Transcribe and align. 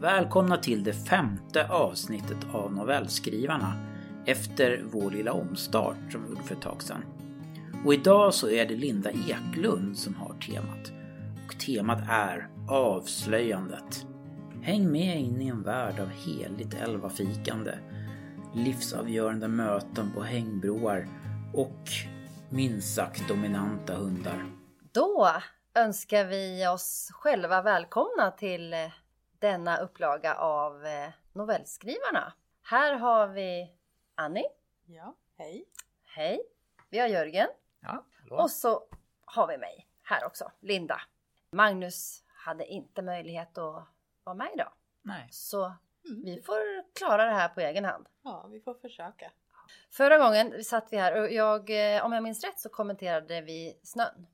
Välkomna 0.00 0.56
till 0.56 0.84
det 0.84 0.92
femte 0.92 1.68
avsnittet 1.68 2.38
av 2.52 2.72
Novellskrivarna 2.72 3.72
efter 4.26 4.82
vår 4.84 5.10
lilla 5.10 5.32
omstart 5.32 5.96
som 6.12 6.24
vi 6.24 6.28
gjorde 6.28 6.42
för 6.42 6.54
ett 6.54 6.62
tag 6.62 6.82
sedan. 6.82 7.04
Och 7.84 7.94
idag 7.94 8.34
så 8.34 8.50
är 8.50 8.66
det 8.66 8.76
Linda 8.76 9.10
Eklund 9.10 9.98
som 9.98 10.14
har 10.14 10.34
temat. 10.34 10.92
Och 11.46 11.60
temat 11.60 11.98
är 12.08 12.48
avslöjandet. 12.68 14.06
Häng 14.62 14.92
med 14.92 15.20
in 15.20 15.42
i 15.42 15.48
en 15.48 15.62
värld 15.62 16.00
av 16.00 16.08
heligt 16.08 16.74
elvafikande, 16.74 17.74
livsavgörande 18.54 19.48
möten 19.48 20.12
på 20.14 20.22
hängbroar 20.22 21.08
och 21.54 21.88
minst 22.50 22.94
sagt 22.94 23.28
dominanta 23.28 23.94
hundar. 23.94 24.46
Då 24.92 25.28
önskar 25.74 26.24
vi 26.24 26.68
oss 26.68 27.10
själva 27.12 27.62
välkomna 27.62 28.30
till 28.30 28.74
denna 29.38 29.76
upplaga 29.78 30.34
av 30.34 30.86
eh, 30.86 31.10
Novellskrivarna. 31.32 32.32
Här 32.62 32.94
har 32.94 33.26
vi 33.28 33.72
Annie. 34.14 34.48
Ja, 34.86 35.14
hej. 35.36 35.64
Hej. 36.04 36.40
Vi 36.90 36.98
har 36.98 37.08
Jörgen. 37.08 37.48
Ja, 37.80 38.04
hallå. 38.20 38.36
Och 38.42 38.50
så 38.50 38.84
har 39.24 39.46
vi 39.46 39.58
mig 39.58 39.88
här 40.02 40.24
också, 40.26 40.52
Linda. 40.60 41.00
Magnus 41.52 42.24
hade 42.26 42.66
inte 42.66 43.02
möjlighet 43.02 43.58
att 43.58 43.84
vara 44.24 44.34
med 44.36 44.50
idag. 44.54 44.72
Nej. 45.02 45.28
Så 45.30 45.72
Mm. 46.08 46.22
vi 46.24 46.42
får 46.42 46.92
klara 46.98 47.24
det 47.24 47.30
här 47.32 47.48
på 47.48 47.60
egen 47.60 47.84
hand. 47.84 48.06
Ja, 48.22 48.46
vi 48.50 48.60
får 48.60 48.74
försöka. 48.74 49.32
Förra 49.90 50.18
gången 50.18 50.64
satt 50.64 50.88
vi 50.92 50.96
här 50.96 51.20
och 51.22 51.30
jag, 51.32 51.70
eh, 51.96 52.04
om 52.04 52.12
jag 52.12 52.22
minns 52.22 52.44
rätt 52.44 52.60
så 52.60 52.68
kommenterade 52.68 53.40
vi 53.40 53.78
snön. 53.82 54.26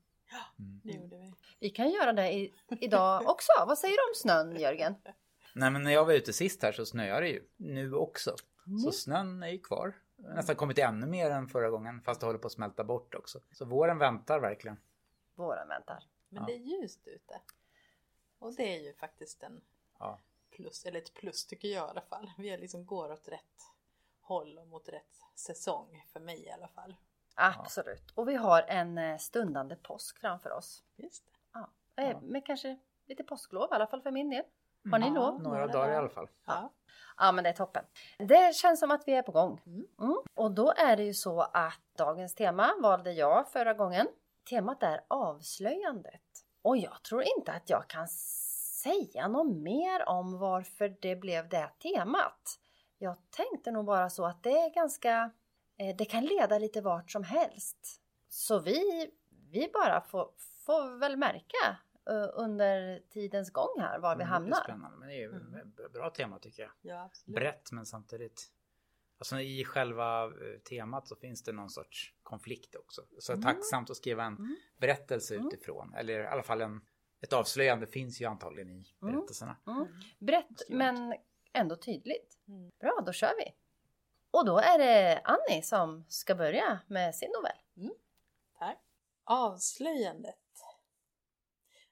Det 0.83 0.91
gjorde 0.91 1.15
vi. 1.17 1.33
Vi 1.59 1.69
kan 1.69 1.89
göra 1.89 2.13
det 2.13 2.31
i, 2.33 2.53
idag 2.79 3.29
också. 3.29 3.51
Vad 3.67 3.77
säger 3.77 3.93
du 3.97 4.01
om 4.11 4.15
snön, 4.15 4.59
Jörgen? 4.59 4.95
Nej 5.55 5.71
men 5.71 5.83
när 5.83 5.91
jag 5.91 6.05
var 6.05 6.13
ute 6.13 6.33
sist 6.33 6.63
här 6.63 6.71
så 6.71 6.85
snöar 6.85 7.21
det 7.21 7.29
ju 7.29 7.43
nu 7.57 7.93
också. 7.93 8.35
Mm. 8.67 8.79
Så 8.79 8.91
snön 8.91 9.43
är 9.43 9.47
ju 9.47 9.59
kvar. 9.59 9.93
Nästan 10.15 10.55
kommit 10.55 10.77
ännu 10.79 11.05
mer 11.07 11.29
än 11.31 11.47
förra 11.47 11.69
gången 11.69 12.01
fast 12.01 12.19
det 12.19 12.25
håller 12.25 12.39
på 12.39 12.47
att 12.47 12.53
smälta 12.53 12.83
bort 12.83 13.15
också. 13.15 13.39
Så 13.51 13.65
våren 13.65 13.97
väntar 13.97 14.39
verkligen. 14.39 14.77
Våren 15.35 15.67
väntar. 15.67 16.03
Men 16.29 16.41
Ja. 16.43 16.47
det 16.47 16.53
är 16.53 16.57
ljust 16.81 17.07
ute. 17.07 17.41
Och 18.39 18.53
det 18.55 18.75
är 18.77 18.81
ju 18.83 18.93
faktiskt 18.93 19.43
en 19.43 19.61
Ja. 19.99 20.19
plus, 20.51 20.85
eller 20.85 20.99
ett 20.99 21.13
plus 21.13 21.45
tycker 21.45 21.67
jag 21.67 21.87
i 21.87 21.89
alla 21.89 22.01
fall. 22.01 22.31
Vi 22.37 22.49
är 22.49 22.57
liksom 22.57 22.85
går 22.85 23.11
åt 23.11 23.27
rätt 23.27 23.61
håll 24.21 24.57
och 24.57 24.67
mot 24.67 24.89
rätt 24.89 25.21
säsong 25.35 26.05
för 26.13 26.19
mig 26.19 26.43
i 26.45 26.51
alla 26.51 26.67
fall. 26.67 26.95
Absolut. 27.35 28.11
Och 28.15 28.29
vi 28.29 28.35
har 28.35 28.61
en 28.61 28.97
eh, 28.97 29.17
stundande 29.17 29.75
påsk 29.75 30.19
framför 30.19 30.51
oss. 30.51 30.83
Just 30.95 31.25
det. 31.25 31.31
Ja. 31.95 32.03
Eh. 32.03 32.21
Med 32.21 32.45
kanske 32.45 32.77
lite 33.07 33.23
påsklov 33.23 33.67
i 33.71 33.75
alla 33.75 33.87
fall 33.87 34.01
för 34.01 34.11
min 34.11 34.29
del. 34.29 34.43
Har 34.91 34.99
ni 34.99 35.07
Ja. 35.07 35.13
lov? 35.13 35.41
Några 35.41 35.67
dagar 35.67 35.93
i 35.93 35.95
alla 35.95 36.09
fall. 36.09 36.27
Ja. 36.45 36.73
Ja 37.17 37.31
men 37.31 37.43
det 37.43 37.49
är 37.49 37.53
toppen. 37.53 37.85
Det 38.17 38.55
känns 38.55 38.79
som 38.79 38.91
att 38.91 39.03
vi 39.07 39.13
är 39.13 39.21
på 39.21 39.31
gång. 39.31 39.61
Mm. 39.65 39.87
Mm. 40.01 40.17
Och 40.35 40.51
då 40.51 40.71
är 40.77 40.97
det 40.97 41.03
ju 41.03 41.13
så 41.13 41.41
att 41.41 41.81
dagens 41.97 42.35
tema 42.35 42.71
valde 42.81 43.11
jag 43.11 43.51
förra 43.51 43.73
gången. 43.73 44.07
Temat 44.49 44.83
är 44.83 45.01
avslöjandet. 45.07 46.21
Och 46.61 46.77
jag 46.77 47.03
tror 47.03 47.23
inte 47.37 47.51
att 47.51 47.69
jag 47.69 47.87
kan 47.87 48.07
säga 48.83 49.27
något 49.27 49.55
mer 49.57 50.09
om 50.09 50.39
varför 50.39 50.95
det 51.01 51.15
blev 51.15 51.49
det 51.49 51.69
temat. 51.79 52.59
Jag 52.97 53.17
tänkte 53.29 53.71
nog 53.71 53.85
bara 53.85 54.09
så 54.09 54.25
att 54.25 54.43
det 54.43 54.51
är 54.59 54.69
ganska, 54.73 55.31
eh, 55.77 55.95
det 55.95 56.05
kan 56.05 56.25
leda 56.25 56.57
lite 56.59 56.81
vart 56.81 57.11
som 57.11 57.23
helst. 57.23 58.01
Så 58.29 58.59
vi, 58.59 59.09
vi 59.51 59.69
bara 59.73 60.01
får, 60.01 60.29
får 60.65 60.99
väl 60.99 61.17
märka 61.17 61.77
under 62.33 62.99
tidens 63.09 63.51
gång 63.51 63.79
här 63.79 63.99
var 63.99 64.15
vi 64.15 64.23
Mm, 64.23 64.27
Det 64.27 64.31
är 64.31 64.33
hamnar. 64.33 64.63
spännande 64.63 64.97
men 64.97 65.07
det 65.07 65.13
är 65.15 65.19
ju 65.19 65.29
Mm. 65.29 65.55
ett 65.55 65.91
bra 65.93 66.09
tema 66.09 66.39
tycker 66.39 66.63
jag. 66.63 66.71
Ja, 66.81 67.03
absolut. 67.03 67.35
Brett 67.35 67.71
men 67.71 67.85
samtidigt. 67.85 68.51
Alltså 69.17 69.39
i 69.39 69.65
själva 69.65 70.23
eh, 70.25 70.59
temat 70.69 71.07
så 71.07 71.15
finns 71.15 71.43
det 71.43 71.51
någon 71.51 71.69
sorts 71.69 72.13
konflikt 72.23 72.75
också. 72.75 73.01
Så 73.19 73.33
Mm. 73.33 73.43
tacksamt 73.43 73.89
att 73.89 73.97
skriva 73.97 74.23
en 74.23 74.35
Mm. 74.37 74.55
berättelse 74.77 75.35
Mm. 75.35 75.47
utifrån. 75.47 75.93
Eller 75.93 76.19
i 76.19 76.27
alla 76.27 76.43
fall 76.43 76.61
en, 76.61 76.81
ett 77.21 77.33
avslöjande 77.33 77.87
finns 77.87 78.21
ju 78.21 78.25
antagligen 78.25 78.69
i 78.69 78.85
Mm. 79.01 79.13
berättelserna. 79.15 79.57
Mm. 79.67 79.87
Brett 80.19 80.69
men 80.69 81.15
ändå 81.53 81.75
tydligt. 81.75 82.37
Mm. 82.47 82.71
Bra, 82.79 83.03
då 83.05 83.11
kör 83.11 83.33
vi. 83.37 83.55
Och 84.31 84.45
då 84.45 84.57
är 84.59 84.77
det 84.77 85.21
Annie 85.23 85.61
som 85.61 86.05
ska 86.07 86.35
börja 86.35 86.79
med 86.87 87.15
sin 87.15 87.29
novell. 87.35 87.89
Tack. 88.59 88.79
Avslöjandet. 89.23 90.35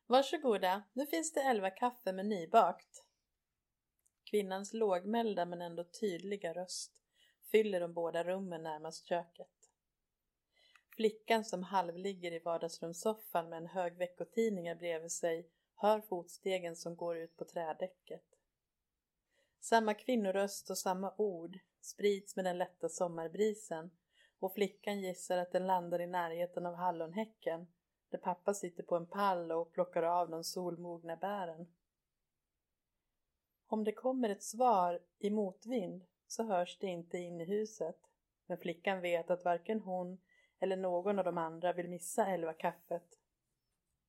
Varsågoda, 0.08 0.84
nu 0.94 1.06
finns 1.06 1.34
det 1.34 1.41
elva 1.41 1.69
kaffe 1.69 2.12
med 2.12 2.25
nybakt. 2.25 3.03
Kvinnans 4.24 4.74
lågmälda 4.74 5.46
men 5.46 5.62
ändå 5.62 5.84
tydliga 5.84 6.53
röst 6.53 7.03
fyller 7.52 7.80
de 7.80 7.94
båda 7.94 8.24
rummen 8.24 8.64
närmast 8.64 9.06
köket. 9.06 9.72
Flickan 10.96 11.46
som 11.46 11.64
halvligger 11.64 12.31
i 12.31 12.40
vardagsrumssoffan 12.40 13.50
med 13.50 13.58
en 13.58 13.68
hög 13.68 13.97
veckotidningar 13.97 14.75
bredvid 14.75 15.12
sig 15.12 15.50
hör 15.75 16.02
fotstegen 16.02 16.75
som 16.75 16.96
går 16.96 17.18
ut 17.18 17.38
på 17.38 17.46
trädäcket. 17.46 18.25
Samma 19.59 19.94
kvinnoröst 19.94 20.70
och 20.70 20.78
samma 20.78 21.14
ord 21.18 21.59
sprids 21.81 22.35
med 22.35 22.46
den 22.46 22.58
lätta 22.58 22.90
sommarbrisen 22.90 23.91
och 24.40 24.53
flickan 24.53 25.02
gissar 25.02 25.38
att 25.38 25.52
den 25.52 25.68
landar 25.68 26.02
i 26.02 26.08
närheten 26.08 26.66
av 26.66 26.75
hallonhäcken 26.75 27.68
där 28.13 28.19
pappa 28.19 28.53
sitter 28.53 28.84
på 28.84 28.96
en 28.96 29.06
pall 29.06 29.51
och 29.51 29.72
plockar 29.72 30.03
av 30.03 30.29
de 30.29 30.44
solmogna 30.44 31.16
bären. 31.16 31.68
Om 33.68 33.84
det 33.84 33.91
kommer 33.91 34.29
ett 34.29 34.44
svar 34.44 35.00
i 35.19 35.29
motvind 35.29 36.06
så 36.28 36.44
hörs 36.44 36.78
det 36.79 36.88
inte 36.88 37.18
in 37.18 37.41
i 37.41 37.46
huset 37.46 37.97
men 38.46 38.57
flickan 38.57 39.02
vet 39.02 39.29
att 39.29 39.46
varken 39.46 39.79
hon 39.79 40.22
eller 40.59 40.75
någon 40.75 41.19
av 41.19 41.25
de 41.25 41.38
andra 41.38 41.73
vill 41.73 41.90
missa 41.90 42.28
elva 42.28 42.53
kaffet. 42.53 43.19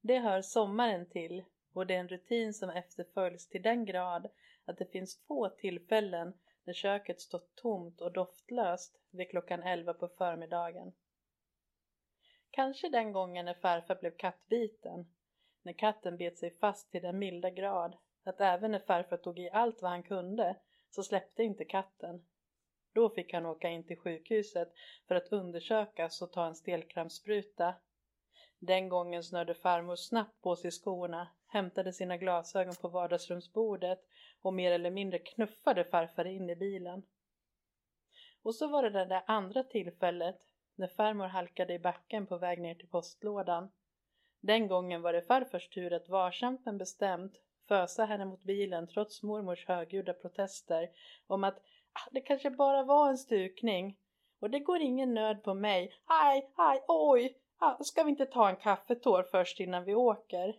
Det 0.01 0.19
hör 0.19 0.43
sommaren 0.43 1.07
till 1.07 1.45
och 1.73 1.87
det 1.87 1.95
är 1.95 2.01
en 2.01 2.09
rutin 2.09 2.55
som 2.55 2.71
efterföljs 2.71 3.49
till 3.49 3.63
den 3.63 3.85
grad 3.85 4.29
att 4.65 4.79
det 4.79 4.87
finns 4.93 5.17
få 5.27 5.49
tillfällen 5.49 6.35
när 6.65 6.75
köket 6.75 7.21
stått 7.21 7.55
tomt 7.55 8.01
och 8.01 8.13
doftlöst 8.13 9.01
vid 9.11 9.31
klockan 9.31 9.63
elva 9.63 9.95
på 9.95 10.09
förmiddagen. 10.09 10.93
Kanske 12.55 12.89
den 12.89 13.13
gången 13.13 13.45
när 13.45 13.55
farfar 13.55 13.95
blev 13.95 14.17
kattbiten, 14.17 15.07
när 15.63 15.73
katten 15.73 16.17
bet 16.17 16.39
sig 16.39 16.51
fast 16.51 16.91
till 16.91 17.03
den 17.03 17.19
milda 17.19 17.51
grad 17.51 17.97
att 18.25 18.41
även 18.41 18.71
när 18.71 18.79
farfar 18.79 19.17
tog 19.17 19.39
i 19.39 19.51
allt 19.51 19.83
vad 19.83 19.91
han 19.91 20.03
kunde 20.03 20.57
så 20.91 21.03
släppte 21.03 21.43
inte 21.43 21.65
katten. 21.65 22.27
Då 22.93 23.11
fick 23.11 23.33
han 23.33 23.47
åka 23.47 23.69
in 23.69 23.87
till 23.87 23.99
sjukhuset 23.99 24.73
för 25.09 25.15
att 25.15 25.33
undersökas 25.33 26.23
och 26.23 26.33
ta 26.33 26.47
en 26.47 26.55
stelkrampsspruta. 26.55 27.75
Den 28.59 28.89
gången 28.89 29.25
snörde 29.25 29.55
farmor 29.55 29.97
snabbt 29.97 30.43
på 30.43 30.57
sig 30.57 30.71
skorna, 30.71 31.29
hämtade 31.47 31.93
sina 31.93 32.17
glasögon 32.17 32.75
på 32.75 32.89
vardagsrumsbordet 32.89 34.05
och 34.43 34.55
mer 34.55 34.73
eller 34.73 34.91
mindre 34.91 35.19
knuffade 35.19 35.85
farfar 35.85 36.25
in 36.25 36.51
i 36.51 36.57
bilen. 36.57 37.03
Och 38.43 38.55
så 38.55 38.69
var 38.69 38.83
det 38.83 38.91
det 38.91 39.05
där 39.05 39.23
andra 39.27 39.65
tillfället 39.65 40.41
när 40.77 40.89
farmor 40.89 41.27
halkade 41.27 41.75
i 41.75 41.79
backen 41.79 42.27
på 42.27 42.39
väg 42.39 42.61
ner 42.61 42.75
till 42.75 42.89
postlådan. 42.89 43.71
Den 44.41 44.69
gången 44.69 45.03
var 45.03 45.13
det 45.13 45.23
farfars 45.23 45.69
tur 45.69 45.93
att 45.93 46.09
varsamt 46.09 46.65
men 46.65 46.79
bestämt 46.79 47.41
fösa 47.69 48.05
henne 48.05 48.25
mot 48.25 48.43
bilen 48.43 48.87
trots 48.87 49.23
mormors 49.23 49.67
högljudda 49.67 50.13
protester 50.13 50.91
om 51.27 51.45
att 51.45 51.59
ah, 51.93 52.09
det 52.13 52.21
kanske 52.21 52.51
bara 52.51 52.83
var 52.83 53.09
en 53.09 53.19
stukning 53.19 53.99
och 54.41 54.51
det 54.51 54.59
går 54.59 54.81
ingen 54.81 55.15
nöd 55.15 55.43
på 55.43 55.55
mig. 55.55 55.95
Aj, 56.05 56.51
aj, 56.57 56.85
oj! 56.89 57.39
Ah, 57.59 57.85
ska 57.85 58.03
vi 58.03 58.11
inte 58.11 58.27
ta 58.27 58.49
en 58.49 58.57
kaffetår 58.57 59.23
först 59.23 59.61
innan 59.61 59.85
vi 59.85 59.95
åker? 59.95 60.57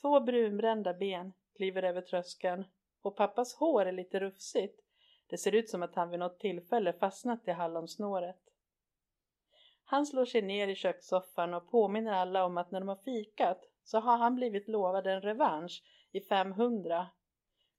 Två 0.00 0.20
brunbrända 0.20 0.94
ben 0.94 1.32
kliver 1.56 1.82
över 1.82 2.00
tröskeln 2.00 2.64
och 3.02 3.16
pappas 3.16 3.54
hår 3.54 3.86
är 3.86 3.92
lite 3.92 4.20
rufsigt. 4.20 4.80
Det 5.26 5.38
ser 5.38 5.54
ut 5.54 5.70
som 5.70 5.82
att 5.82 5.94
han 5.94 6.10
vid 6.10 6.18
något 6.18 6.40
tillfälle 6.40 6.92
fastnat 6.92 7.48
i 7.48 7.50
hallonsnåret. 7.50 8.45
Han 9.88 10.06
slår 10.06 10.24
sig 10.24 10.42
ner 10.42 10.68
i 10.68 10.74
kökssoffan 10.74 11.54
och 11.54 11.70
påminner 11.70 12.12
alla 12.12 12.44
om 12.44 12.58
att 12.58 12.70
när 12.70 12.80
de 12.80 12.88
har 12.88 12.96
fikat 12.96 13.60
så 13.84 14.00
har 14.00 14.16
han 14.16 14.34
blivit 14.34 14.68
lovad 14.68 15.06
en 15.06 15.20
revansch 15.20 15.82
i 16.12 16.20
500. 16.20 17.06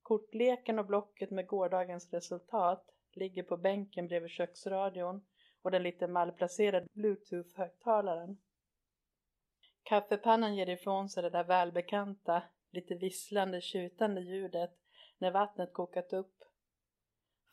Kortleken 0.02 0.80
och 0.80 0.86
blocket 0.86 1.32
med 1.32 1.48
gårdagens 1.48 2.14
resultat 2.14 2.86
ligger 3.14 3.44
på 3.44 3.58
bänken 3.58 4.08
bredvid 4.08 4.32
köksradion 4.32 5.26
och 5.62 5.72
den 5.72 5.84
lite 5.84 6.08
malplacerade 6.08 6.88
bluetooth-högtalaren. 6.94 8.38
Kaffepannan 9.84 10.56
ger 10.56 10.70
ifrån 10.70 11.10
sig 11.10 11.24
det 11.24 11.30
där 11.30 11.44
välbekanta, 11.44 12.44
lite 12.72 12.96
visslande, 12.96 13.62
tjutande 13.62 14.22
ljudet 14.22 14.78
när 15.18 15.32
vattnet 15.32 15.74
kokat 15.74 16.14
upp. 16.14 16.44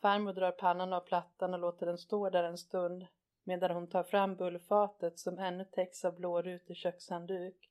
Farmor 0.02 0.32
drar 0.32 0.52
pannan 0.52 0.92
av 0.92 1.00
plattan 1.00 1.54
och 1.54 1.60
låter 1.60 1.86
den 1.86 1.98
stå 1.98 2.30
där 2.30 2.44
en 2.44 2.58
stund 2.58 3.06
medan 3.44 3.70
hon 3.70 3.86
tar 3.86 4.02
fram 4.02 4.36
bullfatet 4.36 5.18
som 5.18 5.38
ännu 5.38 5.64
täcks 5.64 6.04
av 6.04 6.16
blårutig 6.16 6.76
kökshandduk. 6.76 7.70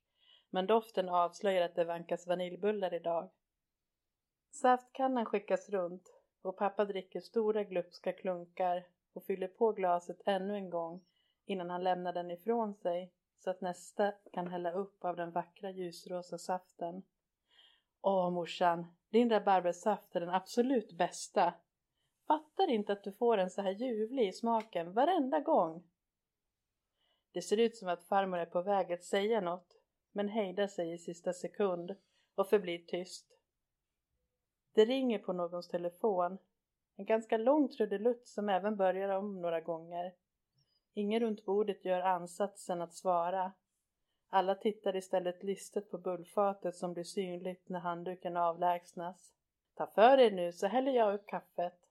Men 0.50 0.66
doften 0.66 1.08
avslöjar 1.08 1.64
att 1.64 1.74
det 1.74 1.84
vankas 1.84 2.26
vaniljbullar 2.26 2.94
idag. 2.94 3.30
Saftkannan 4.50 5.26
skickas 5.26 5.68
runt 5.68 6.14
och 6.42 6.56
pappa 6.56 6.84
dricker 6.84 7.20
stora 7.20 7.64
glupska 7.64 8.12
klunkar 8.12 8.86
och 9.12 9.24
fyller 9.24 9.48
på 9.48 9.72
glaset 9.72 10.20
ännu 10.26 10.54
en 10.54 10.70
gång 10.70 11.00
innan 11.46 11.70
han 11.70 11.84
lämnar 11.84 12.12
den 12.12 12.30
ifrån 12.30 12.74
sig 12.74 13.12
så 13.38 13.50
att 13.50 13.60
nästa 13.60 14.12
kan 14.32 14.46
hälla 14.46 14.72
upp 14.72 15.04
av 15.04 15.16
den 15.16 15.30
vackra 15.30 15.70
ljusrosa 15.70 16.38
saften. 16.38 17.02
Åh 18.02 18.30
morsan, 18.30 18.86
din 19.10 19.30
rabarbersaft 19.30 20.16
är 20.16 20.20
den 20.20 20.30
absolut 20.30 20.92
bästa. 20.92 21.54
Fattar 22.26 22.70
inte 22.70 22.92
att 22.92 23.04
du 23.04 23.12
får 23.12 23.38
en 23.38 23.50
så 23.50 23.62
här 23.62 23.70
ljuvlig 23.70 24.28
i 24.28 24.32
smaken 24.32 24.92
varenda 24.92 25.40
gång. 25.40 25.84
Det 27.32 27.42
ser 27.42 27.56
ut 27.56 27.76
som 27.76 27.88
att 27.88 28.04
farmor 28.04 28.38
är 28.38 28.46
på 28.46 28.62
väg 28.62 28.92
att 28.92 29.04
säga 29.04 29.40
något, 29.40 29.76
men 30.12 30.28
hejdar 30.28 30.66
sig 30.66 30.92
i 30.92 30.98
sista 30.98 31.32
sekund 31.32 31.96
och 32.34 32.48
förblir 32.48 32.78
tyst. 32.78 33.26
Det 34.72 34.84
ringer 34.84 35.18
på 35.18 35.32
någons 35.32 35.68
telefon. 35.68 36.38
En 36.96 37.04
ganska 37.04 37.36
lång 37.36 37.68
trudelutt 37.68 38.28
som 38.28 38.48
även 38.48 38.76
börjar 38.76 39.08
om 39.08 39.42
några 39.42 39.60
gånger. 39.60 40.14
Ingen 40.94 41.20
runt 41.20 41.44
bordet 41.44 41.84
gör 41.84 42.00
ansatsen 42.00 42.82
att 42.82 42.94
svara. 42.94 43.52
Alla 44.28 44.54
tittar 44.54 44.96
istället 44.96 45.42
listet 45.42 45.90
på 45.90 45.98
bullfatet 45.98 46.76
som 46.76 46.92
blir 46.92 47.04
synligt 47.04 47.68
när 47.68 47.80
handduken 47.80 48.36
avlägsnas. 48.36 49.34
Ta 49.74 49.86
för 49.86 50.18
er 50.18 50.30
nu 50.30 50.52
så 50.52 50.66
häller 50.66 50.92
jag 50.92 51.14
upp 51.14 51.26
kaffet. 51.26 51.83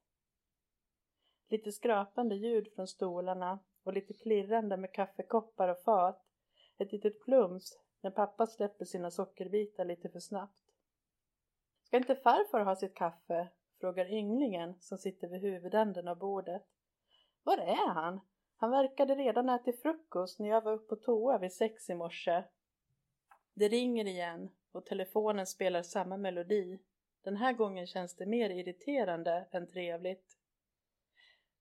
Lite 1.53 1.71
skrapande 1.71 2.35
ljud 2.35 2.73
från 2.75 2.87
stolarna 2.87 3.59
och 3.83 3.93
lite 3.93 4.13
klirrande 4.13 4.77
med 4.77 4.93
kaffekoppar 4.93 5.67
och 5.67 5.81
fat. 5.83 6.25
Ett 6.77 6.91
litet 6.91 7.21
plums 7.21 7.79
när 8.01 8.11
pappa 8.11 8.47
släpper 8.47 8.85
sina 8.85 9.11
sockerbitar 9.11 9.85
lite 9.85 10.09
för 10.09 10.19
snabbt. 10.19 10.71
Ska 11.83 11.97
inte 11.97 12.15
farfar 12.15 12.59
ha 12.59 12.75
sitt 12.75 12.95
kaffe? 12.95 13.47
frågar 13.79 14.13
ynglingen 14.13 14.75
som 14.79 14.97
sitter 14.97 15.27
vid 15.27 15.41
huvudänden 15.41 16.07
av 16.07 16.17
bordet. 16.17 16.63
Var 17.43 17.57
är 17.57 17.89
han? 17.89 18.19
Han 18.57 18.71
verkade 18.71 19.15
redan 19.15 19.49
ätit 19.49 19.81
frukost 19.81 20.39
när 20.39 20.49
jag 20.49 20.61
var 20.61 20.73
uppe 20.73 20.87
på 20.87 20.95
toa 20.95 21.37
vid 21.37 21.53
sex 21.53 21.89
i 21.89 21.95
morse. 21.95 22.43
Det 23.53 23.67
ringer 23.67 24.05
igen 24.05 24.49
och 24.71 24.85
telefonen 24.85 25.47
spelar 25.47 25.81
samma 25.81 26.17
melodi. 26.17 26.79
Den 27.23 27.37
här 27.37 27.53
gången 27.53 27.87
känns 27.87 28.15
det 28.15 28.25
mer 28.25 28.49
irriterande 28.49 29.47
än 29.51 29.67
trevligt. 29.67 30.39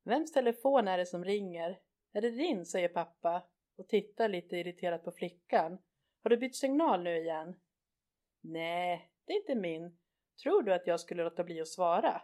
Vems 0.02 0.32
telefon 0.32 0.88
är 0.88 0.99
det 0.99 1.06
som 1.06 1.25
ringer? 1.25 1.81
Är 2.12 2.20
det 2.20 2.31
din? 2.31 2.66
säger 2.66 2.88
pappa 2.88 3.43
och 3.76 3.88
tittar 3.88 4.28
lite 4.28 4.56
irriterat 4.56 5.04
på 5.04 5.12
flickan. 5.12 5.78
Har 6.22 6.31
du 6.31 6.37
bytt 6.37 6.56
signal 6.56 7.02
nu 7.02 7.19
igen? 7.19 7.60
Nej, 8.40 9.10
det 9.26 9.32
är 9.32 9.37
inte 9.37 9.54
min. 9.54 9.99
Tror 10.43 10.62
du 10.62 10.75
att 10.75 10.87
jag 10.87 11.00
skulle 11.00 11.25
låta 11.25 11.44
bli 11.44 11.60
att 11.60 11.69
svara? 11.69 12.22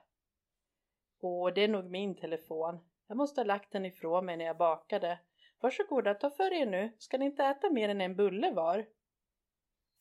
Åh, 1.20 1.52
det 1.54 1.60
är 1.60 1.68
nog 1.68 1.90
min 1.90 2.16
telefon. 2.16 2.78
Jag 3.06 3.16
måste 3.16 3.40
ha 3.40 3.46
lagt 3.46 3.72
den 3.72 3.86
ifrån 3.86 4.26
mig 4.26 4.36
när 4.36 4.44
jag 4.44 4.56
bakade. 4.56 5.18
Varsågoda, 5.60 6.14
ta 6.14 6.30
för 6.30 6.52
er 6.52 6.66
nu. 6.66 6.92
Ska 6.98 7.18
ni 7.18 7.24
inte 7.24 7.44
äta 7.44 7.70
mer 7.70 7.88
än 7.88 8.00
en 8.00 8.16
bulle 8.16 8.50
var? 8.50 8.86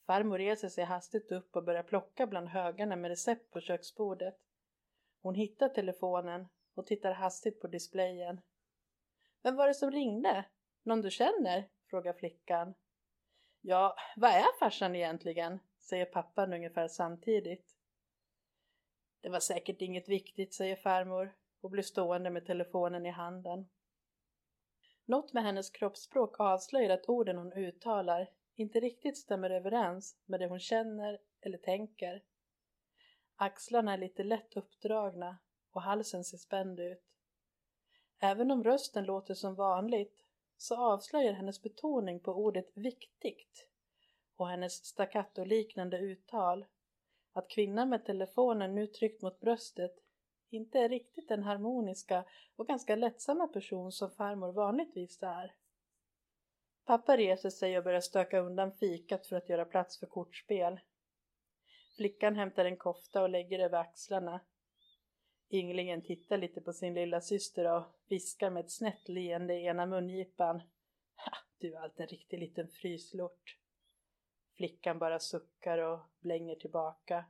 Farmor 0.06 0.38
reser 0.38 0.69
sig 0.69 0.83
hastigt 0.83 1.31
upp 1.31 1.56
och 1.56 1.63
börjar 1.63 1.83
plocka 1.83 2.27
bland 2.27 2.47
högarna 2.47 2.95
med 2.95 3.09
recept 3.09 3.51
på 3.51 3.59
köksbordet. 3.59 4.38
Hon 5.21 5.35
hittar 5.35 5.69
telefonen 5.69 6.47
och 6.77 6.88
tittar 6.88 7.12
hastigt 7.12 7.62
på 7.62 7.68
displayen. 7.68 8.41
Vem 9.44 9.56
var 9.56 9.68
det 9.68 9.74
som 9.74 9.91
ringde? 9.91 10.45
Någon 10.83 11.01
du 11.01 11.12
känner? 11.12 11.69
frågar 11.89 12.13
flickan. 12.13 12.74
Ja, 13.62 13.95
vad 14.15 14.31
är 14.31 14.59
farsan 14.59 14.95
egentligen? 14.95 15.59
säger 15.79 16.06
pappan 16.06 16.53
ungefär 16.53 16.88
samtidigt. 16.88 17.77
Det 19.21 19.29
var 19.29 19.39
säkert 19.39 19.81
inget 19.81 20.09
viktigt, 20.09 20.53
säger 20.53 20.75
farmor 20.75 21.35
och 21.62 21.69
blir 21.69 21.83
stående 21.83 22.29
med 22.29 22.45
telefonen 22.45 23.06
i 23.06 23.09
handen. 23.09 23.69
Något 25.06 25.33
med 25.33 25.44
hennes 25.44 25.69
kroppsspråk 25.69 26.39
avslöjar 26.39 26.89
att 26.89 27.09
orden 27.09 27.38
hon 27.38 27.53
uttalar 27.53 28.30
inte 28.56 28.80
riktigt 28.80 29.18
stämmer 29.18 29.50
överens 29.50 30.18
med 30.25 30.39
det 30.39 30.47
hon 30.47 30.59
känner 30.59 31.19
eller 31.41 31.57
tänker. 31.57 32.23
Axlarna 33.35 33.94
är 33.94 33.97
lite 33.97 34.23
lätt 34.23 34.57
uppdragna 34.57 35.38
och 35.77 35.83
halsen 35.83 36.24
ser 36.24 36.38
spänd 36.38 36.79
ut. 36.79 37.03
Även 38.19 38.51
om 38.51 38.63
rösten 38.63 39.06
låter 39.06 39.33
som 39.33 39.56
vanligt 39.56 40.24
så 40.57 40.75
avslöjar 40.75 41.33
hennes 41.33 41.62
betoning 41.62 42.19
på 42.19 42.31
ordet 42.31 42.71
viktigt 42.74 43.68
och 44.35 44.47
hennes 44.47 44.85
staccato-liknande 44.85 45.97
uttal 45.97 46.65
att 47.33 47.50
kvinnan 47.50 47.89
med 47.89 48.06
telefonen 48.06 48.75
nu 48.75 48.88
tryckt 48.88 49.21
mot 49.21 49.39
bröstet 49.39 49.95
inte 50.50 50.79
är 50.79 50.89
riktigt 50.89 51.27
den 51.27 51.44
harmoniska 51.44 52.25
och 52.56 52.68
ganska 52.68 52.95
lättsamma 52.95 53.47
person 53.47 53.91
som 53.91 54.12
farmor 54.12 54.51
vanligtvis 54.51 55.23
är. 55.23 55.56
Pappa 56.85 57.18
reser 57.18 57.50
sig 57.50 57.77
och 57.77 57.83
börjar 57.83 58.01
stöka 58.01 58.39
undan 58.39 58.71
fikat 58.71 59.27
för 59.27 59.35
att 59.35 59.50
göra 59.50 59.65
plats 59.65 60.00
för 60.00 60.06
kortspel. 60.07 60.80
Flickan 61.97 62.35
hämtar 62.35 62.65
en 62.65 62.77
kofta 62.77 63.21
och 63.21 63.30
lägger 63.30 63.59
över 63.59 63.77
axlarna. 63.77 64.39
Ynglingen 65.49 66.01
tittar 66.01 66.38
lite 66.38 66.61
på 66.61 66.73
sin 66.73 66.94
lilla 66.94 67.21
syster 67.21 67.75
och 67.75 67.83
viskar 68.07 68.49
med 68.49 68.65
ett 68.65 68.71
snett 68.71 69.09
leende 69.09 69.53
i 69.53 69.65
ena 69.65 69.85
mungipan. 69.85 70.61
Ha, 71.15 71.38
du 71.57 71.73
är 71.73 71.79
allt 71.79 71.99
en 71.99 72.07
riktig 72.07 72.39
liten 72.39 72.67
fryslort. 72.67 73.57
Flickan 74.55 74.99
bara 74.99 75.19
suckar 75.19 75.77
och 75.77 75.99
blänger 76.19 76.55
tillbaka. 76.55 77.25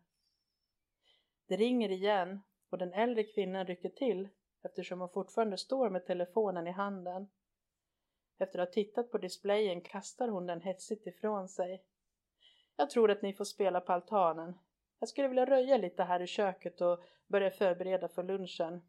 Det 1.48 1.56
ringer 1.56 1.90
igen 1.90 2.40
och 2.70 2.78
den 2.78 2.94
äldre 2.94 3.24
kvinnan 3.24 3.68
rycker 3.68 3.90
till 3.90 4.30
eftersom 4.64 5.00
hon 5.00 5.10
fortfarande 5.10 5.58
står 5.58 5.90
med 5.90 6.06
telefonen 6.06 6.68
i 6.68 6.72
handen. 6.72 7.28
Efter 8.38 8.60
att 8.60 8.68
ha 8.70 8.74
tittat 8.74 9.12
på 9.12 9.18
displayen 9.18 9.82
kastar 9.82 10.28
hon 10.28 10.46
den 10.46 10.62
hetsigt 10.62 11.08
ifrån 11.08 11.50
sig. 11.50 11.84
Jag 12.76 12.90
tror 12.90 13.12
att 13.12 13.22
ni 13.22 13.34
får 13.34 13.46
spela 13.46 13.82
på 13.82 13.94
altanen. 13.94 14.54
Jag 15.00 15.10
skulle 15.10 15.28
vilja 15.28 15.46
röja 15.46 15.78
lite 15.78 16.04
här 16.04 16.20
i 16.20 16.28
köket 16.28 16.82
och 16.82 17.04
börja 17.28 17.52
förbereda 17.52 18.08
för 18.08 18.24
lunchen. 18.24 18.82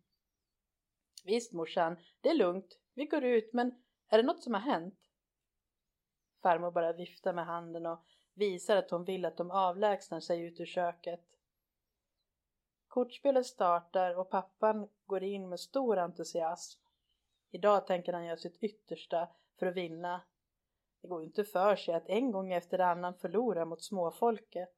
Visst 1.24 1.52
morsan, 1.52 1.96
det 2.20 2.28
är 2.28 2.34
lugnt. 2.34 2.78
Vi 2.94 3.06
går 3.06 3.24
ut, 3.24 3.52
men 3.52 3.82
är 4.08 4.16
det 4.18 4.22
något 4.22 4.42
som 4.42 4.54
har 4.54 4.60
hänt? 4.60 5.10
Farmor 6.42 6.70
bara 6.70 6.92
viftar 6.92 7.32
med 7.32 7.46
handen 7.46 7.86
och 7.86 8.04
visar 8.34 8.76
att 8.76 8.90
hon 8.90 9.04
vill 9.04 9.24
att 9.24 9.36
de 9.36 9.50
avlägsnar 9.50 10.20
sig 10.20 10.42
ut 10.42 10.60
ur 10.60 10.66
köket. 10.66 11.24
Kortspelet 12.88 13.46
startar 13.46 14.18
och 14.18 14.30
pappan 14.30 14.88
går 15.06 15.22
in 15.22 15.48
med 15.48 15.60
stor 15.60 15.98
entusiasm. 15.98 16.80
Idag 17.50 17.86
tänker 17.86 18.12
han 18.12 18.26
göra 18.26 18.36
sitt 18.36 18.62
yttersta 18.62 19.28
för 19.58 19.66
att 19.66 19.76
vinna. 19.76 20.20
Det 21.02 21.08
går 21.08 21.24
inte 21.24 21.44
för 21.44 21.76
sig 21.76 21.94
att 21.94 22.08
en 22.08 22.32
gång 22.32 22.52
efter 22.52 22.78
annan 22.78 23.14
förlora 23.14 23.64
mot 23.64 23.82
småfolket. 23.82 24.77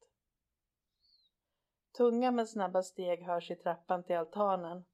Tunga 2.00 2.30
men 2.30 2.47
snabba 2.47 2.83
steg 2.83 3.23
hörs 3.23 3.50
i 3.50 3.57
trappan 3.57 4.02
till 4.02 4.16
altanen. 4.16 4.85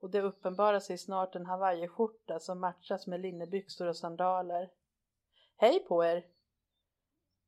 Och 0.00 0.10
det 0.10 0.20
uppenbarar 0.20 0.80
sig 0.80 0.98
snart 0.98 1.34
en 1.34 1.46
hawaiiskjorta 1.46 2.40
som 2.40 2.60
matchas 2.60 3.06
med 3.06 3.20
linnebyxor 3.20 3.86
och 3.86 3.96
sandaler. 3.96 4.70
Hej 5.56 5.84
på 5.88 6.04
er! 6.04 6.26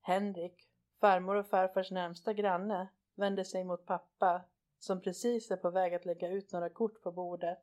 Henrik, 0.00 0.68
farmor 1.00 1.34
och 1.34 1.46
farfars 1.46 1.90
närmsta 1.90 2.32
granne, 2.32 2.88
vänder 3.14 3.44
sig 3.44 3.64
mot 3.64 3.86
pappa 3.86 4.40
som 4.78 5.00
precis 5.00 5.50
är 5.50 5.56
på 5.56 5.70
väg 5.70 5.94
att 5.94 6.04
lägga 6.04 6.28
ut 6.28 6.52
några 6.52 6.68
kort 6.68 7.02
på 7.02 7.12
bordet. 7.12 7.62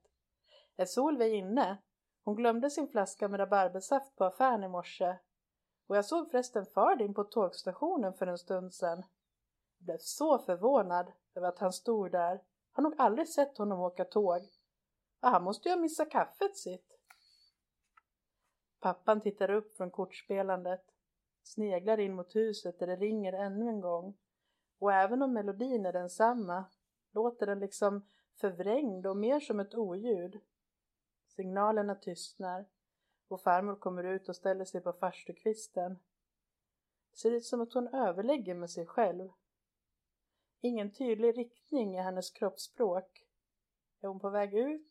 Är 0.75 0.85
Solveig 0.85 1.33
inne? 1.33 1.77
Hon 2.23 2.35
glömde 2.35 2.69
sin 2.69 2.87
flaska 2.87 3.27
med 3.27 3.39
rabarbersaft 3.39 4.15
på 4.15 4.25
affären 4.25 4.63
i 4.63 4.67
morse. 4.67 5.15
Och 5.87 5.97
jag 5.97 6.05
såg 6.05 6.31
förresten 6.31 6.65
far 6.65 6.95
din 6.95 7.13
på 7.13 7.23
tågstationen 7.23 8.13
för 8.13 8.27
en 8.27 8.37
stund 8.37 8.73
sedan. 8.73 9.03
Jag 9.81 9.85
blev 9.85 9.97
så 9.99 10.39
förvånad 10.39 11.11
över 11.35 11.47
att 11.47 11.59
han 11.59 11.73
stod 11.73 12.11
där. 12.11 12.41
Har 12.71 12.83
nog 12.83 12.93
aldrig 12.97 13.29
sett 13.29 13.57
honom 13.57 13.79
åka 13.79 14.05
tåg. 14.05 14.41
Och 15.19 15.29
han 15.29 15.43
måste 15.43 15.69
ju 15.69 15.75
ha 15.75 15.81
missat 15.81 16.11
kaffet 16.11 16.57
sitt. 16.57 16.97
Pappan 18.79 19.21
tittar 19.21 19.51
upp 19.51 19.77
från 19.77 19.91
kortspelandet, 19.91 20.83
sneglar 21.43 21.99
in 21.99 22.13
mot 22.13 22.35
huset 22.35 22.79
där 22.79 22.87
det 22.87 22.95
ringer 22.95 23.33
ännu 23.33 23.69
en 23.69 23.81
gång 23.81 24.17
och 24.79 24.93
även 24.93 25.21
om 25.21 25.33
melodin 25.33 25.85
är 25.85 25.93
densamma 25.93 26.65
låter 27.11 27.45
den 27.45 27.59
liksom 27.59 28.05
förvrängd 28.35 29.07
och 29.07 29.17
mer 29.17 29.39
som 29.39 29.59
ett 29.59 29.75
oljud. 29.75 30.39
Signalerna 31.27 31.95
tystnar 31.95 32.65
och 33.27 33.41
farmor 33.41 33.75
kommer 33.75 34.03
ut 34.03 34.29
och 34.29 34.35
ställer 34.35 34.65
sig 34.65 34.81
på 34.81 34.93
farstukvisten. 34.93 35.99
Det 37.11 37.17
ser 37.17 37.31
ut 37.31 37.45
som 37.45 37.61
att 37.61 37.73
hon 37.73 37.87
överlägger 37.87 38.55
med 38.55 38.69
sig 38.69 38.85
själv. 38.85 39.29
Ingen 40.63 40.93
tydlig 40.93 41.37
riktning 41.37 41.95
i 41.95 42.01
hennes 42.01 42.31
kroppsspråk. 42.31 43.27
Är 44.01 44.07
hon 44.07 44.19
på 44.19 44.29
väg 44.29 44.53
ut? 44.53 44.87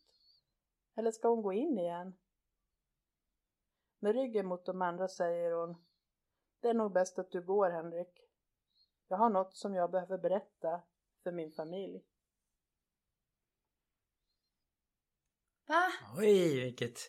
Eller 0.95 1.11
ska 1.11 1.27
hon 1.27 1.41
gå 1.41 1.53
in 1.53 1.79
igen? 1.79 2.17
Med 3.99 4.15
ryggen 4.15 4.45
mot 4.45 4.65
de 4.65 4.81
andra 4.81 5.07
säger 5.07 5.51
hon 5.51 5.85
Det 6.59 6.67
är 6.67 6.73
nog 6.73 6.93
bäst 6.93 7.19
att 7.19 7.31
du 7.31 7.41
går, 7.41 7.69
Henrik. 7.69 8.27
Jag 9.07 9.17
har 9.17 9.29
något 9.29 9.55
som 9.55 9.75
jag 9.75 9.91
behöver 9.91 10.17
berätta 10.17 10.81
för 11.23 11.31
min 11.31 11.51
familj. 11.51 12.03
Va? 15.67 15.91
Oj, 16.17 16.59
vilket 16.59 16.99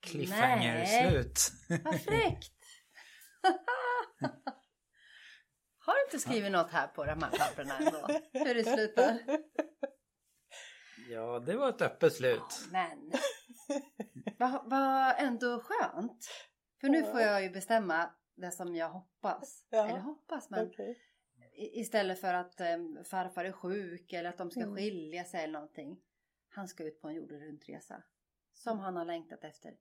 cliffhanger-slut. 0.00 1.38
Vad 1.84 2.00
fräckt! 2.00 2.52
Har 5.82 5.94
du 5.94 6.04
inte 6.04 6.18
skrivit 6.28 6.52
något 6.52 6.70
här 6.70 6.86
på 6.88 7.04
de 7.04 7.22
här 7.22 7.30
papperna 7.38 7.78
ändå? 7.78 8.20
Hur 8.32 8.54
det 8.54 8.64
slutar? 8.64 9.18
ja, 11.10 11.38
det 11.38 11.56
var 11.56 11.68
ett 11.68 11.82
öppet 11.82 12.12
slut. 12.14 12.68
Men 12.72 13.12
vad 14.38 14.70
va 14.70 15.12
ändå 15.14 15.60
skönt. 15.60 16.28
För 16.80 16.88
nu 16.88 17.02
får 17.02 17.20
jag 17.20 17.42
ju 17.42 17.50
bestämma 17.50 18.10
det 18.34 18.50
som 18.50 18.76
jag 18.76 18.88
hoppas. 18.90 19.66
Ja. 19.70 19.88
Eller 19.88 19.98
hoppas, 19.98 20.50
men 20.50 20.70
i- 21.52 21.80
istället 21.80 22.20
för 22.20 22.34
att 22.34 22.60
em, 22.60 23.04
farfar 23.04 23.44
är 23.44 23.52
sjuk 23.52 24.12
eller 24.12 24.28
att 24.30 24.38
de 24.38 24.50
ska 24.50 24.60
Mm. 24.60 24.74
skilja 24.76 25.24
sig 25.24 25.44
eller 25.44 25.52
någonting. 25.52 26.00
Han 26.48 26.68
ska 26.68 26.84
ut 26.84 27.00
på 27.00 27.08
en 27.08 27.14
jorden 27.14 27.40
runt-resa. 27.40 28.02
Som 28.52 28.78
han 28.78 28.96
har 28.96 29.04
längtat 29.04 29.44
efter 29.44 29.74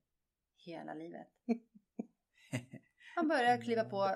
hela 0.66 0.94
livet. 0.94 1.28
Han 3.16 3.28
börjar 3.28 3.62
kliva 3.62 3.84
på 3.84 4.16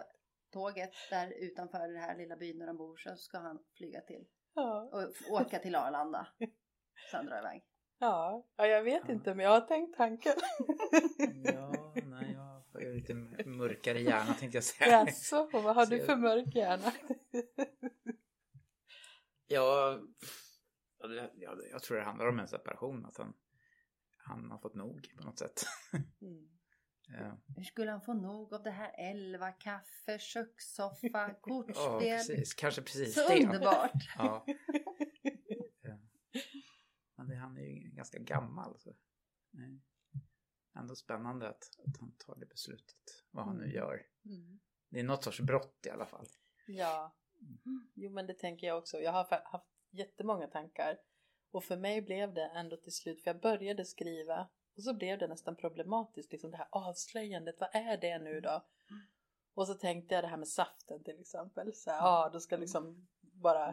tåget 0.54 0.92
där 1.10 1.32
utanför 1.32 1.80
den 1.88 1.98
här 2.02 2.18
lilla 2.18 2.36
byn 2.38 2.60
där 2.60 2.68
de 2.68 2.78
bor. 2.78 2.98
Så 2.98 3.16
ska 3.16 3.38
han 3.38 3.60
flyga 3.78 4.02
till 4.02 4.26
Ja. 4.54 4.90
och 4.94 5.32
åka 5.42 5.60
till 5.60 5.76
Arlanda. 5.76 6.28
Sen 7.12 7.26
dra 7.26 7.40
iväg. 7.40 7.64
Ja. 7.98 8.48
ja, 8.56 8.68
jag 8.68 8.84
vet 8.84 9.04
Ja. 9.08 9.14
inte 9.14 9.36
men 9.36 9.46
jag 9.46 9.52
har 9.52 9.62
tänkt 9.62 9.98
tanken. 9.98 10.34
Ja, 11.44 11.94
nej, 12.06 12.32
jag 12.34 12.42
har 12.42 12.94
lite 12.96 13.14
mörkare 13.46 14.00
hjärna 14.02 14.34
tänkte 14.34 14.58
jag 14.58 14.64
säga. 14.64 14.92
Jaså, 15.06 15.50
vad 15.54 15.76
har 15.76 15.86
Så 15.86 15.90
du 15.92 15.98
jag- 15.98 16.06
för 16.06 16.16
mörk 16.16 16.56
hjärna? 16.56 16.92
Ja, 19.48 20.00
ja, 21.00 21.08
det- 21.08 21.32
ja, 21.36 21.56
jag 21.72 21.84
tror 21.84 21.98
det 21.98 22.04
handlar 22.04 22.28
om 22.28 22.40
en 22.40 22.48
separation. 22.48 23.06
Att 23.06 23.18
han, 23.18 23.34
han 24.18 24.52
har 24.52 24.58
fått 24.58 24.76
nog 24.76 25.08
på 25.18 25.24
något 25.24 25.40
sätt. 25.40 25.64
Mm. 26.22 26.50
Ja, 27.08 27.38
Hur 27.56 27.64
skulle 27.64 27.92
han 27.92 28.02
få 28.02 28.14
nog 28.14 28.54
av 28.54 28.64
det 28.64 28.72
här? 28.72 28.92
Elva 28.98 29.52
kaffe, 29.52 30.20
kökssoffa, 30.20 30.98
ja 31.14 31.34
kortspel. 31.42 32.18
precis. 32.18 32.54
Kanske 32.54 32.82
precis 32.82 33.14
Så 33.16 33.28
det. 33.30 33.46
underbart! 33.46 33.92
Ja. 34.18 34.46
Ja. 35.82 35.98
Men 37.16 37.28
det, 37.28 37.36
han 37.36 37.58
är 37.58 37.62
ju 37.62 37.90
ganska 37.90 38.20
gammal. 38.20 38.80
Så. 38.80 38.94
Nej. 39.52 39.82
Ändå 40.76 40.96
spännande 40.96 41.50
att, 41.50 41.64
att 41.88 41.98
han 42.00 42.12
tar 42.18 42.36
det 42.36 42.46
beslutet. 42.46 43.24
Vad 43.32 43.46
han 43.46 43.58
nu 43.58 43.64
Mm. 43.64 43.76
gör. 43.76 44.06
Mm. 44.26 44.60
Det 44.90 45.00
är 45.00 45.04
något 45.04 45.24
sorts 45.24 45.40
brott 45.42 45.80
i 45.86 45.90
alla 45.90 46.06
fall. 46.06 46.28
Ja, 46.68 47.16
jo 47.94 48.10
men 48.12 48.28
det 48.28 48.34
tänker 48.34 48.68
jag 48.68 48.78
också. 48.78 48.98
Jag 49.00 49.12
har 49.12 49.42
haft 49.52 49.68
jättemånga 49.92 50.48
tankar. 50.48 50.98
Och 51.52 51.64
för 51.64 51.78
mig 51.78 52.02
blev 52.02 52.34
det 52.34 52.46
ändå 52.56 52.78
till 52.78 52.92
slut, 52.96 53.24
för 53.24 53.30
jag 53.30 53.42
började 53.42 53.86
skriva 53.86 54.50
och 54.76 54.84
så 54.84 54.94
blev 54.94 55.20
det 55.20 55.28
nästan 55.28 55.56
problematiskt, 55.56 56.32
liksom 56.32 56.52
det 56.52 56.58
här 56.58 56.68
avslöjandet, 56.70 57.56
vad 57.60 57.70
är 57.76 57.98
det 57.98 58.20
nu 58.20 58.42
då? 58.42 58.62
Och 59.56 59.68
så 59.68 59.74
tänkte 59.74 60.16
jag 60.16 60.24
det 60.24 60.28
här 60.28 60.38
med 60.38 60.48
saften 60.48 61.04
till 61.04 61.20
exempel, 61.20 61.74
så 61.74 61.92
här, 61.92 61.98
ja 61.98 62.30
då 62.34 62.40
ska 62.40 62.58
liksom 62.58 63.08
bara 63.22 63.70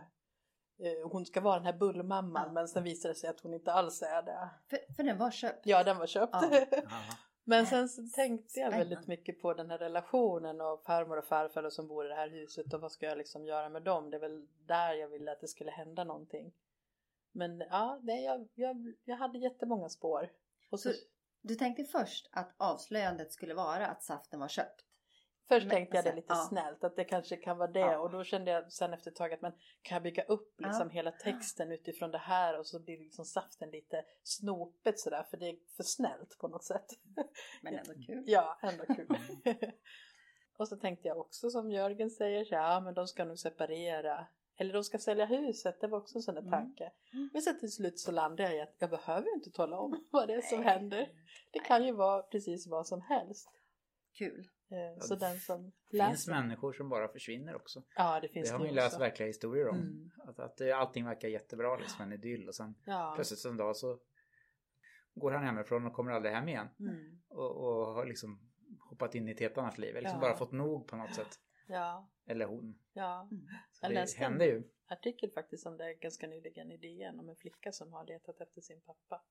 eh, 0.79 1.09
hon 1.13 1.27
ska 1.27 1.41
vara 1.41 1.57
den 1.57 1.67
här 1.67 1.79
bullmamman 1.79 2.43
Ja. 2.47 2.53
men 2.53 2.69
sen 2.69 2.85
visade 2.85 3.15
det 3.15 3.19
sig 3.19 3.31
att 3.31 3.41
hon 3.41 3.55
inte 3.55 3.73
alls 3.73 4.03
är 4.03 4.23
det. 4.23 4.49
För, 4.71 4.95
för 4.97 5.03
den 5.03 5.19
var 5.19 5.31
köpt. 5.31 5.67
Ja 5.67 5.85
den 5.85 5.99
var 5.99 6.07
köpt. 6.07 6.35
Ja. 6.41 6.71
Men 7.45 7.67
sen 7.67 7.89
så 7.89 8.03
tänkte 8.15 8.61
jag 8.61 8.71
väldigt 8.71 9.07
mycket 9.07 9.41
på 9.41 9.55
den 9.55 9.71
här 9.71 9.79
relationen 9.79 10.61
och 10.61 10.83
farmor 10.85 11.17
och 11.19 11.25
farfar 11.25 11.71
som 11.71 11.89
bor 11.89 12.07
i 12.07 12.09
det 12.09 12.15
här 12.15 12.29
huset 12.29 12.75
och 12.75 12.81
vad 12.81 12.93
ska 12.93 13.07
jag 13.07 13.19
liksom 13.19 13.47
göra 13.47 13.69
med 13.69 13.83
dem? 13.83 14.11
Det 14.11 14.17
är 14.17 14.21
väl 14.21 14.47
där 14.67 14.95
jag 14.95 15.09
ville 15.09 15.33
att 15.33 15.41
det 15.41 15.49
skulle 15.49 15.71
hända 15.71 16.05
någonting. 16.05 16.53
Men 17.33 17.59
ja, 17.71 18.01
nej, 18.03 18.25
jag, 18.25 18.49
jag, 18.55 18.95
jag 19.05 19.17
hade 19.17 19.39
jättemånga 19.39 19.89
spår. 19.89 20.31
Och 20.71 20.81
så, 20.81 20.91
Så- 20.93 20.99
Du 21.43 21.55
tänkte 21.55 21.85
först 21.85 22.29
att 22.33 22.55
avslöjandet 22.57 23.33
skulle 23.33 23.55
vara 23.55 23.87
att 23.87 24.03
saften 24.03 24.41
var 24.41 24.49
köpt. 24.49 24.85
först 25.49 25.67
men- 25.67 25.71
tänkte 25.77 25.97
jag 25.97 26.05
det 26.05 26.15
lite 26.15 26.27
ja. 26.33 26.47
snällt 26.49 26.85
att 26.85 26.97
det 26.97 27.05
kanske 27.05 27.37
kan 27.37 27.59
vara 27.59 27.71
det 27.71 27.81
Ja. 27.81 27.99
och 27.99 28.11
då 28.11 28.25
kände 28.25 28.51
jag 28.51 28.73
sen 28.73 28.93
efter 28.93 29.11
ett 29.11 29.17
tag 29.17 29.33
att 29.33 29.41
men 29.43 29.53
kan 29.83 29.97
jag 29.97 30.03
bygga 30.03 30.23
upp 30.23 30.61
liksom 30.61 30.87
Ja. 30.89 30.95
hela 30.95 31.13
texten 31.13 31.73
utifrån 31.73 32.11
det 32.11 32.19
här 32.19 32.59
och 32.59 32.67
så 32.67 32.81
blir 32.81 32.99
liksom 32.99 33.25
saften 33.25 33.71
lite 33.71 34.05
snopet 34.23 34.99
sådär 35.01 35.23
för 35.31 35.37
det 35.37 35.49
är 35.49 35.57
för 35.77 35.83
snällt 35.83 36.39
på 36.39 36.49
något 36.49 36.65
sätt. 36.65 36.87
Men 37.63 37.75
ändå 37.75 37.93
kul. 38.07 38.25
Ja, 38.27 38.59
ändå 38.63 38.85
kul. 38.95 39.09
och 40.59 40.69
så 40.69 40.77
tänkte 40.77 41.09
jag 41.09 41.19
också 41.19 41.51
som 41.51 41.71
Jörgen 41.71 42.11
säger, 42.11 42.45
så, 42.45 42.55
ja 42.55 42.81
men 42.81 42.95
de 42.95 43.07
ska 43.09 43.25
nog 43.25 43.39
separera. 43.39 44.27
Eller 44.61 44.73
de 44.73 44.85
ska 44.85 44.99
sälja 44.99 45.27
huset, 45.27 45.81
det 45.81 45.87
var 45.87 45.99
också 45.99 46.19
en 46.19 46.23
sån 46.23 46.35
där 46.35 46.43
Mm. 46.43 46.53
tanke. 46.53 46.93
Mm. 47.13 47.31
Men 47.33 47.43
sen 47.43 47.59
till 47.61 47.73
slut 47.73 47.99
så 47.99 48.13
landade 48.13 48.43
jag 48.43 48.57
i 48.57 48.61
att 48.61 48.75
jag 48.79 48.91
behöver 48.91 49.27
ju 49.29 49.35
inte 49.35 49.51
tala 49.51 49.79
om 49.79 50.05
vad 50.11 50.29
det 50.29 50.35
är 50.35 50.41
som 50.41 50.61
Nej. 50.61 50.69
händer. 50.69 50.99
Det 51.51 51.59
Nej. 51.59 51.65
kan 51.67 51.87
ju 51.87 51.93
vara 51.93 52.23
precis 52.23 52.67
vad 52.67 52.87
som 52.87 53.01
helst. 53.01 53.49
Kul. 54.19 54.49
Eh, 54.71 55.01
Så 55.01 55.15
det 55.15 55.21
den 55.27 55.39
som 55.39 55.65
Det 55.65 55.71
finns 55.91 56.01
läser. 56.11 56.33
människor 56.33 56.73
som 56.73 56.89
bara 56.89 57.09
försvinner 57.09 57.55
också. 57.57 57.83
Ja, 57.97 58.21
det 58.21 58.29
finns 58.29 58.49
Det 58.49 58.53
har 58.55 58.59
man 58.59 58.69
ju 58.69 58.75
läst 58.75 59.01
verkliga 59.01 59.27
historier 59.27 59.69
om. 59.69 59.77
Mm. 59.77 60.11
Att, 60.29 60.39
att 60.39 60.57
det, 60.57 60.73
allting 60.73 61.05
verkar 61.05 61.29
jättebra, 61.29 61.77
liksom 61.77 62.03
en 62.03 62.13
idyll. 62.13 62.49
Och 62.49 62.55
sen 62.55 62.75
Ja. 62.87 63.13
plötsligt 63.15 63.45
en 63.45 63.57
dag 63.57 63.77
så 63.77 63.99
går 65.15 65.31
han 65.31 65.45
hemifrån 65.45 65.87
och 65.87 65.93
kommer 65.93 66.11
aldrig 66.13 66.35
hem 66.35 66.49
igen. 66.49 66.69
Mm. 66.81 67.21
Och, 67.29 67.57
och 67.57 67.87
har 67.95 68.07
liksom 68.07 68.41
hoppat 68.91 69.15
in 69.15 69.29
i 69.29 69.33
ett 69.33 69.41
helt 69.41 69.59
annat 69.59 69.79
liv. 69.79 69.91
Eller 69.91 70.01
liksom 70.01 70.21
Ja. 70.23 70.29
bara 70.29 70.37
fått 70.37 70.53
nog 70.53 70.87
på 70.89 70.97
något 70.97 71.15
sätt. 71.15 71.39
Ja, 71.71 72.09
Eller 72.27 72.45
hon. 72.47 72.79
ja. 72.93 73.29
Mm. 73.31 73.47
Så 73.73 73.85
Jag 73.85 73.91
det 73.91 73.95
läste 73.95 74.19
en- 74.19 74.25
händer 74.25 74.47
ju. 74.47 74.63
Artikel 74.87 75.31
faktiskt 75.31 75.67
om 75.67 75.77
det 75.77 75.95
ganska 75.95 76.27
nyligen 76.27 76.71
i 76.71 76.77
DN 76.77 77.21
om 77.21 77.29
en 77.29 77.37
flicka 77.37 77.73
som 77.73 77.93
har 77.93 78.05
letat 78.07 78.41
efter 78.41 78.61
sin 78.61 78.81
pappa. 78.81 79.23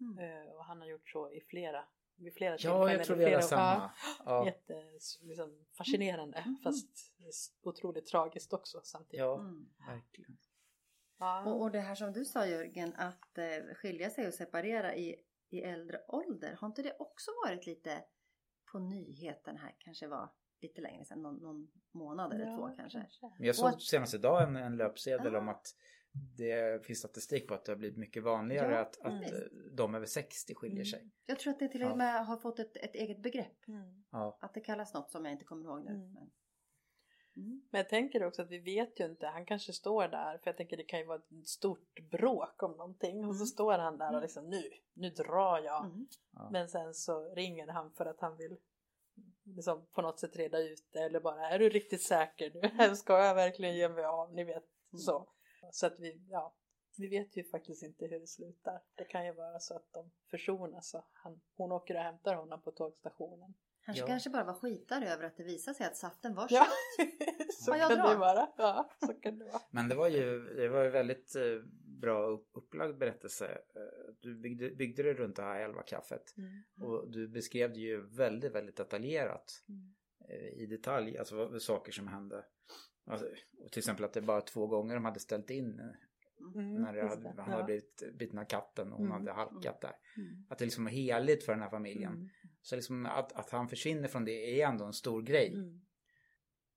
Mm. 0.00 0.18
Eh, 0.18 0.52
Och 0.52 0.64
han 0.64 0.80
har 0.80 0.88
gjort 0.88 1.10
så 1.10 1.30
i 1.32 1.40
flera, 1.40 1.84
vid 2.16 2.34
flera 2.34 2.56
Ja, 2.58 2.92
jag 2.92 3.04
tror 3.04 3.16
vi 3.16 3.24
flera- 3.24 3.36
har 3.36 3.42
samma. 3.42 3.90
Ja, 4.24 4.46
Jätte, 4.46 4.84
liksom, 5.20 5.64
fascinerande 5.76 6.38
Mm. 6.38 6.56
fast 6.62 7.12
otroligt 7.62 8.06
tragiskt 8.06 8.52
också 8.52 8.80
samtidigt. 8.84 9.18
ja 9.20 9.38
Mm. 9.40 9.70
verkligen. 9.86 10.38
Ja. 11.18 11.44
Och, 11.44 11.60
och 11.62 11.70
det 11.70 11.80
här 11.80 11.94
som 11.94 12.12
du 12.12 12.24
sa 12.24 12.46
Jörgen, 12.46 12.92
att 12.96 13.38
eh, 13.38 13.74
skilja 13.74 14.10
sig 14.10 14.26
och 14.26 14.34
separera 14.34 14.94
i, 14.96 15.24
i 15.50 15.60
äldre 15.62 16.00
ålder, 16.08 16.56
har 16.60 16.68
inte 16.68 16.82
det 16.82 16.96
också 16.98 17.30
varit 17.46 17.66
lite 17.66 18.04
på 18.72 18.78
nyheten 18.78 19.56
här, 19.56 19.74
kanske 19.78 20.06
var 20.08 20.28
lite 20.62 20.80
längre 20.80 21.04
sedan, 21.04 21.22
någon, 21.22 21.36
någon 21.36 21.68
månad 21.92 22.32
eller 22.32 22.46
Ja, 22.46 22.56
två 22.56 22.76
kanske? 22.76 23.06
Men 23.38 23.46
jag 23.46 23.56
såg 23.56 23.68
att- 23.68 23.82
senast 23.82 24.14
idag 24.14 24.42
en, 24.42 24.56
en 24.56 24.76
löpsedel 24.76 25.34
Ah. 25.34 25.38
om 25.38 25.48
att 25.48 25.66
det 26.36 26.86
finns 26.86 26.98
statistik 26.98 27.48
på 27.48 27.54
att 27.54 27.64
det 27.64 27.72
har 27.72 27.76
blivit 27.76 27.98
mycket 27.98 28.22
vanligare 28.22 28.72
Ja, 28.74 28.80
att, 28.80 29.00
att 29.00 29.30
mm. 29.30 29.48
de 29.76 29.94
över 29.94 30.06
60 30.06 30.54
skiljer 30.54 30.76
Mm. 30.76 30.86
sig. 30.86 31.10
Jag 31.26 31.38
tror 31.38 31.52
att 31.52 31.58
det 31.58 31.68
till 31.68 31.82
och 31.82 31.90
Ja. 31.90 31.94
med 31.96 32.26
har 32.26 32.36
fått 32.36 32.58
ett, 32.58 32.76
ett 32.76 32.94
eget 32.94 33.22
begrepp. 33.22 33.68
Mm. 33.68 34.04
Ja, 34.10 34.38
Att 34.40 34.54
det 34.54 34.60
kallas 34.60 34.94
något 34.94 35.10
som 35.10 35.24
jag 35.24 35.32
inte 35.32 35.44
kommer 35.44 35.64
ihåg 35.64 35.84
nu. 35.84 35.90
Mm. 35.90 36.12
Men... 36.12 36.30
Mm. 37.36 37.62
Men 37.70 37.78
jag 37.78 37.88
tänker 37.88 38.24
också 38.24 38.42
att 38.42 38.50
vi 38.50 38.58
vet 38.58 39.00
ju 39.00 39.04
inte, 39.04 39.26
han 39.26 39.46
kanske 39.46 39.72
står 39.72 40.08
där, 40.08 40.38
för 40.38 40.50
jag 40.50 40.56
tänker 40.56 40.76
det 40.76 40.84
kan 40.84 40.98
ju 41.00 41.06
vara 41.06 41.18
ett 41.18 41.48
stort 41.48 41.94
bråk 42.10 42.62
om 42.62 42.70
någonting 42.72 43.18
och 43.24 43.34
så 43.36 43.40
Mm. 43.42 43.46
står 43.46 43.78
han 43.78 43.98
där 43.98 44.14
och 44.14 44.22
liksom 44.22 44.48
nu, 44.50 44.62
nu 44.94 45.10
drar 45.10 45.58
jag. 45.58 45.84
Mm. 45.84 46.06
ja. 46.32 46.48
Men 46.52 46.68
sen 46.68 46.94
så 46.94 47.34
ringer 47.34 47.66
han 47.68 47.92
för 47.92 48.06
att 48.06 48.20
han 48.20 48.36
vill 48.36 48.56
liksom 49.56 49.86
på 49.92 50.02
något 50.02 50.20
sätt 50.20 50.36
reda 50.36 50.58
ut 50.58 50.84
det 50.92 50.98
eller 50.98 51.20
bara 51.20 51.48
är 51.48 51.58
du 51.58 51.68
riktigt 51.68 52.02
säker 52.02 52.52
nu? 52.54 52.94
Ska 52.96 53.18
jag 53.24 53.34
verkligen 53.34 53.76
ge 53.76 53.88
mig 53.88 54.04
av? 54.04 54.34
Ni 54.34 54.44
vet 54.44 54.64
Mm. 54.92 54.98
så. 55.00 55.28
Så 55.72 55.86
att 55.86 56.00
vi, 56.00 56.20
ja, 56.30 56.54
vi 56.96 57.08
vet 57.08 57.36
ju 57.36 57.44
faktiskt 57.44 57.82
inte 57.82 58.06
hur 58.06 58.20
det 58.20 58.26
slutar. 58.26 58.80
Det 58.94 59.04
kan 59.04 59.26
ju 59.26 59.32
vara 59.32 59.58
så 59.60 59.74
att 59.76 59.92
de 59.92 60.10
försonas 60.30 60.94
och 60.94 61.04
han, 61.12 61.40
hon 61.56 61.72
åker 61.72 61.94
och 61.94 62.00
hämtar 62.00 62.34
honom 62.34 62.62
på 62.62 62.70
tågstationen. 62.70 63.54
Han 63.80 63.96
Ja. 63.96 64.06
kanske 64.06 64.30
bara 64.30 64.44
var 64.44 64.54
skitar 64.54 65.02
över 65.02 65.24
att 65.24 65.36
det 65.36 65.44
visade 65.44 65.74
sig 65.74 65.86
att 65.86 65.96
saften 65.96 66.34
var 66.34 66.46
Ja, 66.50 66.66
köpt. 66.98 67.52
så 67.64 67.76
Ja, 67.76 67.88
kan 67.88 67.98
det 68.08 68.16
vara. 68.16 68.48
Ja, 68.56 68.90
så 69.06 69.14
kan 69.14 69.38
det 69.38 69.44
vara. 69.44 69.62
Men 69.70 69.88
det 69.88 69.94
var 69.94 70.08
ju 70.08 70.54
det 70.54 70.68
var 70.68 70.82
ju 70.84 70.90
väldigt 70.90 71.36
eh, 71.36 71.42
bra 72.00 72.26
upp- 72.26 72.50
upplagd 72.52 72.98
berättelse. 72.98 73.46
Eh, 73.74 74.14
Du 74.20 74.34
byggde, 74.34 74.70
byggde 74.70 75.02
det 75.02 75.14
runt 75.14 75.36
det 75.36 75.42
här 75.42 75.60
elva 75.60 75.82
kaffet 75.82 76.34
Mm. 76.38 76.62
och 76.88 77.10
du 77.10 77.28
beskrev 77.28 77.72
det 77.72 77.80
ju 77.80 78.06
väldigt, 78.16 78.54
väldigt 78.54 78.76
detaljerat 78.76 79.64
Mm. 79.68 79.94
eh, 80.28 80.62
i 80.62 80.66
detalj, 80.66 81.18
alltså 81.18 81.36
vad, 81.36 81.62
saker 81.62 81.92
som 81.92 82.08
hände. 82.08 82.44
Alltså, 83.06 83.26
och 83.58 83.72
till 83.72 83.80
exempel 83.80 84.04
att 84.04 84.12
det 84.12 84.22
bara 84.22 84.40
två 84.40 84.66
gånger 84.66 84.94
de 84.94 85.04
hade 85.04 85.20
ställt 85.20 85.50
in 85.50 85.78
eh, 85.80 85.86
Mm, 86.54 86.74
när 86.74 86.86
hade, 87.02 87.22
det. 87.22 87.28
han 87.28 87.34
Ja. 87.36 87.42
hade 87.42 87.64
blivit 87.64 88.02
biten 88.18 88.38
av 88.38 88.44
katten 88.44 88.92
och 88.92 88.98
hon 88.98 89.06
Mm. 89.06 89.18
hade 89.18 89.32
halkat 89.32 89.80
där. 89.80 89.92
Mm. 90.16 90.46
Att 90.48 90.58
det 90.58 90.64
liksom 90.64 90.84
var 90.84 90.90
heligt 90.90 91.44
för 91.44 91.52
den 91.52 91.62
här 91.62 91.70
familjen. 91.70 92.12
Mm. 92.14 92.28
Så 92.62 92.76
liksom 92.76 93.06
att, 93.06 93.32
att 93.32 93.50
han 93.50 93.68
försvinner 93.68 94.08
från 94.08 94.24
det 94.24 94.60
är 94.62 94.68
ändå 94.68 94.84
en 94.84 94.92
stor 94.92 95.22
grej. 95.22 95.54
Mm. 95.54 95.80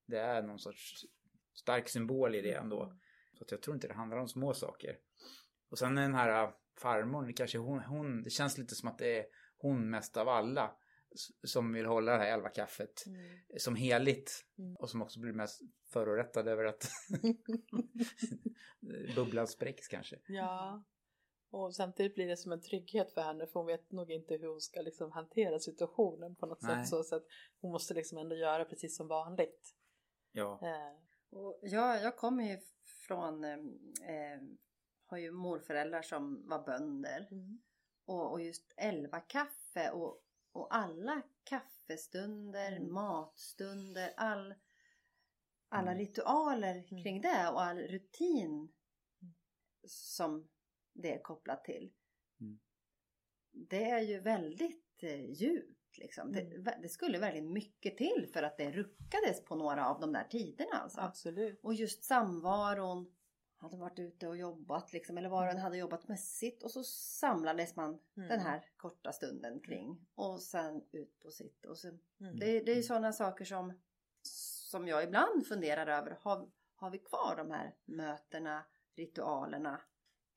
Det 0.06 0.18
är 0.18 0.42
någon 0.44 0.60
sorts 0.60 1.06
stark 1.54 1.90
symbol 1.90 2.36
i 2.36 2.42
det 2.42 2.54
ändå. 2.54 2.98
Så 3.38 3.46
jag 3.50 3.62
tror 3.62 3.76
inte 3.76 3.88
det 3.88 3.94
handlar 3.94 4.18
om 4.18 4.28
små 4.28 4.54
saker. 4.54 4.98
Och 5.72 5.80
sen 5.80 5.96
den 5.96 6.16
här 6.16 6.44
äh, 6.44 6.50
farmor, 6.78 7.26
det 7.26 7.34
kanske 7.34 7.58
hon, 7.58 7.80
hon, 7.80 8.24
det 8.24 8.30
känns 8.30 8.58
lite 8.58 8.76
som 8.76 8.90
att 8.90 8.98
det 8.98 9.20
är 9.20 9.26
hon 9.58 9.90
mest 9.90 10.18
av 10.18 10.30
alla 10.30 10.72
som 11.44 11.74
vill 11.74 11.86
hålla 11.86 12.12
det 12.12 12.18
här 12.18 12.34
elva 12.34 12.50
kaffet 12.50 13.04
Mm. 13.08 13.40
som 13.58 13.76
heligt. 13.76 14.46
Mm. 14.58 14.76
Och 14.76 14.90
som 14.90 15.02
också 15.02 15.20
blir 15.20 15.34
mest 15.34 15.62
förorättad 15.94 16.48
över 16.48 16.66
att 16.66 16.90
bubblan 19.16 19.48
spräcks 19.48 19.88
kanske. 19.88 20.20
Ja. 20.28 20.84
Och 21.50 21.76
samtidigt 21.76 22.16
blir 22.16 22.28
det 22.28 22.38
som 22.38 22.52
en 22.52 22.62
trygghet 22.62 23.14
för 23.14 23.22
henne 23.22 23.48
för 23.48 23.60
hon 23.60 23.68
vet 23.68 23.92
nog 23.92 24.12
inte 24.12 24.34
hur 24.38 24.48
hon 24.48 24.62
ska 24.62 24.82
liksom 24.82 25.12
hantera 25.12 25.60
situationen 25.60 26.36
på 26.36 26.46
något 26.46 26.62
Nej. 26.62 26.76
sätt. 26.76 26.88
Så, 26.90 27.04
så 27.04 27.16
att 27.16 27.26
hon 27.62 27.72
måste 27.72 27.94
liksom 27.94 28.18
ändå 28.18 28.36
göra 28.36 28.66
precis 28.66 28.98
som 28.98 29.08
vanligt. 29.08 29.76
Ja. 30.32 30.60
Eh, 30.64 31.38
Och 31.38 31.60
jag, 31.62 32.04
jag 32.04 32.18
kommer 32.18 32.44
ju 32.44 32.60
från, 33.08 33.44
eh, 33.44 33.52
eh, 33.54 34.42
har 35.12 35.18
ju 35.18 35.32
morföräldrar 35.32 36.02
som 36.02 36.48
var 36.48 36.64
bönder. 36.66 37.28
mm. 37.32 37.62
Och, 38.06 38.32
och 38.32 38.42
just 38.42 38.74
elva 38.78 39.20
kaffe 39.20 39.92
och, 39.92 40.24
och 40.52 40.76
alla 40.76 41.22
kaffestunder, 41.44 42.72
Mm. 42.72 42.94
matstunder, 42.94 44.14
all, 44.18 44.54
alla 45.70 45.92
Mm. 45.92 45.98
ritualer 45.98 46.76
Mm. 46.76 47.04
kring 47.04 47.22
det 47.22 47.50
och 47.50 47.62
all 47.62 47.78
rutin 47.80 48.50
Mm. 49.22 49.34
som 49.88 50.50
det 50.94 51.14
är 51.16 51.22
kopplat 51.22 51.64
till. 51.64 51.92
Det 53.54 53.90
är 53.90 54.00
ju 54.02 54.20
väldigt 54.20 55.04
eh, 55.04 55.32
djupt 55.32 55.98
liksom. 55.98 56.30
Mm. 56.34 56.64
Det, 56.64 56.78
det 56.82 56.90
skulle 56.90 57.20
väldigt 57.20 57.52
mycket 57.52 57.98
till 57.98 58.30
för 58.34 58.44
att 58.44 58.58
det 58.58 58.72
ruckades 58.72 59.46
på 59.46 59.56
några 59.56 59.88
av 59.90 60.00
de 60.00 60.14
där 60.14 60.24
tiderna 60.24 60.76
alltså. 60.76 61.02
Absolut. 61.02 61.60
Och 61.64 61.74
just 61.74 62.04
samvaron 62.04 63.14
hade 63.62 63.78
varit 63.78 64.00
ute 64.00 64.28
och 64.28 64.38
jobbat 64.38 64.94
liksom, 64.94 65.18
eller 65.18 65.30
var 65.30 65.46
och 65.48 65.52
en 65.54 65.60
hade 65.60 65.78
jobbat 65.78 66.08
med 66.08 66.20
sitt 66.20 66.64
och 66.64 66.72
så 66.72 66.84
samlades 66.84 67.76
man 67.76 68.00
Mm. 68.18 68.30
den 68.30 68.40
här 68.40 68.66
korta 68.78 69.12
stunden 69.12 69.60
kring 69.60 70.06
och 70.16 70.42
sen 70.42 70.84
ut 70.92 71.20
på 71.20 71.32
sitt. 71.32 71.66
Och 71.66 71.78
sen, 71.78 72.00
Mm. 72.20 72.40
det, 72.40 72.60
det 72.60 72.72
är 72.72 72.76
ju 72.76 72.84
sådana 72.84 73.14
saker 73.14 73.46
som, 73.46 73.74
som 74.22 74.88
jag 74.88 75.04
ibland 75.04 75.48
funderar 75.48 75.88
över. 75.88 76.18
Har, 76.22 76.50
har 76.76 76.90
vi 76.90 77.00
kvar 77.00 77.36
de 77.38 77.52
här 77.52 77.76
mötena, 77.86 78.64
ritualerna? 78.96 79.82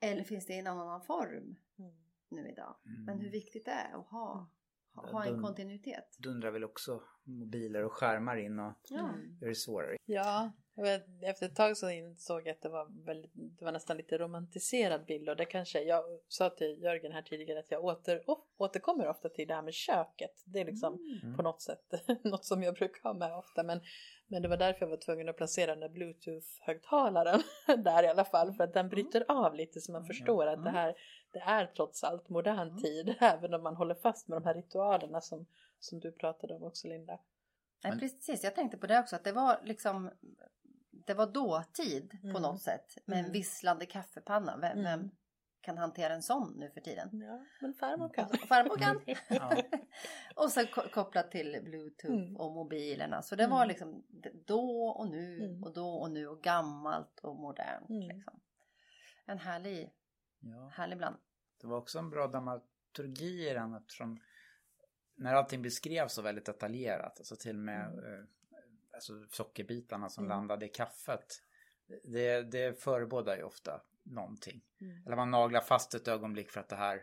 Eller 0.00 0.24
finns 0.24 0.46
det 0.46 0.52
i 0.54 0.58
en 0.58 0.66
annan 0.66 1.00
form 1.02 1.56
Mm. 1.78 1.94
nu 2.28 2.48
idag? 2.48 2.76
Mm. 2.86 3.04
Men 3.04 3.18
hur 3.20 3.30
viktigt 3.30 3.64
det 3.64 3.70
är 3.70 3.98
att 4.00 4.06
ha, 4.06 4.50
ha, 4.94 5.24
en 5.26 5.42
kontinuitet. 5.42 6.16
Dundrar 6.18 6.50
väl 6.50 6.64
också 6.64 7.02
mobiler 7.22 7.84
och 7.84 7.92
skärmar 7.92 8.36
in 8.36 8.58
och 8.58 8.72
Ja. 8.88 9.08
Mm. 9.08 9.38
gör 9.40 9.48
det 9.48 9.54
svårare. 9.54 9.96
Ja, 10.04 10.52
efter 11.22 11.46
ett 11.46 11.56
tag 11.56 11.76
så 11.76 11.90
insåg 11.90 12.40
jag 12.46 12.48
att 12.54 12.62
det 12.62 12.68
var, 12.68 13.04
väldigt, 13.06 13.30
det 13.34 13.64
var 13.64 13.72
nästan 13.72 13.96
lite 13.96 14.18
romantiserad 14.18 15.04
bild 15.04 15.28
och 15.28 15.36
det 15.36 15.44
kanske, 15.44 15.82
jag 15.82 16.04
sa 16.28 16.50
till 16.50 16.82
Jörgen 16.82 17.12
här 17.12 17.22
tidigare 17.22 17.58
att 17.58 17.70
jag 17.70 17.84
åter, 17.84 18.30
å- 18.30 18.44
återkommer 18.56 19.08
ofta 19.08 19.28
till 19.28 19.48
det 19.48 19.54
här 19.54 19.62
med 19.62 19.74
köket. 19.74 20.42
Det 20.44 20.60
är 20.60 20.64
liksom 20.64 20.94
Mm. 21.22 21.36
på 21.36 21.42
något 21.42 21.62
sätt 21.62 21.84
något 22.24 22.44
som 22.44 22.62
jag 22.62 22.74
brukar 22.74 23.02
ha 23.02 23.14
med 23.14 23.36
ofta 23.36 23.62
men, 23.62 23.80
men 24.26 24.42
det 24.42 24.48
var 24.48 24.56
därför 24.56 24.80
jag 24.80 24.90
var 24.90 24.96
tvungen 24.96 25.28
att 25.28 25.36
placera 25.36 25.70
den 25.76 25.80
där 25.80 25.88
bluetooth-högtalaren 25.88 27.42
där 27.84 28.02
i 28.02 28.06
alla 28.08 28.24
fall 28.24 28.52
för 28.52 28.64
att 28.64 28.72
den 28.74 28.88
bryter 28.88 29.24
av 29.28 29.54
lite 29.54 29.80
så 29.80 29.92
man 29.92 30.06
förstår 30.06 30.46
att 30.46 30.64
det 30.64 30.70
här 30.70 30.94
det 31.32 31.38
är 31.40 31.66
trots 31.66 32.04
allt 32.04 32.28
modern 32.28 32.82
tid 32.82 33.14
även 33.20 33.54
om 33.54 33.62
man 33.62 33.76
håller 33.76 33.94
fast 33.94 34.28
med 34.28 34.36
de 34.36 34.44
här 34.44 34.54
ritualerna 34.54 35.20
som, 35.20 35.46
som 35.78 36.00
du 36.00 36.12
pratade 36.12 36.54
om 36.54 36.62
också 36.62 36.88
Linda. 36.88 37.18
Men- 37.82 37.98
precis, 37.98 38.44
jag 38.44 38.54
tänkte 38.54 38.76
på 38.78 38.86
det 38.86 38.98
också 39.00 39.16
att 39.16 39.24
det 39.24 39.32
var 39.32 39.60
liksom 39.64 40.10
det 41.04 41.14
var 41.14 41.26
dåtid 41.26 42.10
på 42.20 42.26
Mm. 42.28 42.42
något 42.42 42.62
sätt 42.62 42.98
med 43.06 43.18
en 43.18 43.24
Mm. 43.24 43.32
visslande 43.32 43.86
kaffepanna. 43.86 44.56
Vem, 44.56 44.78
Mm. 44.78 44.84
vem 45.00 45.10
kan 45.60 45.78
hantera 45.78 46.14
en 46.14 46.22
sån 46.22 46.52
nu 46.58 46.70
för 46.70 46.80
tiden? 46.80 47.08
Ja, 47.20 47.44
men 47.60 47.74
farmor 47.74 48.08
kan. 48.08 48.24
Och 48.30 48.36
farmor 48.48 48.76
kan. 48.76 49.00
Ja. 49.28 49.62
och 50.36 50.50
sen 50.50 50.66
ko- 50.66 50.88
kopplat 50.92 51.30
till 51.30 51.60
bluetooth 51.64 52.14
Mm. 52.14 52.36
och 52.36 52.52
mobilerna. 52.52 53.22
Så 53.22 53.36
det 53.36 53.46
var 53.46 53.56
Mm. 53.56 53.68
liksom 53.68 54.04
då 54.46 54.86
och 54.86 55.08
nu 55.10 55.44
Mm. 55.44 55.62
och 55.64 55.72
då 55.74 55.88
och 55.88 56.10
nu 56.10 56.26
och 56.26 56.42
gammalt 56.42 57.20
och 57.20 57.36
modernt. 57.36 57.90
Mm. 57.90 58.08
Liksom. 58.08 58.40
En 59.26 59.38
härlig, 59.38 59.92
Ja. 60.40 60.68
härlig 60.74 60.98
bland. 60.98 61.16
Det 61.60 61.66
var 61.66 61.76
också 61.78 61.98
en 61.98 62.10
bra 62.10 62.26
dramaturgi 62.26 63.50
i 63.50 63.54
den 63.54 63.74
eftersom 63.74 64.20
när 65.16 65.34
allting 65.34 65.62
beskrevs 65.62 66.12
så 66.14 66.22
väldigt 66.22 66.46
detaljerat, 66.46 67.18
alltså 67.18 67.36
till 67.36 67.56
och 67.56 67.62
med 67.62 67.84
eh, 67.86 68.24
alltså 68.94 69.12
sockerbitarna 69.30 70.08
som 70.08 70.24
Mm. 70.24 70.36
landade 70.36 70.66
i 70.66 70.68
kaffet. 70.68 71.42
Det, 72.12 72.42
det 72.42 72.82
förebådar 72.82 73.36
ju 73.36 73.42
ofta 73.42 73.82
någonting. 74.02 74.62
Mm. 74.80 75.06
Eller 75.06 75.16
man 75.16 75.30
naglar 75.30 75.60
fast 75.60 75.94
ett 75.94 76.08
ögonblick 76.08 76.50
för 76.50 76.60
att 76.60 76.68
det 76.68 76.76
här 76.76 77.02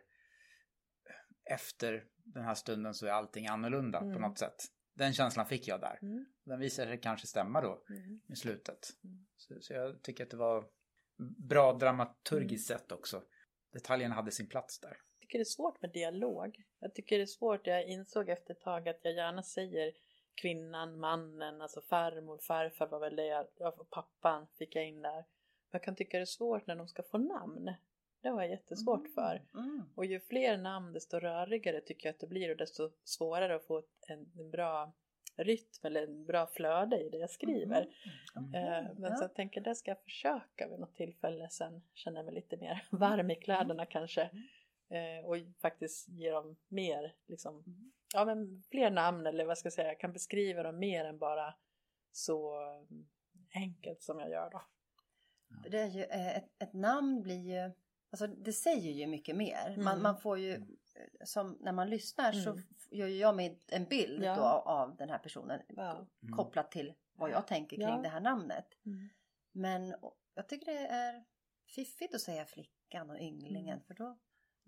efter 1.44 2.06
den 2.24 2.44
här 2.44 2.56
stunden 2.56 2.94
så 2.94 3.06
är 3.06 3.12
allting 3.12 3.48
annorlunda 3.48 4.00
på 4.00 4.06
Mm. 4.06 4.22
något 4.22 4.40
sätt. 4.40 4.56
Den 4.94 5.14
känslan 5.14 5.46
fick 5.46 5.68
jag 5.68 5.82
där. 5.82 6.00
Mm. 6.02 6.26
Den 6.44 6.60
visade 6.60 6.88
sig 6.88 7.02
kanske 7.02 7.28
stämma 7.28 7.62
då 7.62 7.84
Mm. 7.90 8.22
i 8.30 8.36
slutet. 8.36 8.90
Mm. 9.04 9.28
Så, 9.38 9.58
så 9.62 9.74
jag 9.74 10.02
tycker 10.02 10.24
att 10.24 10.30
det 10.30 10.38
var 10.38 10.66
bra 11.48 11.74
dramaturgiskt 11.74 12.68
sett 12.68 12.92
också. 12.92 13.24
Detaljerna 13.74 14.16
hade 14.16 14.32
sin 14.32 14.48
plats 14.50 14.80
där. 14.80 14.90
Jag 14.90 15.20
tycker 15.22 15.38
det 15.38 15.42
är 15.42 15.46
svårt 15.46 15.82
med 15.82 15.92
dialog. 15.92 16.64
Jag 16.80 16.96
tycker 16.96 17.18
det 17.18 17.24
är 17.24 17.26
svårt, 17.26 17.68
jag 17.68 17.88
insåg 17.88 18.30
efter 18.30 18.54
ett 18.54 18.62
tag 18.62 18.90
att 18.90 19.00
jag 19.04 19.14
gärna 19.14 19.44
säger 19.44 19.92
kvinnan, 20.36 21.00
mannen, 21.00 21.62
alltså 21.62 21.82
farmor, 21.82 22.38
farfar 22.38 22.88
var 22.88 23.00
väl 23.00 23.16
det 23.16 23.26
jag, 23.26 23.48
ja, 23.58 23.86
pappan 23.90 24.48
fick 24.58 24.76
jag 24.76 24.88
in 24.88 25.02
där. 25.02 25.16
Men 25.16 25.26
jag 25.72 25.84
kan 25.84 25.96
tycka 25.96 26.18
det 26.18 26.24
är 26.24 26.26
svårt 26.26 26.68
när 26.68 26.76
de 26.76 26.88
ska 26.88 27.04
få 27.04 27.18
namn. 27.18 27.74
Det 28.22 28.30
har 28.30 28.42
jag 28.42 28.52
jättesvårt 28.52 29.08
för. 29.16 29.42
Mm. 29.54 29.84
Och 29.96 30.06
ju 30.06 30.20
fler 30.20 30.58
namn 30.58 30.94
desto 30.94 31.20
rörigare 31.20 31.82
tycker 31.82 32.08
jag 32.08 32.14
att 32.14 32.20
det 32.20 32.28
blir 32.28 32.52
och 32.52 32.58
desto 32.58 32.90
svårare 33.04 33.56
att 33.56 33.66
få 33.66 33.78
ett, 33.78 33.86
en, 34.08 34.32
en 34.40 34.52
bra 34.52 34.94
rytm 35.38 35.86
eller 35.86 36.04
en 36.04 36.26
bra 36.26 36.48
flöde 36.48 37.00
i 37.00 37.10
det 37.10 37.18
jag 37.18 37.30
skriver. 37.30 37.82
Eh, 38.36 38.84
men 38.98 39.12
Ja. 39.12 39.16
så 39.16 39.24
jag 39.24 39.36
tänker 39.36 39.62
det 39.62 39.76
ska 39.76 39.92
jag 39.92 40.04
försöka 40.04 40.68
vid 40.70 40.80
något 40.80 40.96
tillfälle 40.96 41.50
sen 41.50 41.82
känner 41.94 42.18
jag 42.18 42.26
mig 42.26 42.34
lite 42.36 42.58
mer 42.58 42.84
varm 42.92 43.32
i 43.32 43.36
kläderna 43.36 43.86
kanske. 43.86 44.30
Eh, 44.92 45.26
och 45.26 45.38
faktiskt 45.62 46.08
ge 46.10 46.32
dem 46.32 46.58
mer, 46.68 47.16
liksom, 47.28 47.64
ja 48.14 48.26
men 48.26 48.64
fler 48.72 48.92
namn 48.92 49.26
eller 49.28 49.46
vad 49.46 49.58
ska 49.58 49.66
jag 49.66 49.74
säga, 49.74 49.88
jag 49.88 50.00
kan 50.00 50.14
beskriva 50.14 50.64
dem 50.64 50.80
mer 50.80 51.06
än 51.06 51.18
bara 51.18 51.54
så 52.12 52.56
mm, 52.90 53.08
enkelt 53.56 54.02
som 54.04 54.20
jag 54.20 54.30
gör 54.30 54.50
då. 54.50 54.62
Det 55.70 55.80
är 55.80 55.88
ju, 55.88 56.04
eh, 56.04 56.38
ett, 56.38 56.50
ett 56.60 56.74
namn 56.74 57.22
blir 57.22 57.50
ju, 57.66 57.72
alltså 58.12 58.28
det 58.28 58.54
säger 58.54 58.92
ju 58.92 59.08
mycket 59.08 59.36
mer. 59.36 59.76
Man, 59.78 59.88
Mm. 59.88 60.04
man 60.04 60.18
får 60.18 60.40
ju, 60.40 60.54
eh, 60.54 60.62
som 61.26 61.58
när 61.60 61.72
man 61.72 61.90
lyssnar 61.90 62.32
så 62.32 62.50
Mm. 62.52 62.64
f- 62.72 62.88
gör 62.92 63.08
jag 63.08 63.36
mig 63.36 63.60
en 63.68 63.86
bild 63.86 64.24
Ja. 64.24 64.36
då 64.36 64.42
av 64.72 64.96
den 64.96 65.10
här 65.10 65.18
personen 65.20 65.62
Ja. 65.68 65.92
Mm. 66.24 66.36
kopplat 66.36 66.72
till 66.72 66.94
vad 67.14 67.30
jag 67.32 67.48
tänker 67.48 67.76
kring 67.78 67.88
Ja. 67.88 67.98
det 68.04 68.10
här 68.10 68.22
namnet. 68.22 68.66
Mm. 68.86 69.10
Men 69.52 69.96
jag 70.34 70.50
tycker 70.50 70.66
det 70.66 70.88
är 70.88 71.24
fiffigt 71.76 72.16
att 72.16 72.22
säga 72.22 72.46
flickan 72.46 73.10
och 73.10 73.20
ynglingen 73.20 73.74
Mm. 73.78 73.84
för 73.84 73.94
då, 73.94 74.18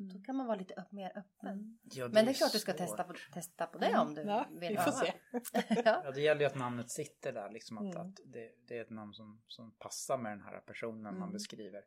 då 0.10 0.12
Mm. 0.16 0.24
kan 0.24 0.36
man 0.36 0.48
vara 0.48 0.58
lite 0.58 0.74
upp, 0.74 0.92
mer 0.92 1.08
öppen. 1.18 1.50
Mm. 1.50 1.80
Ja, 1.84 2.08
Men 2.08 2.26
det 2.26 2.32
är 2.32 2.34
klart 2.34 2.52
du 2.52 2.60
ska 2.60 2.74
testa 2.74 3.04
på, 3.04 3.14
testa 3.34 3.66
på 3.68 3.78
det 3.78 3.98
om 3.98 4.14
du 4.14 4.22
Ja, 4.22 4.48
vill 4.52 4.70
vi 4.70 4.76
får 4.76 4.82
öva. 4.82 4.92
se. 4.92 5.14
ja. 5.86 6.02
Ja, 6.06 6.12
det 6.12 6.22
gäller 6.22 6.42
ju 6.42 6.48
att 6.48 6.56
namnet 6.56 6.92
sitter 6.92 7.34
där, 7.34 7.50
liksom 7.52 7.78
att, 7.78 7.96
Mm. 7.96 8.08
att 8.08 8.16
det, 8.26 8.52
det 8.68 8.78
är 8.78 8.82
ett 8.82 8.90
namn 8.90 9.14
som, 9.14 9.42
som 9.48 9.72
passar 9.80 10.18
med 10.18 10.32
den 10.32 10.42
här 10.42 10.60
personen 10.60 11.02
man 11.04 11.16
Mm. 11.16 11.32
beskriver. 11.34 11.84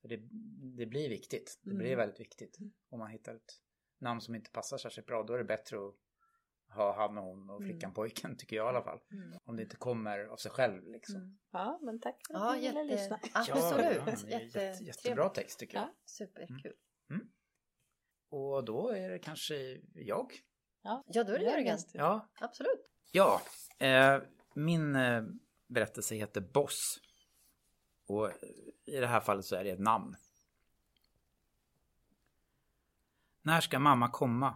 För 0.00 0.08
det, 0.08 0.16
det 0.76 0.86
blir 0.86 1.08
viktigt, 1.08 1.60
det 1.62 1.70
Mm. 1.70 1.78
blir 1.78 1.96
väldigt 1.96 2.20
viktigt. 2.20 2.58
Mm. 2.58 2.72
Om 2.88 2.98
man 2.98 3.10
hittar 3.10 3.34
ett 3.34 3.60
namn 3.98 4.20
som 4.20 4.34
inte 4.34 4.50
passar 4.50 4.78
särskilt 4.78 5.06
bra, 5.06 5.22
då 5.22 5.34
är 5.34 5.38
det 5.38 5.44
bättre 5.44 5.76
att 5.76 5.94
ha 6.76 6.96
han 6.96 7.18
och 7.18 7.24
hon 7.24 7.50
och 7.50 7.62
flickan 7.62 7.88
Mm. 7.88 7.94
pojken, 7.94 8.36
tycker 8.36 8.56
jag 8.56 8.66
i 8.66 8.68
alla 8.68 8.82
fall. 8.84 9.00
Mm. 9.12 9.38
Om 9.44 9.56
det 9.56 9.62
inte 9.62 9.76
kommer 9.76 10.18
av 10.24 10.36
sig 10.36 10.50
själv 10.50 10.86
liksom. 10.88 11.16
Mm. 11.16 11.38
Ja, 11.52 11.78
men 11.82 12.00
tack 12.00 12.16
för 12.26 12.34
Ja, 12.34 12.50
att 12.50 12.56
ni 12.60 12.68
ville 12.68 12.80
jätte, 12.82 12.94
lyssna. 12.94 13.18
absolut. 13.34 13.96
Ja, 13.96 14.04
det 14.26 14.32
är 14.34 14.40
jätte, 14.40 14.58
Jätte- 14.60 14.84
jättebra 14.84 15.28
text 15.28 15.58
tycker 15.58 15.76
jag. 15.78 15.84
Ja. 15.88 15.94
Superkul. 16.04 16.72
Och 18.28 18.64
då 18.64 18.88
är 18.88 19.10
det 19.10 19.18
kanske 19.18 19.80
jag. 19.94 20.32
Ja, 20.82 21.04
då 21.06 21.20
är 21.20 21.38
det 21.38 21.44
Jörgen. 21.44 21.78
Ja, 21.92 22.28
Absolut. 22.40 22.90
Ja, 23.12 23.42
eh, 23.78 24.22
min 24.54 24.96
eh, 24.96 25.24
berättelse 25.66 26.14
heter 26.14 26.40
Boss. 26.40 27.00
Och 28.06 28.30
i 28.84 28.96
det 28.96 29.06
här 29.06 29.20
fallet 29.20 29.44
så 29.44 29.56
är 29.56 29.64
det 29.64 29.70
ett 29.70 29.80
namn. 29.80 30.16
När 33.42 33.60
ska 33.60 33.78
mamma 33.78 34.10
komma? 34.10 34.54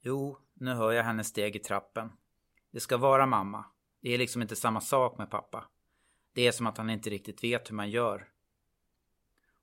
Jo, 0.00 0.38
nu 0.54 0.74
hör 0.74 0.92
jag 0.92 1.04
hennes 1.04 1.28
steg 1.28 1.56
i 1.56 1.58
trappen. 1.58 2.12
Det 2.70 2.80
ska 2.80 2.96
vara 2.96 3.26
mamma. 3.26 3.64
Det 4.00 4.14
är 4.14 4.18
liksom 4.18 4.42
inte 4.42 4.56
samma 4.56 4.80
sak 4.80 5.18
med 5.18 5.30
pappa. 5.30 5.68
Det 6.32 6.46
är 6.46 6.52
som 6.52 6.66
att 6.66 6.78
han 6.78 6.90
inte 6.90 7.10
riktigt 7.10 7.44
vet 7.44 7.70
hur 7.70 7.74
man 7.74 7.90
gör. 7.90 8.28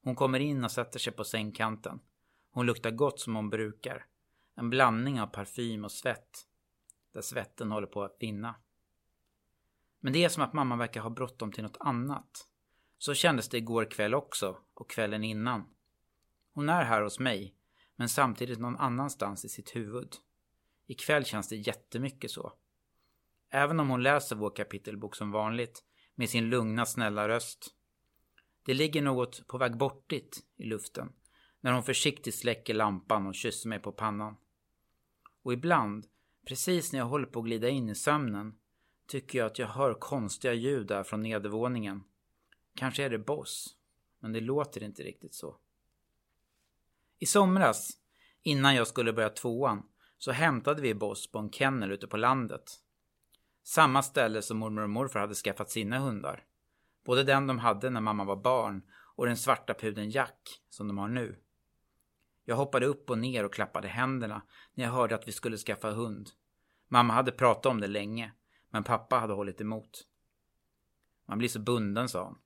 Hon 0.01 0.15
kommer 0.15 0.39
in 0.39 0.63
och 0.63 0.71
sätter 0.71 0.99
sig 0.99 1.13
på 1.13 1.23
sängkanten. 1.23 1.99
Hon 2.55 2.65
luktar 2.65 2.91
gott 2.91 3.19
som 3.19 3.35
hon 3.35 3.49
brukar. 3.49 4.05
En 4.55 4.69
blandning 4.69 5.21
av 5.21 5.27
parfym 5.27 5.85
och 5.85 5.91
svett 5.91 6.47
där 7.13 7.21
svetten 7.21 7.71
håller 7.71 7.87
på 7.87 8.03
att 8.03 8.17
vinna. 8.19 8.55
Men 9.99 10.13
det 10.13 10.23
är 10.23 10.29
som 10.29 10.43
att 10.43 10.53
mamma 10.53 10.75
verkar 10.75 11.01
ha 11.01 11.09
bråttom 11.09 11.51
till 11.51 11.63
något 11.63 11.77
annat. 11.79 12.47
Så 12.97 13.13
kändes 13.13 13.49
det 13.49 13.57
igår 13.57 13.91
kväll 13.91 14.13
också 14.13 14.57
och 14.73 14.89
kvällen 14.89 15.23
innan. 15.23 15.63
Hon 16.53 16.69
är 16.69 16.83
här 16.83 17.01
hos 17.01 17.19
mig, 17.19 17.55
men 17.95 18.09
samtidigt 18.09 18.59
någon 18.59 18.77
annanstans 18.77 19.45
i 19.45 19.49
sitt 19.49 19.75
huvud. 19.75 20.15
Ikväll 20.87 21.25
känns 21.25 21.49
det 21.49 21.55
jättemycket 21.55 22.31
så. 22.31 22.53
Även 23.49 23.79
om 23.79 23.89
hon 23.89 24.03
läser 24.03 24.35
vår 24.35 24.55
kapitelbok 24.55 25.15
som 25.15 25.31
vanligt, 25.31 25.83
med 26.15 26.29
sin 26.29 26.49
lugna 26.49 26.85
snälla 26.85 27.27
röst. 27.27 27.75
Det 28.65 28.73
ligger 28.73 29.01
något 29.01 29.47
på 29.47 29.57
väg 29.57 29.77
bortigt 29.77 30.43
i 30.55 30.65
luften 30.65 31.13
när 31.65 31.71
hon 31.71 31.83
försiktigt 31.83 32.35
släcker 32.35 32.73
lampan 32.73 33.27
och 33.27 33.35
kysser 33.35 33.69
mig 33.69 33.79
på 33.79 33.91
pannan. 33.91 34.35
Och 35.43 35.53
ibland, 35.53 36.05
precis 36.47 36.91
när 36.91 36.99
jag 36.99 37.05
håller 37.05 37.25
på 37.25 37.39
att 37.39 37.45
glida 37.45 37.69
in 37.69 37.89
i 37.89 37.95
sömnen, 37.95 38.55
tycker 39.07 39.39
jag 39.39 39.45
att 39.45 39.59
jag 39.59 39.67
hör 39.67 39.93
konstiga 39.93 40.53
ljud 40.53 40.87
där 40.87 41.03
från 41.03 41.21
nedervåningen. 41.21 42.03
Kanske 42.75 43.03
är 43.03 43.09
det 43.09 43.17
Boss, 43.17 43.75
men 44.19 44.33
det 44.33 44.41
låter 44.41 44.83
inte 44.83 45.03
riktigt 45.03 45.33
så. 45.33 45.57
I 47.19 47.25
somras, 47.25 47.91
innan 48.41 48.75
jag 48.75 48.87
skulle 48.87 49.13
börja 49.13 49.29
tvåan, 49.29 49.83
så 50.17 50.31
hämtade 50.31 50.81
vi 50.81 50.93
Boss 50.93 51.31
på 51.31 51.39
en 51.39 51.51
kennel 51.51 51.91
ute 51.91 52.07
på 52.07 52.17
landet. 52.17 52.71
Samma 53.63 54.03
ställe 54.03 54.41
som 54.41 54.57
mormor 54.57 54.81
och 54.81 54.89
morfar 54.89 55.19
hade 55.19 55.35
skaffat 55.35 55.71
sina 55.71 55.99
hundar. 55.99 56.43
Både 57.05 57.23
den 57.23 57.47
de 57.47 57.59
hade 57.59 57.89
när 57.89 58.01
mamma 58.01 58.23
var 58.23 58.35
barn 58.35 58.81
och 59.15 59.25
den 59.25 59.37
svarta 59.37 59.73
pudeln 59.73 60.09
Jack 60.09 60.61
som 60.69 60.87
de 60.87 60.97
har 60.97 61.07
nu. 61.07 61.41
Jag 62.45 62.55
hoppade 62.55 62.85
upp 62.85 63.09
och 63.09 63.17
ner 63.17 63.43
och 63.43 63.53
klappade 63.53 63.87
händerna 63.87 64.41
när 64.73 64.83
jag 64.83 64.91
hörde 64.91 65.15
att 65.15 65.27
vi 65.27 65.31
skulle 65.31 65.57
skaffa 65.57 65.91
hund. 65.91 66.29
Mamma 66.87 67.13
hade 67.13 67.31
pratat 67.31 67.65
om 67.65 67.81
det 67.81 67.87
länge, 67.87 68.33
men 68.69 68.83
pappa 68.83 69.15
hade 69.15 69.33
hållit 69.33 69.61
emot. 69.61 70.07
Man 71.25 71.37
blir 71.37 71.49
så 71.49 71.59
bunden, 71.59 72.09
sa 72.09 72.23
hon. 72.23 72.37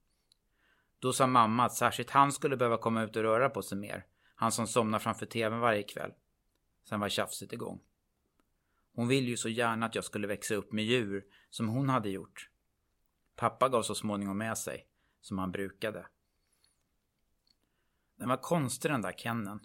Då 0.99 1.13
sa 1.13 1.27
mamma 1.27 1.65
att 1.65 1.73
särskilt 1.73 2.09
han 2.09 2.31
skulle 2.31 2.57
behöva 2.57 2.77
komma 2.77 3.03
ut 3.03 3.15
och 3.15 3.23
röra 3.23 3.49
på 3.49 3.61
sig 3.61 3.77
mer. 3.77 4.05
Han 4.35 4.51
som 4.51 4.67
somnar 4.67 4.99
framför 4.99 5.25
tvn 5.25 5.59
varje 5.59 5.83
kväll. 5.83 6.11
Sen 6.83 6.99
var 6.99 7.09
tjafset 7.09 7.53
igång. 7.53 7.81
Hon 8.93 9.07
ville 9.07 9.29
ju 9.29 9.37
så 9.37 9.49
gärna 9.49 9.85
att 9.85 9.95
jag 9.95 10.03
skulle 10.03 10.27
växa 10.27 10.55
upp 10.55 10.71
med 10.71 10.85
djur 10.85 11.25
som 11.49 11.67
hon 11.67 11.89
hade 11.89 12.09
gjort. 12.09 12.49
Pappa 13.35 13.69
gav 13.69 13.83
så 13.83 13.95
småningom 13.95 14.37
med 14.37 14.57
sig, 14.57 14.87
som 15.21 15.37
han 15.37 15.51
brukade. 15.51 16.07
Den 18.15 18.29
var 18.29 18.37
konstig 18.37 18.91
den 18.91 19.01
där 19.01 19.13
kennen. 19.17 19.59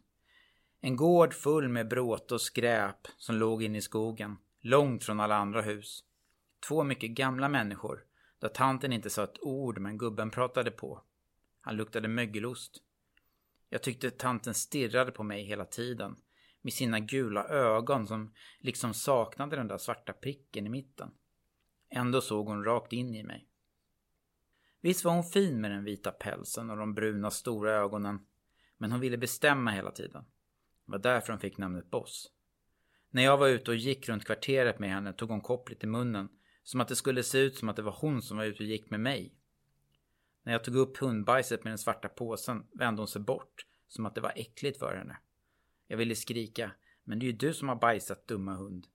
En 0.87 0.97
gård 0.97 1.35
full 1.35 1.69
med 1.69 1.89
bråte 1.89 2.35
och 2.35 2.41
skräp 2.41 3.09
som 3.17 3.37
låg 3.37 3.63
inne 3.63 3.79
i 3.79 3.83
skogen, 3.83 4.37
långt 4.61 5.05
från 5.05 5.21
alla 5.21 5.37
andra 5.37 5.63
hus. 5.63 6.05
Två 6.69 6.85
mycket 6.85 7.11
gamla 7.11 7.49
människor, 7.49 8.05
där 8.39 8.49
tanten 8.49 8.93
inte 8.93 9.11
sa 9.11 9.25
ett 9.25 9.43
ord 9.43 9.79
men 9.79 9.99
gubben 9.99 10.31
pratade 10.31 10.71
på. 10.71 11.03
Han 11.61 11.77
luktade 11.77 12.09
mögelost. 12.09 12.83
Jag 13.69 13.83
tyckte 13.83 14.11
tanten 14.11 14.55
stirrade 14.55 15.13
på 15.13 15.23
mig 15.23 15.45
hela 15.45 15.65
tiden 15.65 16.17
med 16.63 16.73
sina 16.73 17.01
gula 17.01 17.45
ögon 17.49 18.07
som 18.07 18.33
liksom 18.59 18.95
saknade 18.95 19.57
den 19.57 19.69
där 19.69 19.79
svarta 19.79 20.13
pricken 20.13 20.67
i 20.67 20.71
mitten. 20.71 21.11
Ändå 21.91 22.21
såg 22.21 22.47
hon 22.47 22.65
rakt 22.65 22.93
in 22.93 23.15
i 23.15 23.23
mig. 23.23 23.49
Visst 24.81 25.05
var 25.05 25.13
hon 25.13 25.25
fin 25.25 25.61
med 25.61 25.71
den 25.71 25.85
vita 25.85 26.11
pälsen 26.11 26.71
och 26.71 26.77
de 26.77 26.95
bruna 26.95 27.31
stora 27.31 27.73
ögonen, 27.73 28.27
men 28.79 28.93
hon 28.93 29.01
ville 29.01 29.17
bestämma 29.17 29.71
hela 29.71 29.91
tiden. 29.91 30.25
Det 30.87 30.93
var 30.93 30.99
därför 30.99 31.33
hon 31.33 31.41
fick 31.41 31.59
namnet 31.59 31.91
Boss. 31.91 32.31
När 33.11 33.23
jag 33.23 33.39
var 33.39 33.49
ute 33.49 33.71
och 33.71 33.77
gick 33.77 34.09
runt 34.09 34.25
kvarteret 34.25 34.79
med 34.79 34.91
henne 34.91 35.13
tog 35.13 35.31
hon 35.31 35.41
kopplet 35.41 35.85
i 35.85 35.87
munnen, 35.87 36.29
som 36.63 36.81
att 36.81 36.89
det 36.89 36.97
skulle 36.97 37.23
se 37.23 37.39
ut 37.39 37.57
som 37.57 37.69
att 37.69 37.77
det 37.77 37.83
var 37.83 37.97
hon 38.01 38.23
som 38.23 38.37
var 38.37 38.45
ute 38.45 38.63
och 38.63 38.69
gick 38.69 38.91
med 38.91 39.01
mig. 39.01 39.35
När 40.43 40.53
jag 40.53 40.65
tog 40.65 40.77
upp 40.77 40.97
hundbajset 40.97 41.65
med 41.65 41.71
den 41.71 41.79
svarta 41.79 42.09
påsen 42.09 42.67
vände 42.73 43.01
hon 43.01 43.09
sig 43.09 43.23
bort, 43.23 43.67
som 43.89 44.07
att 44.07 44.15
det 44.15 44.21
var 44.21 44.33
äckligt 44.37 44.79
för 44.79 44.97
henne. 44.97 45.17
Jag 45.87 45.97
ville 45.97 46.15
skrika, 46.15 46.71
men 47.05 47.19
det 47.19 47.27
är 47.27 47.31
ju 47.31 47.37
du 47.37 47.55
som 47.55 47.69
har 47.69 47.77
bajsat 47.77 48.29
dumma 48.29 48.55
hund. 48.55 48.87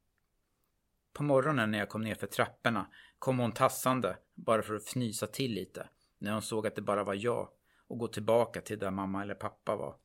På 1.13 1.23
morgonen 1.23 1.71
när 1.71 1.79
jag 1.79 1.89
kom 1.89 2.01
ner 2.01 2.15
för 2.15 2.27
trapporna 2.27 2.87
kom 3.19 3.39
hon 3.39 3.51
tassande, 3.51 4.17
bara 4.35 4.61
för 4.61 4.75
att 4.75 4.85
fnysa 4.85 5.27
till 5.27 5.53
lite, 5.53 5.89
när 6.17 6.31
hon 6.31 6.41
såg 6.41 6.67
att 6.67 6.75
det 6.75 6.81
bara 6.81 7.03
var 7.03 7.13
jag 7.13 7.49
och 7.87 7.97
gå 7.97 8.07
tillbaka 8.07 8.61
till 8.61 8.79
där 8.79 8.91
mamma 8.91 9.21
eller 9.21 9.35
pappa 9.35 9.75
var. 9.75 9.95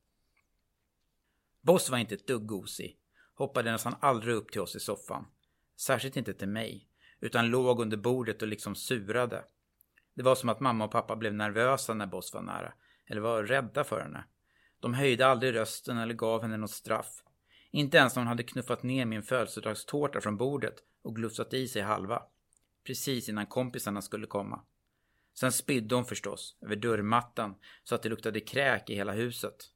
Boss 1.65 1.91
var 1.91 1.99
inte 1.99 2.15
ett 2.15 2.27
dugg 2.27 2.47
gosig, 2.47 2.97
hoppade 3.35 3.73
nästan 3.73 3.97
aldrig 4.01 4.35
upp 4.35 4.53
till 4.53 4.61
oss 4.61 4.77
i 4.77 4.81
soffan. 4.81 5.27
Särskilt 5.81 6.17
inte 6.17 6.35
till 6.35 6.49
mig, 6.49 6.89
utan 7.21 7.51
låg 7.51 7.81
under 7.81 7.97
bordet 7.97 8.43
och 8.43 8.49
liksom 8.49 8.75
surade. 8.75 9.45
Det 10.15 10.23
var 10.23 10.35
som 10.35 10.49
att 10.49 10.61
mamma 10.61 10.85
och 10.85 10.91
pappa 10.91 11.17
blev 11.17 11.35
nervösa 11.35 11.95
när 11.95 12.07
Boss 12.07 12.35
var 12.35 12.43
nära, 12.43 12.73
eller 13.07 13.21
var 13.21 13.43
rädda 13.43 13.85
för 13.85 14.01
henne. 14.01 14.25
De 14.81 14.95
höjde 14.95 15.27
aldrig 15.27 15.55
rösten 15.55 15.99
eller 15.99 16.15
gav 16.15 16.43
henne 16.43 16.57
något 16.57 16.71
straff. 16.71 17.23
Inte 17.71 17.97
ens 17.97 18.15
när 18.15 18.21
hon 18.21 18.29
hade 18.29 18.43
knuffat 18.43 18.83
ner 18.83 19.07
min 19.07 19.23
födelsedagstårta 19.23 20.21
från 20.21 20.37
bordet 20.37 20.75
och 21.03 21.17
glufsat 21.17 21.55
i 21.55 21.69
sig 21.69 21.83
halva. 21.83 22.23
Precis 22.87 23.29
innan 23.29 23.47
kompisarna 23.47 24.03
skulle 24.03 24.27
komma. 24.27 24.65
Sen 25.35 25.53
spydde 25.53 25.95
hon 25.95 26.05
förstås, 26.05 26.59
över 26.63 26.77
dörrmattan, 26.77 27.55
så 27.85 27.95
att 27.95 28.03
det 28.03 28.09
luktade 28.09 28.41
kräk 28.41 28.91
i 28.91 28.95
hela 28.95 29.13
huset. 29.13 29.74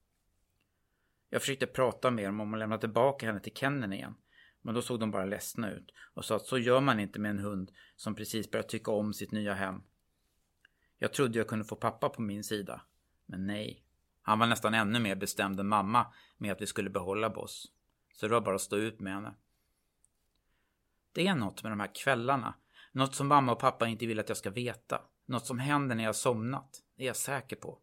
Jag 1.31 1.41
försökte 1.41 1.67
prata 1.67 2.11
med 2.11 2.25
dem 2.25 2.41
om 2.41 2.55
att 2.55 2.59
lämna 2.59 2.79
tillbaka 2.79 3.27
henne 3.27 3.41
till 3.41 3.55
kenneln 3.55 3.93
igen. 3.93 4.15
Men 4.63 4.75
då 4.75 4.83
såg 4.83 5.01
de 5.01 5.11
bara 5.11 5.25
ledsna 5.25 5.71
ut 5.71 5.95
och 6.15 6.25
sa 6.25 6.37
att 6.37 6.47
så 6.47 6.59
gör 6.59 6.81
man 6.81 7.01
inte 7.01 7.19
med 7.19 7.31
en 7.31 7.39
hund 7.39 7.73
som 7.97 8.15
precis 8.15 8.51
börjat 8.51 8.69
tycka 8.69 8.91
om 8.91 9.13
sitt 9.13 9.33
nya 9.33 9.55
hem. 9.55 9.83
Jag 10.99 11.13
trodde 11.13 11.39
jag 11.39 11.49
kunde 11.49 11.65
få 11.65 11.77
pappa 11.77 12.09
på 12.09 12.23
min 12.23 12.45
sida. 12.45 12.81
Men 13.27 13.47
nej. 13.47 13.85
Han 14.23 14.39
var 14.39 14.47
nästan 14.47 14.75
ännu 14.75 15.01
mer 15.01 15.17
bestämd 15.17 15.61
än 15.61 15.69
mamma 15.69 16.07
med 16.37 16.53
att 16.53 16.61
vi 16.61 16.67
skulle 16.67 16.91
behålla 16.91 17.31
Boss. 17.31 17.73
Så 18.13 18.27
det 18.27 18.33
var 18.33 18.41
bara 18.41 18.55
att 18.55 18.61
stå 18.61 18.77
ut 18.77 19.01
med 19.01 19.13
henne. 19.13 19.35
Det 21.13 21.27
är 21.27 21.35
något 21.35 21.63
med 21.63 21.73
de 21.73 21.81
här 21.81 21.95
kvällarna. 21.95 22.55
Något 22.93 23.15
som 23.15 23.29
mamma 23.29 23.53
och 23.53 23.59
pappa 23.59 23.87
inte 23.87 24.07
vill 24.07 24.21
att 24.21 24.29
jag 24.29 24.39
ska 24.39 24.51
veta. 24.51 25.03
Något 25.27 25.47
som 25.47 25.59
händer 25.59 25.97
när 25.97 26.05
jag 26.05 26.17
somnat. 26.17 26.83
Det 26.97 27.03
är 27.03 27.07
jag 27.07 27.17
säker 27.17 27.57
på. 27.57 27.79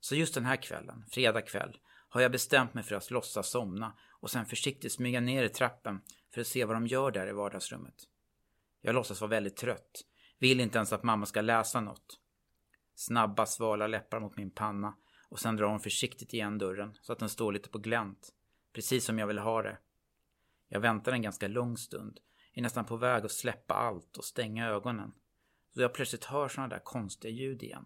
Så 0.00 0.14
just 0.14 0.34
den 0.34 0.44
här 0.44 0.56
kvällen, 0.56 1.04
fredag 1.10 1.42
kväll, 1.42 1.78
har 2.12 2.20
jag 2.20 2.32
bestämt 2.32 2.74
mig 2.74 2.84
för 2.84 2.94
att 2.94 3.10
låtsas 3.10 3.50
somna 3.50 3.92
och 4.10 4.30
sen 4.30 4.46
försiktigt 4.46 4.92
smyga 4.92 5.20
ner 5.20 5.42
i 5.42 5.48
trappen 5.48 6.00
för 6.34 6.40
att 6.40 6.46
se 6.46 6.64
vad 6.64 6.76
de 6.76 6.86
gör 6.86 7.10
där 7.10 7.26
i 7.26 7.32
vardagsrummet. 7.32 7.94
Jag 8.80 8.94
låtsas 8.94 9.20
vara 9.20 9.30
väldigt 9.30 9.56
trött. 9.56 10.04
Vill 10.38 10.60
inte 10.60 10.78
ens 10.78 10.92
att 10.92 11.02
mamma 11.02 11.26
ska 11.26 11.40
läsa 11.40 11.80
något. 11.80 12.20
Snabba 12.94 13.46
svala 13.46 13.86
läppar 13.86 14.20
mot 14.20 14.36
min 14.36 14.50
panna 14.50 14.96
och 15.28 15.40
sen 15.40 15.56
drar 15.56 15.66
hon 15.66 15.80
försiktigt 15.80 16.34
igen 16.34 16.58
dörren 16.58 16.98
så 17.02 17.12
att 17.12 17.18
den 17.18 17.28
står 17.28 17.52
lite 17.52 17.68
på 17.68 17.78
glänt. 17.78 18.32
Precis 18.72 19.04
som 19.04 19.18
jag 19.18 19.26
vill 19.26 19.38
ha 19.38 19.62
det. 19.62 19.78
Jag 20.68 20.80
väntar 20.80 21.12
en 21.12 21.22
ganska 21.22 21.48
lång 21.48 21.76
stund. 21.76 22.20
Är 22.54 22.62
nästan 22.62 22.84
på 22.84 22.96
väg 22.96 23.24
att 23.24 23.32
släppa 23.32 23.74
allt 23.74 24.16
och 24.16 24.24
stänga 24.24 24.68
ögonen. 24.68 25.12
Då 25.74 25.82
jag 25.82 25.94
plötsligt 25.94 26.24
hör 26.24 26.48
sådana 26.48 26.68
där 26.68 26.84
konstiga 26.84 27.32
ljud 27.32 27.62
igen. 27.62 27.84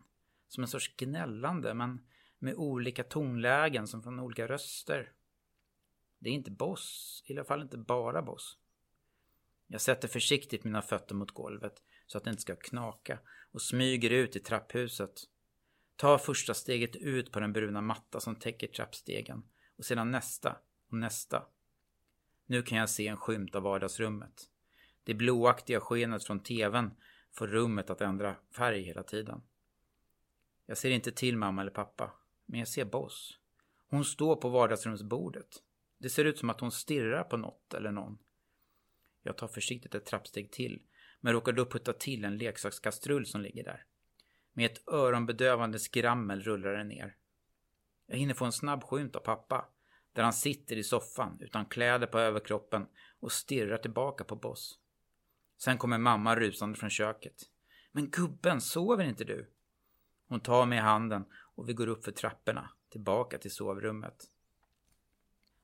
Som 0.48 0.62
en 0.62 0.68
sorts 0.68 0.96
gnällande 0.96 1.74
men 1.74 2.06
med 2.38 2.54
olika 2.54 3.04
tonlägen 3.04 3.86
som 3.86 4.02
från 4.02 4.20
olika 4.20 4.48
röster. 4.48 5.12
Det 6.18 6.28
är 6.28 6.32
inte 6.32 6.50
Boss, 6.50 7.22
i 7.26 7.32
alla 7.32 7.44
fall 7.44 7.62
inte 7.62 7.78
bara 7.78 8.22
Boss. 8.22 8.58
Jag 9.66 9.80
sätter 9.80 10.08
försiktigt 10.08 10.64
mina 10.64 10.82
fötter 10.82 11.14
mot 11.14 11.30
golvet 11.30 11.82
så 12.06 12.18
att 12.18 12.24
det 12.24 12.30
inte 12.30 12.42
ska 12.42 12.56
knaka 12.56 13.18
och 13.52 13.62
smyger 13.62 14.10
ut 14.10 14.36
i 14.36 14.40
trapphuset. 14.40 15.20
Tar 15.96 16.18
första 16.18 16.54
steget 16.54 16.96
ut 16.96 17.32
på 17.32 17.40
den 17.40 17.52
bruna 17.52 17.80
matta 17.80 18.20
som 18.20 18.36
täcker 18.36 18.66
trappstegen 18.66 19.44
och 19.76 19.84
sedan 19.84 20.10
nästa 20.10 20.56
och 20.90 20.96
nästa. 20.96 21.46
Nu 22.46 22.62
kan 22.62 22.78
jag 22.78 22.90
se 22.90 23.08
en 23.08 23.16
skymt 23.16 23.54
av 23.54 23.62
vardagsrummet. 23.62 24.50
Det 25.04 25.14
blåaktiga 25.14 25.80
skenet 25.80 26.24
från 26.24 26.40
tvn 26.40 26.90
får 27.32 27.46
rummet 27.46 27.90
att 27.90 28.00
ändra 28.00 28.36
färg 28.56 28.82
hela 28.82 29.02
tiden. 29.02 29.42
Jag 30.66 30.78
ser 30.78 30.90
inte 30.90 31.12
till 31.12 31.36
mamma 31.36 31.60
eller 31.60 31.70
pappa, 31.70 32.12
men 32.46 32.58
jag 32.58 32.68
ser 32.68 32.84
Boss. 32.84 33.38
Hon 33.88 34.04
står 34.04 34.36
på 34.36 34.48
vardagsrumsbordet. 34.48 35.62
Det 35.98 36.10
ser 36.10 36.24
ut 36.24 36.38
som 36.38 36.50
att 36.50 36.60
hon 36.60 36.72
stirrar 36.72 37.24
på 37.24 37.36
något 37.36 37.74
eller 37.74 37.90
någon. 37.90 38.18
Jag 39.22 39.36
tar 39.36 39.48
försiktigt 39.48 39.94
ett 39.94 40.04
trappsteg 40.04 40.50
till, 40.52 40.82
men 41.20 41.32
råkar 41.32 41.52
då 41.52 41.66
putta 41.66 41.92
till 41.92 42.24
en 42.24 42.38
leksakskastrull 42.38 43.26
som 43.26 43.40
ligger 43.40 43.64
där. 43.64 43.84
Med 44.52 44.70
ett 44.70 44.88
öronbedövande 44.88 45.78
skrammel 45.78 46.42
rullar 46.42 46.72
den 46.72 46.88
ner. 46.88 47.16
Jag 48.06 48.16
hinner 48.16 48.34
få 48.34 48.44
en 48.44 48.52
snabb 48.52 48.84
skymt 48.84 49.16
av 49.16 49.20
pappa, 49.20 49.68
där 50.12 50.22
han 50.22 50.32
sitter 50.32 50.76
i 50.76 50.82
soffan 50.82 51.38
utan 51.40 51.66
kläder 51.66 52.06
på 52.06 52.18
överkroppen 52.18 52.86
och 53.20 53.32
stirrar 53.32 53.78
tillbaka 53.78 54.24
på 54.24 54.36
Boss. 54.36 54.78
Sen 55.58 55.78
kommer 55.78 55.98
mamma 55.98 56.36
rusande 56.36 56.78
från 56.78 56.90
köket. 56.90 57.42
Men 57.92 58.10
gubben, 58.10 58.60
sover 58.60 59.04
inte 59.04 59.24
du? 59.24 59.50
Hon 60.28 60.40
tar 60.40 60.66
mig 60.66 60.78
i 60.78 60.80
handen 60.80 61.24
och 61.56 61.68
vi 61.68 61.72
går 61.72 61.86
upp 61.86 62.04
för 62.04 62.12
trapporna, 62.12 62.70
tillbaka 62.88 63.38
till 63.38 63.50
sovrummet. 63.50 64.30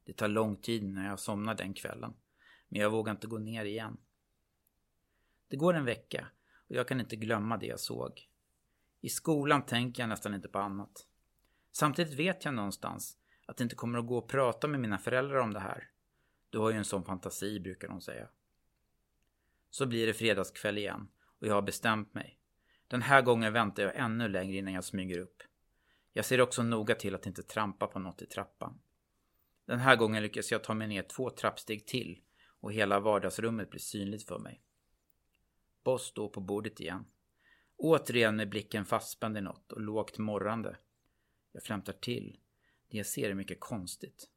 Det 0.04 0.12
tar 0.12 0.28
lång 0.28 0.56
tid 0.56 0.84
när 0.84 1.08
jag 1.08 1.20
somnar 1.20 1.54
den 1.54 1.74
kvällen, 1.74 2.14
men 2.68 2.80
jag 2.80 2.90
vågar 2.90 3.12
inte 3.12 3.26
gå 3.26 3.38
ner 3.38 3.64
igen. 3.64 3.96
Det 5.48 5.56
går 5.56 5.74
en 5.74 5.84
vecka 5.84 6.26
och 6.68 6.76
jag 6.76 6.88
kan 6.88 7.00
inte 7.00 7.16
glömma 7.16 7.56
det 7.56 7.66
jag 7.66 7.80
såg. 7.80 8.28
I 9.00 9.08
skolan 9.08 9.66
tänker 9.66 10.02
jag 10.02 10.08
nästan 10.08 10.34
inte 10.34 10.48
på 10.48 10.58
annat. 10.58 11.06
Samtidigt 11.72 12.18
vet 12.18 12.44
jag 12.44 12.54
någonstans 12.54 13.18
att 13.46 13.56
det 13.56 13.62
inte 13.62 13.76
kommer 13.76 13.98
att 13.98 14.06
gå 14.06 14.18
att 14.18 14.28
prata 14.28 14.68
med 14.68 14.80
mina 14.80 14.98
föräldrar 14.98 15.38
om 15.38 15.52
det 15.52 15.60
här. 15.60 15.90
Du 16.50 16.58
har 16.58 16.70
ju 16.70 16.76
en 16.76 16.84
sån 16.84 17.04
fantasi, 17.04 17.60
brukar 17.60 17.88
de 17.88 18.00
säga. 18.00 18.28
Så 19.70 19.86
blir 19.86 20.06
det 20.06 20.14
fredagskväll 20.14 20.78
igen 20.78 21.08
och 21.40 21.46
jag 21.46 21.54
har 21.54 21.62
bestämt 21.62 22.14
mig. 22.14 22.38
Den 22.88 23.02
här 23.02 23.22
gången 23.22 23.52
väntar 23.52 23.82
jag 23.82 23.96
ännu 23.96 24.28
längre 24.28 24.56
innan 24.56 24.74
jag 24.74 24.84
smyger 24.84 25.18
upp. 25.18 25.42
Jag 26.12 26.24
ser 26.24 26.40
också 26.40 26.62
noga 26.62 26.94
till 26.94 27.14
att 27.14 27.26
inte 27.26 27.42
trampa 27.42 27.86
på 27.86 27.98
något 27.98 28.22
i 28.22 28.26
trappan. 28.26 28.80
Den 29.64 29.78
här 29.78 29.96
gången 29.96 30.22
lyckas 30.22 30.52
jag 30.52 30.64
ta 30.64 30.74
mig 30.74 30.88
ner 30.88 31.02
två 31.02 31.30
trappsteg 31.30 31.86
till 31.86 32.20
och 32.60 32.72
hela 32.72 33.00
vardagsrummet 33.00 33.70
blir 33.70 33.80
synligt 33.80 34.28
för 34.28 34.38
mig. 34.38 34.62
Boss 35.84 36.06
står 36.06 36.28
på 36.28 36.40
bordet 36.40 36.80
igen. 36.80 37.04
Återigen 37.76 38.36
med 38.36 38.48
blicken 38.48 38.84
fastspänd 38.84 39.38
i 39.38 39.40
något 39.40 39.72
och 39.72 39.80
lågt 39.80 40.18
morrande. 40.18 40.76
Jag 41.52 41.62
flämtar 41.62 41.92
till. 41.92 42.38
Det 42.88 42.96
jag 42.96 43.06
ser 43.06 43.30
är 43.30 43.34
mycket 43.34 43.60
konstigt. 43.60 44.28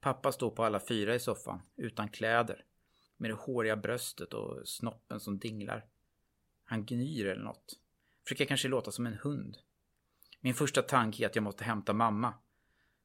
Pappa 0.00 0.32
står 0.32 0.50
på 0.50 0.64
alla 0.64 0.80
fyra 0.80 1.14
i 1.14 1.20
soffan, 1.20 1.62
utan 1.76 2.08
kläder. 2.08 2.64
Med 3.16 3.30
det 3.30 3.34
håriga 3.34 3.76
bröstet 3.76 4.34
och 4.34 4.68
snoppen 4.68 5.20
som 5.20 5.38
dinglar. 5.38 5.86
Han 6.64 6.86
gnyr 6.86 7.26
eller 7.26 7.42
något. 7.42 7.80
Försöker 8.22 8.44
kanske 8.44 8.68
låta 8.68 8.92
som 8.92 9.06
en 9.06 9.18
hund. 9.22 9.58
Min 10.44 10.54
första 10.54 10.82
tanke 10.82 11.24
är 11.24 11.26
att 11.26 11.34
jag 11.34 11.42
måste 11.42 11.64
hämta 11.64 11.92
mamma. 11.92 12.34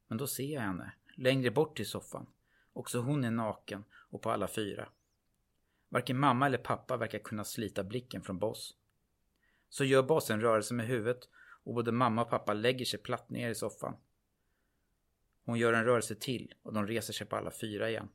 Men 0.07 0.17
då 0.17 0.27
ser 0.27 0.53
jag 0.53 0.61
henne, 0.61 0.91
längre 1.15 1.51
bort 1.51 1.79
i 1.79 1.85
soffan. 1.85 2.27
Också 2.73 2.99
hon 2.99 3.23
är 3.23 3.31
naken 3.31 3.83
och 3.93 4.21
på 4.21 4.31
alla 4.31 4.47
fyra. 4.47 4.89
Varken 5.89 6.19
mamma 6.19 6.45
eller 6.45 6.57
pappa 6.57 6.97
verkar 6.97 7.19
kunna 7.19 7.43
slita 7.43 7.83
blicken 7.83 8.21
från 8.21 8.39
Boss. 8.39 8.75
Så 9.69 9.83
gör 9.83 10.03
Boss 10.03 10.29
en 10.29 10.41
rörelse 10.41 10.73
med 10.73 10.87
huvudet 10.87 11.29
och 11.63 11.73
både 11.73 11.91
mamma 11.91 12.21
och 12.21 12.29
pappa 12.29 12.53
lägger 12.53 12.85
sig 12.85 12.99
platt 12.99 13.29
ner 13.29 13.49
i 13.49 13.55
soffan. 13.55 13.95
Hon 15.45 15.57
gör 15.57 15.73
en 15.73 15.85
rörelse 15.85 16.15
till 16.15 16.53
och 16.61 16.73
de 16.73 16.87
reser 16.87 17.13
sig 17.13 17.27
på 17.27 17.35
alla 17.35 17.51
fyra 17.51 17.89
igen. 17.89 18.09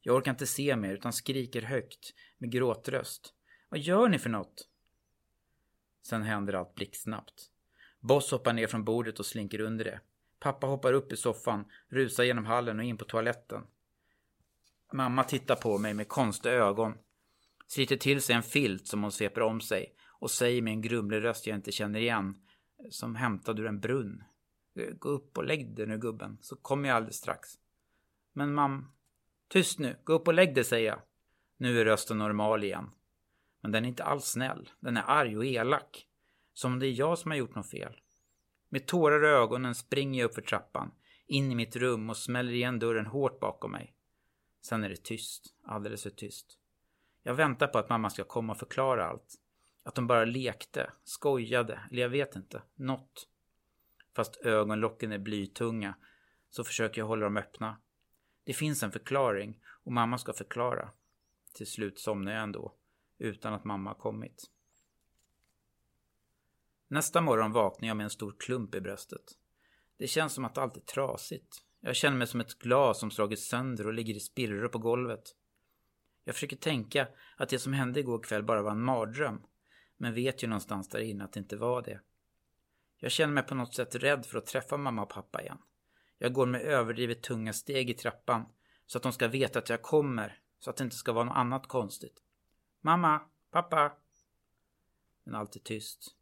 Jag 0.00 0.16
orkar 0.16 0.30
inte 0.30 0.46
se 0.46 0.76
mer 0.76 0.94
utan 0.94 1.12
skriker 1.12 1.62
högt 1.62 2.14
med 2.38 2.52
gråtröst. 2.52 3.34
Vad 3.68 3.80
gör 3.80 4.08
ni 4.08 4.18
för 4.18 4.30
något? 4.30 4.68
Sen 6.02 6.22
händer 6.22 6.52
allt 6.52 6.74
blixtsnabbt. 6.74 7.50
Boss 8.00 8.30
hoppar 8.30 8.52
ner 8.52 8.66
från 8.66 8.84
bordet 8.84 9.18
och 9.18 9.26
slinker 9.26 9.60
under 9.60 9.84
det. 9.84 10.00
Pappa 10.38 10.66
hoppar 10.66 10.92
upp 10.92 11.12
i 11.12 11.16
soffan, 11.16 11.64
rusar 11.88 12.24
genom 12.24 12.46
hallen 12.46 12.78
och 12.78 12.84
in 12.84 12.96
på 12.96 13.04
toaletten. 13.04 13.62
Mamma 14.92 15.24
tittar 15.24 15.56
på 15.56 15.78
mig 15.78 15.94
med 15.94 16.08
konstiga 16.08 16.54
ögon. 16.54 16.94
Sliter 17.66 17.96
till 17.96 18.22
sig 18.22 18.34
en 18.34 18.42
filt 18.42 18.86
som 18.86 19.02
hon 19.02 19.12
sveper 19.12 19.40
om 19.40 19.60
sig 19.60 19.94
och 20.20 20.30
säger 20.30 20.62
med 20.62 20.72
en 20.72 20.82
grumlig 20.82 21.24
röst 21.24 21.46
jag 21.46 21.56
inte 21.56 21.72
känner 21.72 22.00
igen. 22.00 22.34
Som 22.90 23.16
hämtad 23.16 23.60
ur 23.60 23.66
en 23.66 23.80
brunn. 23.80 24.22
Gå 24.98 25.08
upp 25.08 25.38
och 25.38 25.44
lägg 25.44 25.76
dig 25.76 25.86
nu 25.86 25.98
gubben, 25.98 26.38
så 26.40 26.56
kommer 26.56 26.88
jag 26.88 26.96
alldeles 26.96 27.16
strax. 27.16 27.48
Men 28.32 28.54
mam... 28.54 28.92
Tyst 29.48 29.78
nu, 29.78 29.96
gå 30.04 30.12
upp 30.12 30.28
och 30.28 30.34
lägg 30.34 30.54
dig 30.54 30.64
säger 30.64 30.88
jag. 30.88 31.00
Nu 31.56 31.80
är 31.80 31.84
rösten 31.84 32.18
normal 32.18 32.64
igen. 32.64 32.90
Men 33.60 33.72
den 33.72 33.84
är 33.84 33.88
inte 33.88 34.04
alls 34.04 34.24
snäll. 34.24 34.70
Den 34.80 34.96
är 34.96 35.02
arg 35.06 35.36
och 35.36 35.44
elak. 35.44 36.06
Som 36.60 36.72
om 36.72 36.78
det 36.78 36.86
är 36.86 36.98
jag 36.98 37.18
som 37.18 37.30
har 37.30 37.38
gjort 37.38 37.54
något 37.54 37.70
fel. 37.70 38.00
Med 38.68 38.86
tårar 38.86 39.24
i 39.24 39.28
ögonen 39.28 39.74
springer 39.74 40.20
jag 40.20 40.28
upp 40.28 40.34
för 40.34 40.42
trappan, 40.42 40.90
in 41.26 41.52
i 41.52 41.54
mitt 41.54 41.76
rum 41.76 42.10
och 42.10 42.16
smäller 42.16 42.52
igen 42.52 42.78
dörren 42.78 43.06
hårt 43.06 43.40
bakom 43.40 43.72
mig. 43.72 43.94
Sen 44.62 44.84
är 44.84 44.88
det 44.88 45.04
tyst, 45.04 45.54
alldeles 45.64 46.02
för 46.02 46.10
tyst. 46.10 46.58
Jag 47.22 47.34
väntar 47.34 47.66
på 47.66 47.78
att 47.78 47.88
mamma 47.88 48.10
ska 48.10 48.24
komma 48.24 48.52
och 48.52 48.58
förklara 48.58 49.06
allt. 49.06 49.34
Att 49.82 49.94
de 49.94 50.06
bara 50.06 50.24
lekte, 50.24 50.92
skojade, 51.04 51.80
eller 51.90 52.02
jag 52.02 52.08
vet 52.08 52.36
inte, 52.36 52.62
något. 52.74 53.28
Fast 54.16 54.36
ögonlocken 54.36 55.12
är 55.12 55.18
blytunga 55.18 55.94
så 56.50 56.64
försöker 56.64 57.00
jag 57.00 57.06
hålla 57.06 57.24
dem 57.24 57.36
öppna. 57.36 57.76
Det 58.44 58.52
finns 58.52 58.82
en 58.82 58.92
förklaring 58.92 59.60
och 59.84 59.92
mamma 59.92 60.18
ska 60.18 60.32
förklara. 60.32 60.90
Till 61.54 61.66
slut 61.66 61.98
somnar 61.98 62.32
jag 62.32 62.42
ändå, 62.42 62.74
utan 63.18 63.54
att 63.54 63.64
mamma 63.64 63.90
har 63.90 63.94
kommit. 63.94 64.50
Nästa 66.92 67.20
morgon 67.20 67.52
vaknar 67.52 67.88
jag 67.88 67.96
med 67.96 68.04
en 68.04 68.10
stor 68.10 68.34
klump 68.38 68.74
i 68.74 68.80
bröstet. 68.80 69.22
Det 69.96 70.06
känns 70.06 70.32
som 70.32 70.44
att 70.44 70.58
allt 70.58 70.76
är 70.76 70.80
trasigt. 70.80 71.62
Jag 71.80 71.96
känner 71.96 72.16
mig 72.16 72.26
som 72.26 72.40
ett 72.40 72.58
glas 72.58 73.00
som 73.00 73.10
slagits 73.10 73.48
sönder 73.48 73.86
och 73.86 73.94
ligger 73.94 74.14
i 74.14 74.20
spillror 74.20 74.68
på 74.68 74.78
golvet. 74.78 75.22
Jag 76.24 76.34
försöker 76.34 76.56
tänka 76.56 77.08
att 77.36 77.48
det 77.48 77.58
som 77.58 77.72
hände 77.72 78.00
igår 78.00 78.22
kväll 78.22 78.42
bara 78.42 78.62
var 78.62 78.70
en 78.70 78.82
mardröm. 78.82 79.42
Men 79.96 80.14
vet 80.14 80.42
ju 80.42 80.46
någonstans 80.46 80.88
där 80.88 81.00
inne 81.00 81.24
att 81.24 81.32
det 81.32 81.40
inte 81.40 81.56
var 81.56 81.82
det. 81.82 82.00
Jag 82.98 83.12
känner 83.12 83.34
mig 83.34 83.42
på 83.42 83.54
något 83.54 83.74
sätt 83.74 83.94
rädd 83.94 84.26
för 84.26 84.38
att 84.38 84.46
träffa 84.46 84.76
mamma 84.76 85.02
och 85.02 85.10
pappa 85.10 85.42
igen. 85.42 85.58
Jag 86.18 86.32
går 86.32 86.46
med 86.46 86.62
överdrivet 86.62 87.22
tunga 87.22 87.52
steg 87.52 87.90
i 87.90 87.94
trappan 87.94 88.46
så 88.86 88.98
att 88.98 89.02
de 89.02 89.12
ska 89.12 89.28
veta 89.28 89.58
att 89.58 89.68
jag 89.68 89.82
kommer, 89.82 90.38
så 90.58 90.70
att 90.70 90.76
det 90.76 90.84
inte 90.84 90.96
ska 90.96 91.12
vara 91.12 91.24
något 91.24 91.36
annat 91.36 91.66
konstigt. 91.66 92.22
Mamma, 92.80 93.20
pappa. 93.50 93.92
Men 95.24 95.34
allt 95.34 95.56
är 95.56 95.60
tyst. 95.60 96.16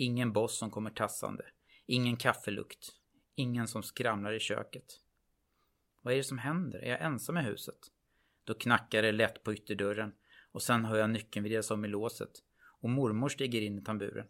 Ingen 0.00 0.32
boss 0.32 0.58
som 0.58 0.70
kommer 0.70 0.90
tassande. 0.90 1.44
Ingen 1.86 2.16
kaffelukt. 2.16 2.88
Ingen 3.34 3.68
som 3.68 3.82
skramlar 3.82 4.32
i 4.32 4.40
köket. 4.40 4.84
Vad 6.02 6.12
är 6.12 6.16
det 6.16 6.24
som 6.24 6.38
händer? 6.38 6.78
Är 6.78 6.90
jag 6.90 7.02
ensam 7.02 7.36
i 7.36 7.42
huset? 7.42 7.78
Då 8.44 8.54
knackar 8.54 9.02
det 9.02 9.12
lätt 9.12 9.42
på 9.42 9.52
ytterdörren 9.52 10.12
och 10.52 10.62
sen 10.62 10.84
hör 10.84 10.98
jag 10.98 11.10
nyckeln 11.10 11.44
vridas 11.44 11.70
om 11.70 11.84
i 11.84 11.88
låset 11.88 12.30
och 12.80 12.90
mormor 12.90 13.28
stiger 13.28 13.60
in 13.60 13.78
i 13.78 13.82
tamburen. 13.82 14.26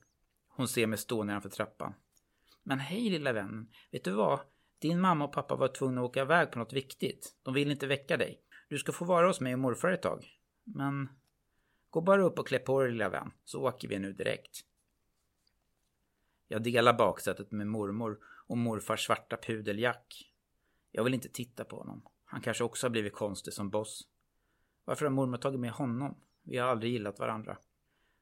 Hon 0.49 0.69
ser 0.69 0.87
mig 0.87 0.99
stå 0.99 1.25
nedanför 1.25 1.49
trappan. 1.49 1.95
Men 2.63 2.79
hej 2.79 3.11
lilla 3.11 3.33
vännen, 3.33 3.73
vet 3.91 4.05
du 4.05 4.11
vad? 4.11 4.41
Din 4.79 5.01
mamma 5.01 5.25
och 5.25 5.33
pappa 5.33 5.57
var 5.57 5.69
tvungna 5.69 6.01
att 6.01 6.09
åka 6.09 6.23
iväg 6.23 6.53
på 6.53 6.59
något 6.59 6.73
viktigt. 6.73 7.37
De 7.43 7.55
vill 7.55 7.71
inte 7.71 7.87
väcka 7.87 8.17
dig. 8.17 8.41
Du 8.69 8.79
ska 8.79 8.93
få 8.93 9.05
vara 9.05 9.27
hos 9.27 9.41
mig 9.41 9.53
och 9.53 9.61
morfar 9.61 9.91
ett 9.91 10.03
tag. 10.03 10.25
Men 10.65 11.09
gå 11.91 12.01
bara 12.01 12.23
upp 12.23 12.39
och 12.39 12.49
klä 12.49 12.59
på 12.59 12.83
dig 12.83 12.93
lilla 12.93 13.09
vän, 13.09 13.31
så 13.45 13.63
åker 13.63 13.89
vi 13.89 13.99
nu 13.99 14.13
direkt. 14.13 14.65
Jag 16.49 16.63
delar 16.63 16.93
baksätet 16.93 17.53
med 17.53 17.67
mormor 17.67 18.19
och 18.47 18.59
morfars 18.59 19.07
svarta 19.07 19.37
pudeljack. 19.37 20.33
Jag 20.93 21.05
vill 21.05 21.15
inte 21.15 21.29
titta 21.29 21.65
på 21.65 21.77
honom. 21.77 22.03
Han 22.25 22.41
kanske 22.41 22.65
också 22.65 22.87
har 22.87 22.91
blivit 22.91 23.13
konstig 23.13 23.53
som 23.53 23.71
boss. 23.71 24.09
Varför 24.85 25.07
har 25.07 25.13
mormor 25.13 25.39
tagit 25.39 25.61
med 25.61 25.71
honom? 25.71 26.21
Vi 26.43 26.57
har 26.57 26.69
aldrig 26.69 26.93
gillat 26.93 27.19
varandra. 27.19 27.59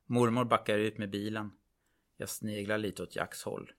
Mormor 0.06 0.44
backar 0.44 0.78
ut 0.78 0.98
med 0.98 1.10
bilen. 1.10 1.50
Jag 2.16 2.28
sneglar 2.28 2.78
lite 2.78 3.02
åt 3.02 3.16
Jacks 3.16 3.42
håll. 3.42 3.72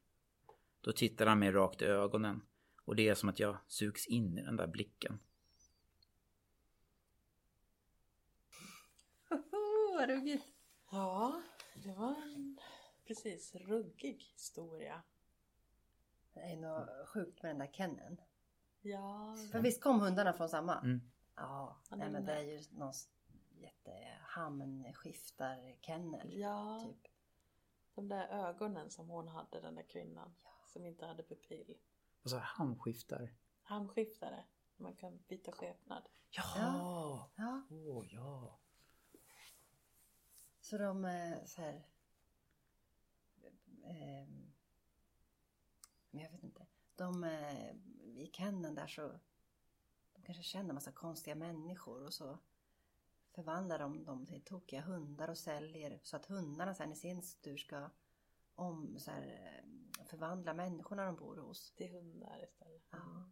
Då 0.81 0.91
tittar 0.91 1.25
han 1.25 1.39
mig 1.39 1.51
rakt 1.51 1.81
i 1.81 1.85
ögonen 1.85 2.41
och 2.85 2.95
det 2.95 3.09
är 3.09 3.15
som 3.15 3.29
att 3.29 3.39
jag 3.39 3.57
sugs 3.67 4.07
in 4.07 4.37
i 4.37 4.43
den 4.43 4.55
där 4.55 4.67
blicken. 4.67 5.19
Vad 9.93 10.09
ruggigt. 10.09 10.43
Ja, 10.91 11.41
det 11.83 11.93
var 11.93 12.15
en 12.35 12.46
precis 13.07 13.55
ruggig 13.55 14.23
historia. 14.33 15.01
Det 16.33 16.39
är 16.39 16.57
något 16.57 16.89
sjukt 17.07 17.43
med 17.43 17.49
den 17.49 17.59
där 17.59 17.67
Kennen. 17.73 18.21
Ja, 18.81 19.35
För 19.51 19.59
visst 19.59 19.81
kom 19.81 20.01
hundarna 20.01 20.33
från 20.33 20.49
samma? 20.49 20.79
Mm. 20.79 21.01
Ja, 21.35 21.77
Ja, 21.89 21.95
nej, 21.95 22.11
men 22.11 22.25
det 22.25 22.33
är 22.33 22.41
ju 22.41 22.61
någon 22.71 22.93
jättehamnskiftar-kennel. 23.49 26.37
ja 26.37 26.83
Typ. 26.85 27.07
de 27.95 28.07
där 28.09 28.27
ögonen 28.27 28.89
som 28.89 29.09
hon 29.09 29.27
hade, 29.27 29.61
den 29.61 29.75
där 29.75 29.83
kvinnan. 29.83 30.35
Som 30.67 30.85
inte 30.85 31.05
hade 31.05 31.23
pupill. 31.23 31.77
Och 32.23 32.29
så 32.29 32.37
hamskiftar. 32.37 33.33
Hamskiftare. 33.61 34.43
Man 34.77 34.95
kan 34.95 35.19
byta 35.27 35.51
skepnad. 35.51 36.03
Jaha! 36.29 37.29
Ja, 37.37 37.61
Åh, 37.69 38.05
ja. 38.09 38.59
så 40.61 40.77
de 40.77 41.05
är 41.05 41.45
så 41.45 41.61
här... 41.61 41.83
ehm, 43.87 44.51
men 46.11 46.23
jag 46.23 46.31
vet 46.31 46.43
inte. 46.43 46.65
De 46.95 47.23
eh, 47.23 47.75
i 48.03 48.29
kenneln 48.33 48.75
där 48.75 48.87
så... 48.87 49.19
De 50.13 50.21
kanske 50.23 50.43
känner 50.43 50.73
massa 50.73 50.91
konstiga 50.91 51.35
människor 51.35 52.03
och 52.03 52.13
så 52.13 52.37
förvandlar 53.31 53.79
de 53.79 54.03
dem 54.05 54.25
till 54.25 54.41
tokiga 54.41 54.81
hundar 54.81 55.27
och 55.29 55.37
säljer 55.37 55.99
så 56.03 56.15
att 56.15 56.25
hundarna 56.25 56.75
sen 56.75 56.91
i 56.91 56.95
sin 56.95 57.21
tur 57.41 57.57
ska 57.57 57.89
om, 58.55 58.99
så 58.99 59.11
här, 59.11 59.21
eh, 59.23 60.05
förvandla 60.05 60.53
människorna 60.53 61.05
de 61.05 61.15
bor 61.15 61.37
hos. 61.37 61.71
Till 61.75 61.91
hundar 61.91 62.43
istället. 62.43 62.83
Ja. 62.89 63.29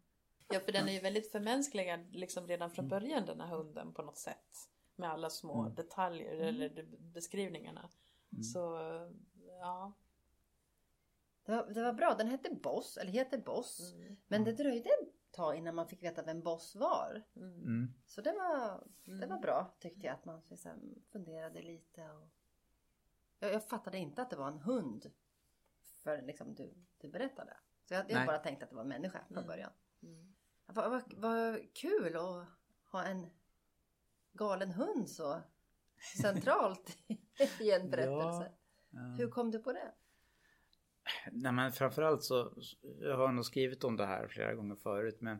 Ja, 0.48 0.60
för 0.60 0.72
den 0.72 0.88
är 0.88 0.92
ju 0.92 1.00
väldigt 1.00 1.32
förmänskligad 1.32 2.14
liksom 2.16 2.46
redan 2.46 2.70
från 2.70 2.88
början 2.88 3.26
den 3.26 3.40
här 3.40 3.48
hunden 3.56 3.92
på 3.94 4.02
något 4.02 4.18
sätt. 4.18 4.68
Med 4.96 5.10
alla 5.10 5.30
små 5.30 5.60
Mm. 5.60 5.74
detaljer 5.74 6.34
Mm. 6.34 6.48
eller 6.48 6.68
de- 6.68 7.12
beskrivningarna. 7.12 7.90
Mm. 8.32 8.42
Så 8.42 8.78
ja. 9.60 9.92
Det, 11.46 11.52
var, 11.52 11.66
det 11.66 11.82
var 11.82 11.92
bra. 11.92 12.14
Den 12.14 12.28
hette 12.28 12.54
Boss, 12.54 12.96
eller 12.96 13.12
heter 13.12 13.38
Boss. 13.38 13.92
Mm. 13.94 14.16
Men 14.26 14.44
det 14.44 14.52
dröjde 14.52 14.88
ett 14.90 15.30
tag 15.32 15.56
innan 15.56 15.74
man 15.74 15.88
fick 15.88 16.02
veta 16.02 16.22
vem 16.22 16.40
Boss 16.42 16.76
var. 16.76 17.22
Mm. 17.36 17.54
Mm. 17.54 17.92
Så 18.06 18.20
det 18.20 18.32
var, 18.32 18.86
det 19.04 19.12
Mm. 19.12 19.28
var 19.28 19.38
bra 19.38 19.76
tyckte 19.78 20.06
jag. 20.06 20.14
Att 20.14 20.24
man 20.24 20.42
liksom 20.50 20.94
funderade 21.12 21.62
lite. 21.62 22.02
Och... 22.10 22.28
Jag, 23.38 23.52
jag 23.52 23.68
fattade 23.68 23.98
inte 23.98 24.22
att 24.22 24.30
det 24.30 24.36
var 24.36 24.48
en 24.48 24.58
hund. 24.58 25.10
För 26.02 26.22
liksom 26.22 26.54
du, 26.54 26.74
du 26.98 27.08
berättade. 27.08 27.56
Så 27.84 27.94
jag, 27.94 28.10
jag 28.10 28.26
bara 28.26 28.38
tänkte 28.38 28.64
att 28.64 28.70
det 28.70 28.76
var 28.76 28.82
en 28.82 28.88
människa 28.88 29.24
från 29.28 29.36
Mm. 29.38 29.46
början. 29.48 29.72
Mm. 30.02 30.34
Vad, 30.66 30.90
vad, 30.90 31.14
vad 31.16 31.74
kul 31.74 32.16
att 32.16 32.46
ha 32.92 33.04
en 33.04 33.30
galen 34.32 34.70
hund 34.70 35.10
så 35.10 35.40
centralt 36.22 36.98
i 37.60 37.70
en 37.72 37.90
berättelse. 37.90 38.52
Ja. 38.90 39.00
Hur 39.18 39.30
kom 39.30 39.50
du 39.50 39.58
på 39.58 39.72
det? 39.72 39.92
Nej 41.32 41.52
men 41.52 41.72
framförallt 41.72 42.22
så, 42.22 42.52
jag 43.00 43.16
har 43.16 43.32
nog 43.32 43.44
skrivit 43.44 43.84
om 43.84 43.96
det 43.96 44.06
här 44.06 44.28
flera 44.28 44.54
gånger 44.54 44.76
förut 44.76 45.18
men 45.20 45.38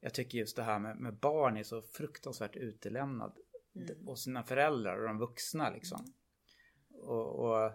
jag 0.00 0.14
tycker 0.14 0.38
just 0.38 0.56
det 0.56 0.62
här 0.62 0.78
med, 0.78 0.96
med 0.96 1.14
barn 1.14 1.56
är 1.56 1.62
så 1.62 1.82
fruktansvärt 1.82 2.56
utelämnad 2.56 3.36
Mm. 3.74 4.08
och 4.08 4.18
sina 4.18 4.42
föräldrar 4.42 4.98
och 5.00 5.08
de 5.08 5.18
vuxna 5.18 5.70
liksom. 5.70 6.04
Och, 6.92 7.38
och 7.44 7.72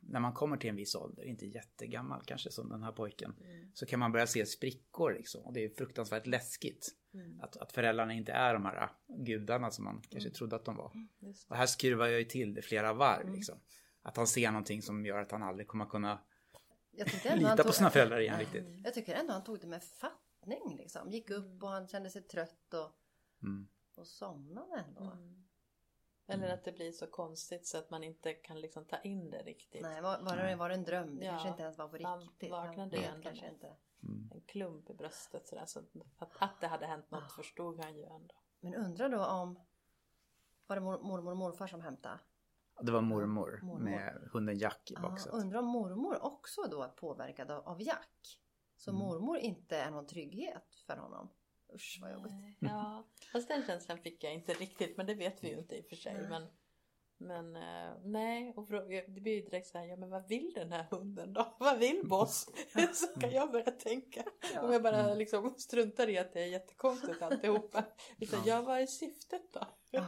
när 0.00 0.20
man 0.20 0.32
kommer 0.32 0.56
till 0.56 0.70
en 0.70 0.76
viss 0.76 0.94
ålder, 0.94 1.24
inte 1.24 1.46
jättegammal 1.46 2.22
kanske 2.26 2.50
som 2.50 2.68
den 2.68 2.82
här 2.82 2.92
pojken, 2.92 3.34
Mm. 3.40 3.70
så 3.74 3.86
kan 3.86 3.98
man 4.00 4.12
börja 4.12 4.26
se 4.26 4.46
sprickor 4.46 5.12
liksom. 5.12 5.44
Och 5.44 5.52
det 5.52 5.64
är 5.64 5.68
fruktansvärt 5.68 6.26
läskigt. 6.26 6.88
Mm. 7.14 7.40
Att, 7.40 7.56
att 7.56 7.72
föräldrarna 7.72 8.12
inte 8.12 8.32
är 8.32 8.54
de 8.54 8.64
här 8.64 8.90
gudarna 9.08 9.70
som 9.70 9.84
man 9.84 10.02
kanske 10.10 10.30
trodde 10.30 10.56
att 10.56 10.64
de 10.64 10.76
var. 10.76 10.92
Just 11.20 11.50
Och 11.50 11.56
här 11.56 11.66
skruvar 11.66 12.06
jag 12.06 12.18
ju 12.18 12.24
till 12.24 12.54
det 12.54 12.62
flera 12.62 12.92
varv 12.92 13.22
Mm. 13.22 13.34
liksom. 13.34 13.58
Att 14.02 14.16
han 14.16 14.26
ser 14.26 14.50
någonting 14.50 14.82
som 14.82 15.06
gör 15.06 15.18
att 15.18 15.30
han 15.32 15.42
aldrig 15.42 15.68
kommer 15.68 15.86
kunna 15.86 16.18
Jag 16.90 17.06
tyckte 17.06 17.28
ändå 17.28 17.46
han 17.46 17.52
lita 17.56 17.62
på 17.62 17.68
tog- 17.68 17.74
sina 17.74 17.90
föräldrar 17.90 18.20
igen 18.20 18.38
riktigt. 18.38 18.66
Jag 18.84 18.94
tycker 18.94 19.14
ändå 19.14 19.32
han 19.32 19.44
tog 19.44 19.60
det 19.60 19.66
med 19.66 19.82
fattning 19.84 20.76
liksom. 20.76 21.10
Gick 21.10 21.30
upp 21.30 21.62
och 21.62 21.68
han 21.68 21.88
kände 21.88 22.10
sig 22.10 22.22
trött 22.22 22.74
och, 22.74 22.90
Mm. 23.42 23.68
och 23.96 24.06
somnade 24.06 24.84
ändå. 24.88 25.02
Mm. 25.04 25.44
Eller 26.26 26.48
att 26.54 26.64
det 26.64 26.72
blir 26.72 26.92
så 26.92 27.06
konstigt 27.06 27.66
så 27.66 27.78
att 27.78 27.90
man 27.90 28.04
inte 28.04 28.34
kan 28.34 28.60
liksom 28.60 28.84
ta 28.84 28.96
in 28.98 29.30
det 29.30 29.42
riktigt. 29.42 29.82
Nej, 29.82 30.00
var, 30.02 30.20
var, 30.22 30.36
det, 30.36 30.56
var 30.56 30.68
det 30.68 30.74
en 30.74 30.84
dröm? 30.84 31.18
Det 31.18 31.24
Ja, 31.24 31.30
kanske 31.30 31.48
inte 31.48 31.62
ens 31.62 31.78
var 31.78 31.88
på 31.88 31.98
man 32.02 32.20
riktigt. 32.20 32.50
vaknade 32.50 32.96
Han 32.96 33.04
ju 33.04 33.10
ändå 33.10 33.22
kanske 33.22 33.44
med. 33.44 33.52
inte. 33.52 33.76
Mm. 34.02 34.30
En 34.34 34.40
klump 34.40 34.90
i 34.90 34.94
bröstet 34.94 35.48
sådär. 35.48 35.64
Så 35.66 35.78
att, 36.18 36.32
att 36.38 36.60
det 36.60 36.66
hade 36.66 36.86
hänt 36.86 37.10
något 37.10 37.32
förstod 37.32 37.80
han 37.80 37.96
ju 37.96 38.04
ändå. 38.04 38.34
Men 38.60 38.74
undrar 38.74 39.08
då 39.08 39.24
om 39.26 39.60
var 40.66 40.76
det 40.76 40.82
mor, 40.82 40.98
mormor 40.98 41.30
och 41.30 41.36
morfar 41.36 41.66
som 41.66 41.80
hämtade? 41.80 42.18
Det 42.82 42.92
var 42.92 43.00
mormor, 43.00 43.60
Mormor. 43.62 43.78
med 43.84 44.28
hunden 44.32 44.58
Jack 44.58 44.90
i 44.90 44.94
Ja, 44.94 45.00
baksätet. 45.00 45.34
undrar 45.40 45.58
om 45.58 45.66
mormor 45.66 46.22
också 46.24 46.62
då 46.70 46.82
är 46.82 46.88
påverkad 46.88 47.50
av, 47.50 47.68
av 47.68 47.82
Jack? 47.82 48.40
Så 48.76 48.90
Mm. 48.90 48.98
mormor 49.02 49.38
inte 49.38 49.76
är 49.76 49.90
någon 49.90 50.06
trygghet 50.06 50.74
för 50.86 50.96
honom? 50.96 51.30
Usch 51.74 51.98
vad 52.02 52.12
jobbigt. 52.12 52.32
Ja, 52.58 53.04
fast 53.32 53.48
den 53.48 53.62
känslan 53.66 53.98
fick 53.98 54.24
jag 54.24 54.34
inte 54.34 54.52
riktigt. 54.52 54.96
Men 54.96 55.06
det 55.06 55.14
vet 55.14 55.44
vi 55.44 55.48
ju 55.48 55.58
inte 55.58 55.76
i 55.76 55.80
och 55.80 55.86
för 55.86 55.96
sig. 55.96 56.26
Men, 56.28 56.46
men 57.18 57.56
eh, 57.56 57.96
nej, 58.04 58.52
och 58.56 58.66
det 58.68 59.08
blir 59.08 59.34
ju 59.34 59.40
direkt 59.42 59.66
så 59.66 59.78
här, 59.78 59.84
ja 59.84 59.96
men 59.96 60.10
vad 60.10 60.28
vill 60.28 60.52
den 60.54 60.72
här 60.72 60.86
hunden 60.90 61.32
då? 61.32 61.56
Vad 61.60 61.78
vill 61.78 62.08
Boss? 62.08 62.48
så 62.94 63.20
kan 63.20 63.30
jag 63.30 63.52
börja 63.52 63.70
tänka. 63.70 64.24
Om 64.62 64.72
jag 64.72 64.82
bara 64.82 65.14
liksom 65.14 65.54
struntar 65.58 66.08
i 66.08 66.18
att 66.18 66.32
det 66.32 66.40
är 66.42 66.46
jättekonstigt 66.46 67.22
alltihopa. 67.22 67.84
Utan, 68.20 68.40
ja, 68.44 68.62
vad 68.62 68.78
är 68.80 68.86
syftet 68.86 69.52
då? 69.52 69.60
Ja. 69.90 70.06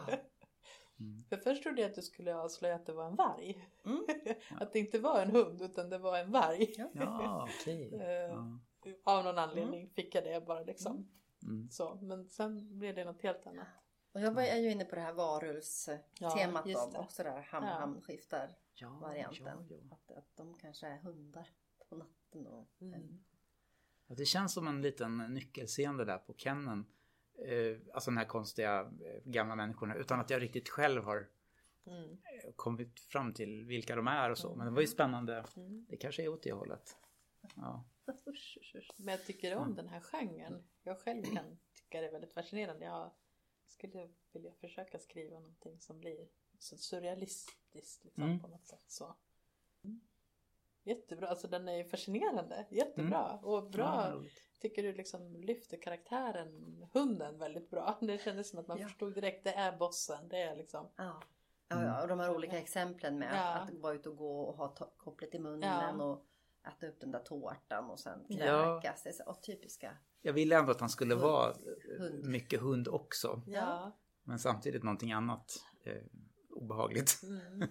Mm. 1.01 1.25
För 1.29 1.37
först 1.37 1.63
trodde 1.63 1.81
jag 1.83 1.89
att 1.89 1.95
du 1.95 2.03
skulle 2.03 2.35
avslöja 2.37 2.75
att 2.75 2.87
det 2.87 2.93
var 2.93 3.07
en 3.07 3.15
varg. 3.17 3.69
Mm. 3.85 4.05
Att 4.61 4.73
det 4.73 4.79
inte 4.79 4.99
var 4.99 5.23
en 5.23 5.31
hund 5.31 5.63
utan 5.63 5.91
det 5.91 5.99
var 5.99 6.19
en 6.19 6.31
varg. 6.31 6.75
Ja. 6.95 7.49
Okej. 7.61 7.95
Eh, 8.01 8.05
Ja. 8.05 8.59
Av 9.05 9.25
någon 9.25 9.39
anledning 9.39 9.91
fick 9.91 10.15
jag 10.15 10.25
det 10.25 10.47
bara 10.47 10.61
liksom. 10.63 11.09
Mm. 11.43 11.71
Så, 11.71 11.95
men 12.03 12.29
sen 12.29 12.79
blev 12.79 12.95
det 12.95 13.05
något 13.05 13.23
helt 13.23 13.47
annat. 13.47 13.67
Och 14.13 14.21
jag 14.21 14.33
var- 14.33 14.43
är 14.43 14.57
ju 14.57 14.71
inne 14.71 14.85
på 14.85 14.95
det 14.95 15.01
här 15.01 15.13
varulvstemat 15.13 16.67
Ja, 16.67 16.87
då. 16.87 16.91
det. 16.93 16.99
Också 16.99 17.23
där 17.23 17.41
ham, 17.41 17.65
Ja. 17.65 17.79
varianten. 19.01 19.45
ja, 19.45 19.77
ja. 19.91 19.97
Att, 19.97 20.17
att 20.19 20.37
de 20.37 20.55
kanske 20.59 20.87
är 20.87 20.99
hundar 20.99 21.49
på 21.89 21.97
natten 21.97 22.45
då. 22.45 22.67
Mm. 22.81 23.25
Ja, 24.07 24.15
Det 24.15 24.25
känns 24.25 24.53
som 24.53 24.69
en 24.69 24.83
liten 24.83 25.19
nyckelscen 25.19 25.97
där 25.97 26.19
på 26.19 26.35
Kennen. 26.35 26.85
Eh, 27.45 27.77
alltså 27.95 28.11
den 28.11 28.19
här 28.19 28.25
konstiga 28.25 28.81
eh, 28.81 29.23
gamla 29.25 29.57
människorna. 29.57 29.95
Utan 29.95 30.21
att 30.21 30.31
jag 30.31 30.43
riktigt 30.43 30.69
själv 30.69 31.05
har 31.05 31.29
Mm. 31.87 32.11
eh, 32.13 32.53
kommit 32.57 33.01
fram 33.01 33.35
till 33.35 33.65
vilka 33.65 33.97
de 33.97 34.07
är 34.07 34.31
och 34.31 34.39
så. 34.39 34.55
Men 34.55 34.67
det 34.67 34.73
var 34.73 34.81
ju 34.81 34.87
spännande. 34.87 35.45
Mm. 35.57 35.87
Det 35.89 35.97
kanske 35.97 36.23
är 36.23 36.29
åt 36.29 36.43
det 36.43 36.53
hållet. 36.53 36.97
Ja. 37.57 37.85
Men 38.97 39.09
jag 39.09 39.25
tycker 39.27 39.57
om 39.57 39.63
Mm. 39.63 39.77
den 39.77 39.89
här 39.89 40.01
genren. 40.01 40.65
Jag 40.83 40.99
själv 40.99 41.23
kan 41.35 41.59
tycka 41.75 42.01
det 42.01 42.07
är 42.07 42.13
väldigt 42.13 42.33
fascinerande. 42.33 42.85
Jag 42.85 43.11
skulle 43.67 44.09
vilja 44.33 44.53
försöka 44.53 44.99
skriva 44.99 45.41
någonting 45.41 45.81
som 45.81 45.99
blir 46.01 46.29
så 46.59 46.77
surrealistiskt 46.77 47.75
liksom, 47.75 48.23
Mm. 48.25 48.41
på 48.41 48.49
något 48.49 48.67
sätt. 48.67 48.85
Så. 48.87 49.17
Mm. 49.85 50.01
Jättebra, 50.85 51.29
alltså 51.29 51.49
den 51.49 51.69
är 51.69 51.77
ju 51.77 51.85
fascinerande. 51.85 52.67
Jättebra 52.71 53.39
och 53.43 53.59
Mm. 53.59 53.71
Ja, 53.71 53.77
bra. 53.77 54.13
roligt. 54.17 54.50
Tycker 54.61 54.83
du 54.83 54.93
liksom 54.93 55.37
lyfter 55.37 55.77
karaktären, 55.83 56.87
hunden 56.93 57.39
väldigt 57.39 57.71
bra. 57.71 57.99
Det 58.01 58.19
kändes 58.23 58.51
som 58.51 58.59
att 58.59 58.67
man 58.69 58.79
Ja. 58.79 58.87
förstod 58.89 59.15
direkt, 59.15 59.45
det 59.45 59.53
är 59.53 59.77
bossen. 59.77 60.29
Det 60.29 60.37
är 60.43 60.57
liksom. 60.57 60.89
Ja. 60.97 61.23
Ja, 61.69 61.85
ja, 61.85 62.03
och 62.03 62.09
de 62.09 62.21
här 62.21 62.35
olika 62.35 62.59
exemplen 62.59 63.19
med 63.19 63.29
Ja. 63.35 63.55
att, 63.55 63.69
att 63.71 63.79
vara 63.79 63.95
ute 63.95 64.09
och 64.09 64.17
gå 64.17 64.41
och 64.41 64.57
ha 64.57 64.75
kopplet 64.97 65.35
i 65.35 65.39
munnen 65.39 65.99
Ja. 65.99 66.05
och 66.05 66.25
äta 66.69 66.87
upp 66.89 67.01
den 67.01 67.11
där 67.13 67.19
tårtan 67.21 67.91
och 67.91 68.01
sen 68.01 68.25
Ja. 68.29 68.81
kräkas. 68.81 69.03
Det 69.03 69.09
är 69.09 69.13
så, 69.13 69.25
och 69.25 69.43
typiska. 69.43 69.97
Jag 70.23 70.33
ville 70.33 70.57
ändå 70.59 70.71
att 70.71 70.81
han 70.81 70.89
skulle 70.89 71.15
Hund. 71.15 71.23
vara 71.25 71.55
Hund. 71.99 72.25
mycket 72.25 72.61
hund 72.61 72.89
också. 72.89 73.43
Ja. 73.47 73.93
Men 74.23 74.39
samtidigt 74.39 74.83
någonting 74.83 75.13
annat 75.13 75.53
eh, 75.85 76.03
obehagligt. 76.51 77.21
Mm. 77.23 77.69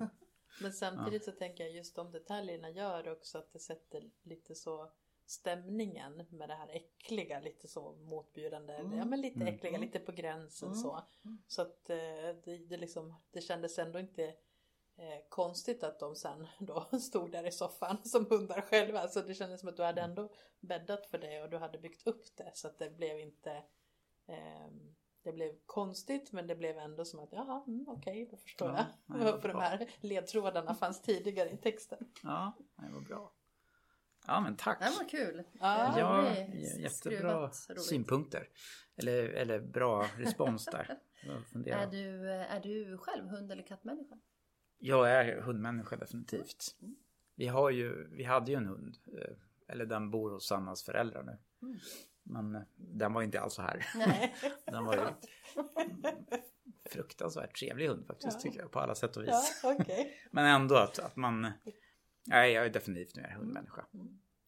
Men 0.62 0.74
samtidigt 0.74 1.26
så 1.26 1.32
tänker 1.32 1.64
jag 1.64 1.74
just 1.74 1.96
de 1.96 2.12
detaljerna 2.12 2.70
gör 2.70 3.12
också 3.12 3.38
att 3.38 3.54
det 3.54 3.60
sätter 3.60 4.12
lite 4.24 4.56
så 4.56 4.92
stämningen 5.30 6.26
med 6.30 6.50
det 6.50 6.56
här 6.56 6.70
äckliga, 6.70 7.40
lite 7.40 7.68
så 7.68 7.92
motbjudande, 7.92 8.74
Mm. 8.74 8.98
ja 8.98 9.06
men 9.06 9.22
lite 9.22 9.40
Mm. 9.42 9.54
äckliga, 9.56 9.70
Mm. 9.76 9.82
lite 9.82 10.00
på 10.00 10.12
gränsen 10.12 10.68
Mm. 10.70 10.80
så. 10.80 11.02
Mm. 11.26 11.42
Så 11.48 11.62
att 11.62 11.90
eh, 11.90 11.98
det, 12.44 12.58
det 12.70 12.78
liksom, 12.78 13.16
det 13.32 13.42
kändes 13.42 13.80
ändå 13.80 14.00
inte 14.00 14.24
eh, 14.98 15.20
konstigt 15.30 15.84
att 15.84 16.00
de 16.00 16.16
sen 16.16 16.48
då 16.60 16.82
stod 17.00 17.32
där 17.32 17.48
i 17.48 17.52
soffan 17.52 17.98
som 18.04 18.26
hundar 18.30 18.62
själva. 18.62 19.08
Så 19.08 19.22
det 19.22 19.34
kändes 19.34 19.60
som 19.60 19.70
att 19.70 19.78
du 19.78 19.84
hade 19.84 20.02
ändå 20.02 20.30
bäddat 20.60 21.06
för 21.06 21.18
det 21.18 21.42
och 21.44 21.50
du 21.50 21.58
hade 21.58 21.78
byggt 21.78 22.08
upp 22.08 22.24
det 22.36 22.52
så 22.54 22.68
att 22.68 22.80
det 22.80 22.90
blev 22.90 23.20
inte 23.20 23.64
ehm, 24.28 24.96
det 25.24 25.32
blev 25.32 25.56
konstigt 25.66 26.32
men 26.32 26.48
det 26.48 26.56
blev 26.56 26.78
ändå 26.78 27.06
som 27.06 27.20
att 27.20 27.32
jaha, 27.32 27.64
mm, 27.68 27.86
okej 27.90 28.28
då 28.32 28.38
förstår 28.38 28.68
Ja, 28.68 28.86
jag 29.08 29.32
varför 29.34 29.48
de 29.54 29.60
här 29.60 29.90
ledtrådarna 30.02 30.76
fanns 30.76 31.02
tidigare 31.02 31.50
i 31.50 31.58
texten. 31.58 32.12
Ja, 32.24 32.52
det 32.76 32.94
var 32.94 33.02
bra. 33.02 33.32
Ja 34.28 34.42
men 34.42 34.56
tack. 34.56 34.80
Det 34.80 34.86
var 35.00 35.10
kul. 35.10 35.44
Ja, 35.60 36.00
Ja, 36.00 36.36
jättebra 36.80 37.52
synpunkter. 37.90 38.50
Eller, 38.98 39.24
eller 39.30 39.60
bra 39.60 40.06
respons 40.18 40.66
där. 40.66 40.98
Är 41.66 41.88
du, 41.88 42.30
är 42.32 42.60
du 42.60 42.98
själv 42.98 43.28
hund 43.28 43.52
eller 43.52 43.64
kattmänniska? 43.64 44.16
Jag 44.80 45.12
är 45.12 45.42
hundmänniska 45.42 45.96
definitivt. 45.96 46.76
Mm. 46.82 46.96
Vi, 47.36 47.48
har 47.48 47.70
ju, 47.70 48.08
vi 48.16 48.24
hade 48.24 48.52
ju 48.52 48.58
en 48.58 48.66
hund. 48.68 48.98
eh, 49.18 49.36
Eller 49.68 49.86
den 49.86 50.12
bor 50.12 50.32
hos 50.32 50.48
Sannas 50.48 50.84
föräldrar 50.84 51.24
nu. 51.24 51.38
Mm. 51.68 51.80
Men 52.24 52.56
eh, 52.56 52.62
den 52.76 53.14
var 53.14 53.22
inte 53.22 53.40
alls 53.42 53.54
så 53.54 53.62
här. 53.62 53.86
Nej. 53.96 54.36
Den 54.66 54.86
var 54.86 54.96
ju 54.96 55.02
fruktansvärt 56.90 57.58
trevlig 57.60 57.88
hund 57.88 58.08
faktiskt 58.08 58.34
Ja. 58.34 58.40
tycker 58.40 58.60
jag 58.60 58.72
på 58.72 58.80
alla 58.80 58.96
sätt 58.96 59.18
och 59.18 59.24
Ja, 59.26 59.40
vis. 59.40 59.62
okej. 59.64 60.14
Men 60.32 60.46
ändå 60.46 60.76
att, 60.76 61.00
att 61.00 61.16
man... 61.16 61.52
Nej, 62.28 62.52
jag 62.54 62.66
är 62.66 62.70
definitivt 62.70 63.16
mer 63.16 63.30
hundmänniska. 63.30 63.86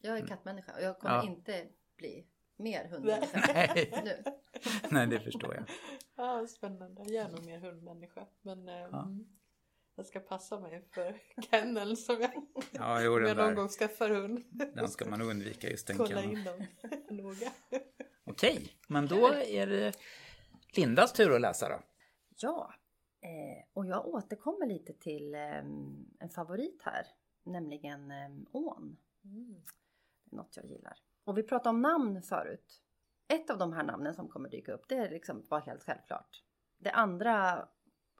Jag 0.01 0.17
är 0.17 0.27
kattmänniska 0.27 0.73
och 0.75 0.81
jag 0.81 0.99
kommer 0.99 1.15
Ja. 1.15 1.23
inte 1.23 1.67
bli 1.97 2.27
mer 2.57 2.85
hundmänniska 2.87 3.43
Nej, 3.53 3.93
nu. 4.05 4.23
nej, 4.89 5.07
det 5.07 5.19
förstår 5.19 5.55
jag. 5.55 5.63
Ja, 6.15 6.47
spännande. 6.47 7.03
Jag 7.05 7.25
är 7.25 7.29
nog 7.29 7.45
mer 7.45 7.59
hundmänniska. 7.59 8.25
Men 8.41 8.67
eh, 8.69 8.75
Ja. 8.75 9.01
mm, 9.03 9.25
jag 9.95 10.05
ska 10.05 10.19
passa 10.19 10.59
mig 10.59 10.85
för 10.93 11.21
kennel 11.51 11.97
som 11.97 12.21
jag, 12.21 12.31
Ja, 12.71 13.01
jo, 13.01 13.19
jag 13.19 13.37
någon 13.37 13.47
där. 13.47 13.53
gång 13.55 13.67
skaffar 13.69 14.09
hund. 14.09 14.43
Den 14.49 14.89
ska 14.89 15.09
man 15.09 15.21
undvika 15.21 15.69
just 15.69 15.87
den 15.87 15.97
Kolla 15.97 16.23
in 16.23 16.43
dem 16.43 16.65
noga. 17.09 17.51
Okej, 18.23 18.73
men 18.87 19.07
då 19.07 19.27
är 19.33 19.67
det 19.67 19.93
Lindas 20.75 21.13
tur 21.13 21.35
att 21.35 21.41
läsa 21.41 21.69
då. 21.69 21.79
Ja, 22.37 22.73
eh, 23.21 23.65
och 23.73 23.85
jag 23.85 24.07
återkommer 24.07 24.65
lite 24.65 24.93
till 24.93 25.35
eh, 25.35 25.57
en 26.19 26.29
favorit 26.35 26.81
här, 26.85 27.07
nämligen 27.43 28.11
eh, 28.11 28.29
ån. 28.51 28.97
Mm. 29.23 29.61
Det 30.23 30.35
är 30.35 30.37
något 30.37 30.57
jag 30.57 30.65
gillar. 30.65 30.97
Och 31.23 31.37
vi 31.37 31.43
pratade 31.43 31.69
om 31.69 31.81
namn 31.81 32.21
förut. 32.21 32.81
Ett 33.27 33.49
av 33.49 33.57
de 33.57 33.73
här 33.73 33.83
namnen 33.83 34.13
som 34.13 34.27
kommer 34.27 34.49
dyka 34.49 34.73
upp, 34.73 34.85
det 34.87 34.95
är 34.95 35.09
liksom 35.09 35.43
bara 35.49 35.59
helt 35.59 35.83
självklart. 35.83 36.43
Det 36.77 36.91
andra 36.91 37.67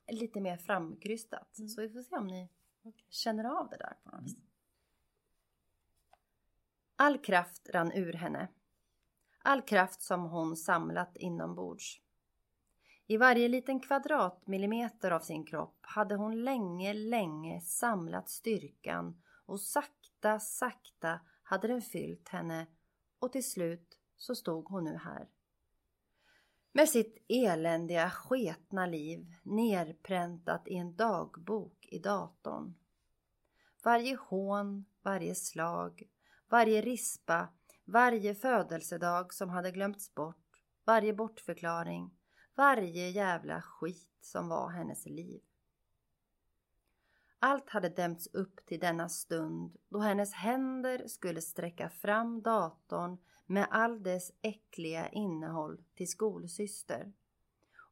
är 0.06 0.14
lite 0.14 0.42
mer 0.42 0.58
framkrystat. 0.58 1.58
Mm. 1.58 1.70
Så 1.70 1.82
vi 1.82 1.90
får 1.90 2.02
se 2.02 2.16
om 2.16 2.28
ni 2.28 2.50
Okej. 2.84 3.06
känner 3.10 3.44
av 3.44 3.70
det 3.70 3.78
där 3.78 3.98
på 4.04 4.10
något 4.10 4.24
vis. 4.24 4.38
All 6.96 7.18
kraft 7.18 7.70
rann 7.70 7.92
ur 7.92 8.14
henne. 8.14 8.48
All 9.44 9.62
kraft 9.62 10.02
som 10.02 10.22
hon 10.24 10.56
samlat 10.56 11.18
inombords. 11.18 12.02
I 13.12 13.18
varje 13.18 13.48
liten 13.48 13.80
kvadratmillimeter 13.80 15.12
av 15.12 15.20
sin 15.20 15.46
kropp 15.46 15.78
hade 15.82 16.16
hon 16.16 16.44
länge, 16.44 16.94
länge 16.94 17.62
samlat 17.62 18.30
styrkan 18.30 19.22
och 19.46 19.60
sakta, 19.60 20.40
sakta 20.40 21.20
hade 21.44 21.68
den 21.68 21.82
fyllt 21.82 22.30
henne 22.30 22.68
och 23.20 23.32
till 23.32 23.50
slut 23.50 24.00
så 24.18 24.36
stod 24.36 24.68
hon 24.70 24.84
nu 24.84 24.98
här. 24.98 25.30
Med 26.72 26.90
sitt 26.90 27.26
eländiga, 27.28 28.10
sketna 28.10 28.86
liv 28.86 29.34
nerpräntat 29.44 30.68
i 30.68 30.76
en 30.76 30.96
dagbok 30.96 31.88
i 31.92 32.00
datorn. 32.00 32.74
Varje 33.84 34.16
hån, 34.16 34.86
varje 35.02 35.36
slag, 35.36 36.04
varje 36.50 36.82
rispa, 36.82 37.48
varje 37.86 38.36
födelsedag 38.36 39.34
som 39.34 39.50
hade 39.50 39.72
glömts 39.72 40.16
bort, 40.16 40.64
varje 40.86 41.14
bortförklaring, 41.14 42.12
varje 42.56 43.10
jävla 43.10 43.62
skit 43.62 44.18
som 44.22 44.48
var 44.48 44.70
hennes 44.70 45.06
liv. 45.06 45.42
Allt 47.40 47.70
hade 47.70 47.90
dämts 47.90 48.28
upp 48.28 48.66
till 48.66 48.80
denna 48.80 49.10
stund 49.10 49.78
då 49.90 50.00
hennes 50.00 50.34
händer 50.34 51.08
skulle 51.08 51.42
sträcka 51.42 51.90
fram 51.90 52.42
datorn 52.42 53.18
med 53.46 53.68
all 53.72 54.04
dess 54.04 54.32
äckliga 54.42 55.10
innehåll 55.10 55.84
till 55.96 56.10
skolsyster. 56.10 57.14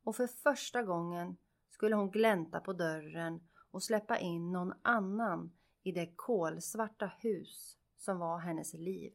Och 0.04 0.16
för 0.16 0.28
första 0.28 0.84
gången 0.84 1.38
skulle 1.70 1.96
hon 1.96 2.12
glänta 2.12 2.60
på 2.60 2.74
dörren 2.74 3.48
och 3.72 3.84
släppa 3.84 4.18
in 4.18 4.52
någon 4.52 4.74
annan 4.82 5.52
i 5.84 5.92
det 5.92 6.14
kolsvarta 6.16 7.12
hus 7.20 7.78
som 7.98 8.20
var 8.20 8.40
hennes 8.40 8.74
liv. 8.74 9.14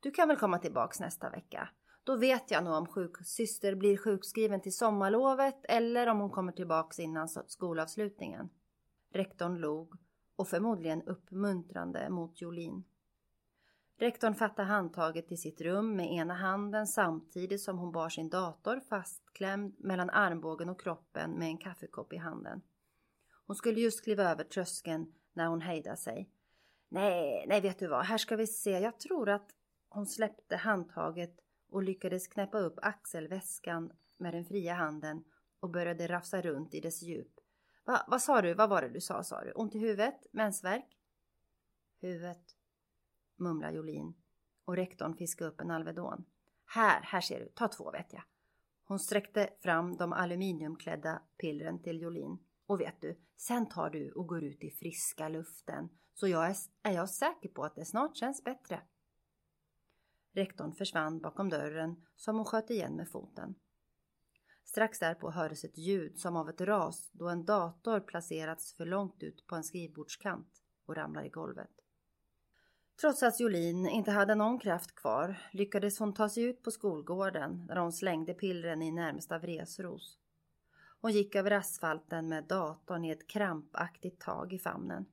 Du 0.00 0.10
kan 0.10 0.28
väl 0.28 0.36
komma 0.36 0.58
tillbaks 0.58 1.00
nästa 1.00 1.30
vecka? 1.30 1.68
Då 2.04 2.16
vet 2.16 2.50
jag 2.50 2.64
nog 2.64 2.74
om 2.74 2.86
sjuksyster 2.86 3.74
blir 3.74 3.96
sjukskriven 3.96 4.60
till 4.60 4.76
sommarlovet 4.76 5.64
eller 5.64 6.06
om 6.06 6.18
hon 6.18 6.30
kommer 6.30 6.52
tillbaks 6.52 6.98
innan 6.98 7.28
skolavslutningen. 7.28 8.48
Rektorn 9.10 9.56
log 9.56 9.96
och 10.36 10.48
förmodligen 10.48 11.02
uppmuntrande 11.02 12.10
mot 12.10 12.40
Jolin. 12.40 12.84
Rektorn 13.98 14.34
fattade 14.34 14.68
handtaget 14.68 15.28
till 15.28 15.40
sitt 15.40 15.60
rum 15.60 15.96
med 15.96 16.12
ena 16.12 16.34
handen 16.34 16.86
samtidigt 16.86 17.60
som 17.60 17.78
hon 17.78 17.92
bar 17.92 18.08
sin 18.08 18.28
dator 18.28 18.80
fastklämd 18.80 19.74
mellan 19.78 20.10
armbågen 20.10 20.68
och 20.68 20.80
kroppen 20.80 21.30
med 21.30 21.48
en 21.48 21.58
kaffekopp 21.58 22.12
i 22.12 22.16
handen. 22.16 22.62
Hon 23.46 23.56
skulle 23.56 23.80
just 23.80 24.04
kliva 24.04 24.30
över 24.30 24.44
tröskeln 24.44 25.12
när 25.32 25.46
hon 25.46 25.60
hejdade 25.60 25.96
sig. 25.96 26.30
Nej, 26.88 27.44
nej 27.48 27.60
vet 27.60 27.78
du 27.78 27.86
vad, 27.86 28.04
här 28.04 28.18
ska 28.18 28.36
vi 28.36 28.46
se. 28.46 28.70
Jag 28.70 28.98
tror 28.98 29.28
att 29.28 29.50
hon 29.88 30.06
släppte 30.06 30.56
handtaget 30.56 31.43
och 31.74 31.82
lyckades 31.82 32.28
knäppa 32.28 32.58
upp 32.58 32.78
axelväskan 32.82 33.92
med 34.18 34.34
den 34.34 34.44
fria 34.44 34.74
handen 34.74 35.24
och 35.60 35.70
började 35.70 36.06
rafsa 36.06 36.42
runt 36.42 36.74
i 36.74 36.80
dess 36.80 37.02
djup. 37.02 37.40
Va, 37.84 38.04
vad 38.08 38.22
sa 38.22 38.42
du? 38.42 38.54
Vad 38.54 38.70
var 38.70 38.82
det 38.82 38.88
du 38.88 39.00
sa, 39.00 39.22
sa 39.22 39.44
du? 39.44 39.52
Ont 39.52 39.74
i 39.74 39.78
huvudet? 39.78 40.26
Mensvärk? 40.32 40.98
Huvudet, 42.00 42.56
mumlar 43.36 43.72
Jolin 43.72 44.14
och 44.64 44.76
rektorn 44.76 45.16
fiskade 45.16 45.50
upp 45.50 45.60
en 45.60 45.70
Alvedon. 45.70 46.24
Här, 46.66 47.00
här 47.02 47.20
ser 47.20 47.40
du, 47.40 47.48
ta 47.48 47.68
två 47.68 47.90
vet 47.90 48.12
jag. 48.12 48.22
Hon 48.84 48.98
sträckte 48.98 49.50
fram 49.60 49.96
de 49.96 50.12
aluminiumklädda 50.12 51.22
pillren 51.36 51.82
till 51.82 52.00
Jolin. 52.00 52.38
Och 52.66 52.80
vet 52.80 53.00
du, 53.00 53.18
sen 53.36 53.68
tar 53.68 53.90
du 53.90 54.12
och 54.12 54.26
går 54.26 54.44
ut 54.44 54.64
i 54.64 54.70
friska 54.70 55.28
luften 55.28 55.88
så 56.14 56.28
jag 56.28 56.46
är, 56.46 56.56
är 56.82 56.92
jag 56.92 57.10
säker 57.10 57.48
på 57.48 57.64
att 57.64 57.74
det 57.74 57.84
snart 57.84 58.16
känns 58.16 58.44
bättre. 58.44 58.82
Rektorn 60.34 60.72
försvann 60.72 61.20
bakom 61.20 61.50
dörren 61.50 61.96
som 62.16 62.36
hon 62.36 62.44
sköt 62.44 62.70
igen 62.70 62.96
med 62.96 63.08
foten. 63.08 63.54
Strax 64.64 64.98
därpå 64.98 65.30
hördes 65.30 65.64
ett 65.64 65.78
ljud 65.78 66.18
som 66.18 66.36
av 66.36 66.48
ett 66.48 66.60
ras 66.60 67.10
då 67.12 67.28
en 67.28 67.44
dator 67.44 68.00
placerats 68.00 68.74
för 68.76 68.86
långt 68.86 69.22
ut 69.22 69.46
på 69.46 69.56
en 69.56 69.64
skrivbordskant 69.64 70.62
och 70.86 70.96
ramlar 70.96 71.24
i 71.24 71.28
golvet. 71.28 71.70
Trots 73.00 73.22
att 73.22 73.40
Jolin 73.40 73.86
inte 73.86 74.10
hade 74.10 74.34
någon 74.34 74.58
kraft 74.58 74.94
kvar 74.94 75.38
lyckades 75.52 75.98
hon 75.98 76.14
ta 76.14 76.28
sig 76.28 76.42
ut 76.42 76.62
på 76.62 76.70
skolgården 76.70 77.66
där 77.66 77.76
hon 77.76 77.92
slängde 77.92 78.34
pillren 78.34 78.82
i 78.82 78.90
närmsta 78.90 79.38
vresros. 79.38 80.18
Hon 81.00 81.12
gick 81.12 81.34
över 81.34 81.50
asfalten 81.50 82.28
med 82.28 82.44
datorn 82.44 83.04
i 83.04 83.10
ett 83.10 83.26
krampaktigt 83.26 84.20
tag 84.20 84.52
i 84.52 84.58
famnen. 84.58 85.06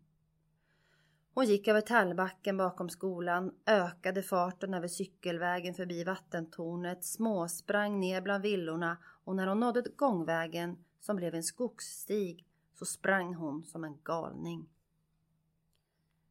Hon 1.34 1.46
gick 1.46 1.68
över 1.68 1.82
tallbacken 1.82 2.58
bakom 2.58 2.90
skolan, 2.90 3.56
ökade 3.66 4.24
farten 4.24 4.74
över 4.74 4.88
cykelvägen 4.88 5.74
förbi 5.74 6.04
vattentornet, 6.04 7.04
småsprang 7.04 8.00
ner 8.00 8.22
bland 8.22 8.44
villorna 8.44 8.98
och 9.24 9.36
när 9.36 9.48
hon 9.48 9.60
nådde 9.60 9.84
gångvägen 9.96 10.84
som 11.00 11.16
blev 11.16 11.36
en 11.36 11.44
skogsstig 11.44 12.46
så 12.74 12.86
sprang 12.86 13.36
hon 13.36 13.64
som 13.64 13.84
en 13.84 13.98
galning. 14.04 14.70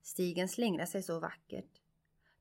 Stigen 0.03 0.49
slingrade 0.49 0.91
sig 0.91 1.03
så 1.03 1.21
vackert. 1.21 1.81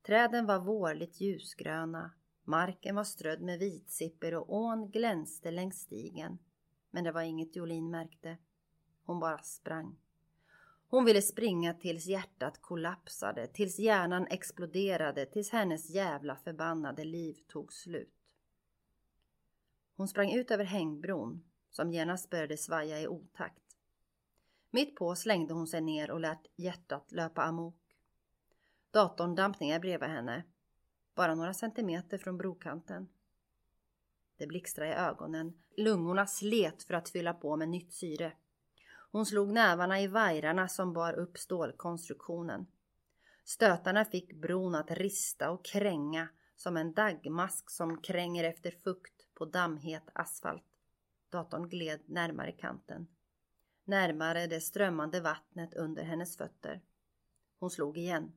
Träden 0.06 0.46
var 0.46 0.58
vårligt 0.58 1.20
ljusgröna, 1.20 2.10
marken 2.44 2.94
var 2.94 3.04
strödd 3.04 3.40
med 3.40 3.58
vitsipper 3.58 4.34
och 4.34 4.54
ån 4.54 4.90
glänste 4.90 5.50
längs 5.50 5.80
stigen. 5.80 6.38
Men 6.90 7.04
det 7.04 7.12
var 7.12 7.22
inget 7.22 7.56
Jolin 7.56 7.90
märkte. 7.90 8.36
Hon 9.04 9.20
bara 9.20 9.42
sprang. 9.42 9.96
Hon 10.90 11.04
ville 11.04 11.22
springa 11.22 11.74
tills 11.74 12.06
hjärtat 12.06 12.62
kollapsade, 12.62 13.46
tills 13.46 13.78
hjärnan 13.78 14.26
exploderade, 14.26 15.26
tills 15.26 15.50
hennes 15.50 15.90
jävla 15.90 16.36
förbannade 16.36 17.04
liv 17.04 17.36
tog 17.48 17.72
slut. 17.72 18.14
Hon 19.96 20.08
sprang 20.08 20.32
ut 20.32 20.50
över 20.50 20.64
hängbron, 20.64 21.44
som 21.70 21.92
genast 21.92 22.30
började 22.30 22.56
svaja 22.56 23.00
i 23.00 23.08
otakt. 23.08 23.76
Mitt 24.70 24.96
på 24.96 25.14
slängde 25.14 25.54
hon 25.54 25.66
sig 25.66 25.80
ner 25.80 26.10
och 26.10 26.20
lät 26.20 26.46
hjärtat 26.56 27.12
löpa 27.12 27.42
amok. 27.42 27.96
Datorn 28.90 29.34
damp 29.34 29.60
ner 29.60 29.80
bredvid 29.80 30.08
henne, 30.08 30.44
bara 31.14 31.34
några 31.34 31.54
centimeter 31.54 32.18
från 32.18 32.38
brokanten. 32.38 33.08
Det 34.36 34.46
blixtrade 34.46 34.90
i 34.90 34.94
ögonen, 34.94 35.62
lungorna 35.76 36.26
slet 36.26 36.82
för 36.82 36.94
att 36.94 37.08
fylla 37.08 37.34
på 37.34 37.56
med 37.56 37.68
nytt 37.68 37.92
syre. 37.92 38.32
Hon 39.12 39.26
slog 39.26 39.52
nävarna 39.52 40.00
i 40.00 40.06
vajrarna 40.06 40.68
som 40.68 40.92
bar 40.92 41.12
upp 41.12 41.38
stålkonstruktionen. 41.38 42.66
Stötarna 43.44 44.04
fick 44.04 44.32
bron 44.40 44.74
att 44.74 44.90
rista 44.90 45.50
och 45.50 45.64
kränga 45.64 46.28
som 46.56 46.76
en 46.76 46.92
dagmask 46.92 47.70
som 47.70 48.02
kränger 48.02 48.44
efter 48.44 48.70
fukt 48.70 49.34
på 49.34 49.44
dammhet 49.44 50.02
asfalt. 50.14 50.64
Datorn 51.30 51.68
gled 51.68 52.00
närmare 52.06 52.52
kanten. 52.52 53.06
Närmare 53.84 54.46
det 54.46 54.60
strömmande 54.60 55.20
vattnet 55.20 55.74
under 55.74 56.04
hennes 56.04 56.36
fötter. 56.36 56.80
Hon 57.58 57.70
slog 57.70 57.98
igen. 57.98 58.32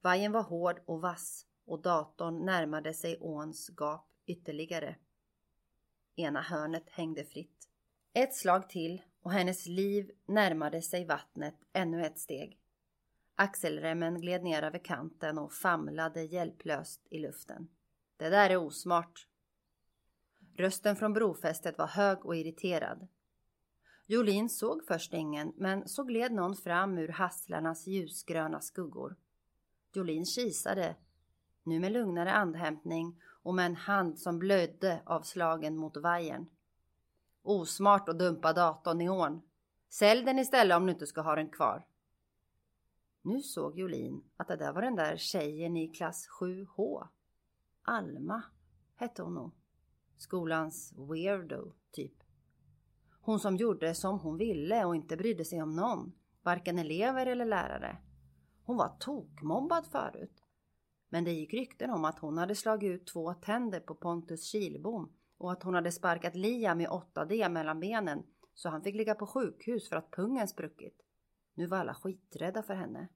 Vajen 0.00 0.32
var 0.32 0.42
hård 0.42 0.80
och 0.86 1.00
vass 1.00 1.46
och 1.64 1.82
datorn 1.82 2.44
närmade 2.44 2.94
sig 2.94 3.18
åns 3.20 3.70
gap 3.76 4.08
ytterligare. 4.26 4.96
Ena 6.16 6.40
hörnet 6.40 6.88
hängde 6.90 7.24
fritt. 7.24 7.68
Ett 8.12 8.34
slag 8.34 8.68
till 8.68 9.02
och 9.22 9.32
hennes 9.32 9.66
liv 9.66 10.10
närmade 10.26 10.82
sig 10.82 11.04
vattnet 11.04 11.54
ännu 11.72 12.06
ett 12.06 12.18
steg. 12.18 12.58
Axelremmen 13.34 14.20
gled 14.20 14.42
ner 14.42 14.62
över 14.62 14.78
kanten 14.78 15.38
och 15.38 15.52
famlade 15.52 16.22
hjälplöst 16.22 17.06
i 17.10 17.18
luften. 17.18 17.68
Det 18.16 18.28
där 18.28 18.50
är 18.50 18.56
osmart. 18.56 19.26
Rösten 20.56 20.96
från 20.96 21.12
brofästet 21.12 21.78
var 21.78 21.86
hög 21.86 22.26
och 22.26 22.36
irriterad. 22.36 23.08
Jolin 24.06 24.48
såg 24.48 24.84
först 24.86 25.14
ingen, 25.14 25.52
men 25.56 25.88
så 25.88 26.04
gled 26.04 26.32
någon 26.32 26.56
fram 26.56 26.98
ur 26.98 27.08
hasslarnas 27.08 27.86
ljusgröna 27.86 28.60
skuggor. 28.60 29.16
Jolin 29.92 30.26
kisade, 30.26 30.96
nu 31.62 31.80
med 31.80 31.92
lugnare 31.92 32.32
andhämtning 32.32 33.22
och 33.42 33.54
med 33.54 33.66
en 33.66 33.76
hand 33.76 34.18
som 34.18 34.38
blödde 34.38 35.02
av 35.04 35.22
slagen 35.22 35.76
mot 35.76 35.96
vajern. 35.96 36.46
Osmart 37.48 38.08
att 38.08 38.18
dumpa 38.18 38.52
datorn 38.52 39.00
i 39.00 39.08
ån. 39.08 39.42
Sälj 39.88 40.24
den 40.24 40.38
istället 40.38 40.76
om 40.76 40.86
du 40.86 40.92
inte 40.92 41.06
ska 41.06 41.20
ha 41.20 41.34
den 41.34 41.48
kvar. 41.48 41.86
Nu 43.22 43.42
såg 43.42 43.78
Jolin 43.78 44.24
att 44.36 44.48
det 44.48 44.56
där 44.56 44.72
var 44.72 44.82
den 44.82 44.96
där 44.96 45.16
tjejen 45.16 45.76
i 45.76 45.88
klass 45.88 46.28
7H. 46.40 47.06
Alma 47.82 48.42
hette 48.96 49.22
hon 49.22 49.34
nog. 49.34 49.52
Skolans 50.16 50.94
weirdo, 50.96 51.72
typ. 51.90 52.22
Hon 53.20 53.40
som 53.40 53.56
gjorde 53.56 53.94
som 53.94 54.18
hon 54.18 54.36
ville 54.36 54.84
och 54.84 54.96
inte 54.96 55.16
brydde 55.16 55.44
sig 55.44 55.62
om 55.62 55.76
någon, 55.76 56.12
varken 56.42 56.78
elever 56.78 57.26
eller 57.26 57.44
lärare. 57.44 57.96
Hon 58.64 58.76
var 58.76 58.96
tokmobbad 58.98 59.86
förut. 59.86 60.42
Men 61.08 61.24
det 61.24 61.32
gick 61.32 61.54
rykten 61.54 61.90
om 61.90 62.04
att 62.04 62.18
hon 62.18 62.38
hade 62.38 62.54
slagit 62.54 62.90
ut 62.90 63.06
två 63.06 63.34
tänder 63.34 63.80
på 63.80 63.94
Pontus 63.94 64.44
Kilbom 64.44 65.12
och 65.38 65.52
att 65.52 65.62
hon 65.62 65.74
hade 65.74 65.92
sparkat 65.92 66.34
Liam 66.34 66.80
i 66.80 66.86
8D 66.86 67.48
mellan 67.48 67.80
benen 67.80 68.22
så 68.54 68.68
han 68.68 68.82
fick 68.82 68.94
ligga 68.94 69.14
på 69.14 69.26
sjukhus 69.26 69.88
för 69.88 69.96
att 69.96 70.10
pungen 70.10 70.48
spruckit. 70.48 71.02
Nu 71.54 71.66
var 71.66 71.78
alla 71.78 71.94
skiträdda 71.94 72.62
för 72.62 72.74
henne. 72.74 73.08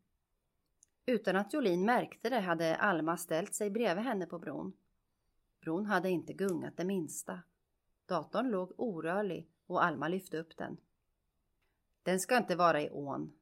Utan 1.07 1.37
att 1.37 1.53
Jolin 1.53 1.85
märkte 1.85 2.31
det 2.31 2.41
hade 2.41 2.77
Alma 2.77 3.17
ställt 3.17 3.55
sig 3.55 3.71
bredvid 3.71 4.05
henne 4.05 4.27
på 4.27 4.39
bron. 4.39 4.73
Bron 5.61 5.87
hade 5.87 6.11
inte 6.11 6.33
gungat 6.33 6.77
det 6.77 6.85
minsta. 6.85 7.41
Datorn 8.07 8.51
låg 8.51 8.73
orörlig 8.77 9.49
och 9.67 9.85
Alma 9.85 10.09
lyfte 10.09 10.39
upp 10.39 10.57
den. 10.57 10.77
Den 12.03 12.21
ska 12.21 12.37
inte 12.37 12.57
vara 12.57 12.83
i 12.83 12.91
ån. 12.91 13.33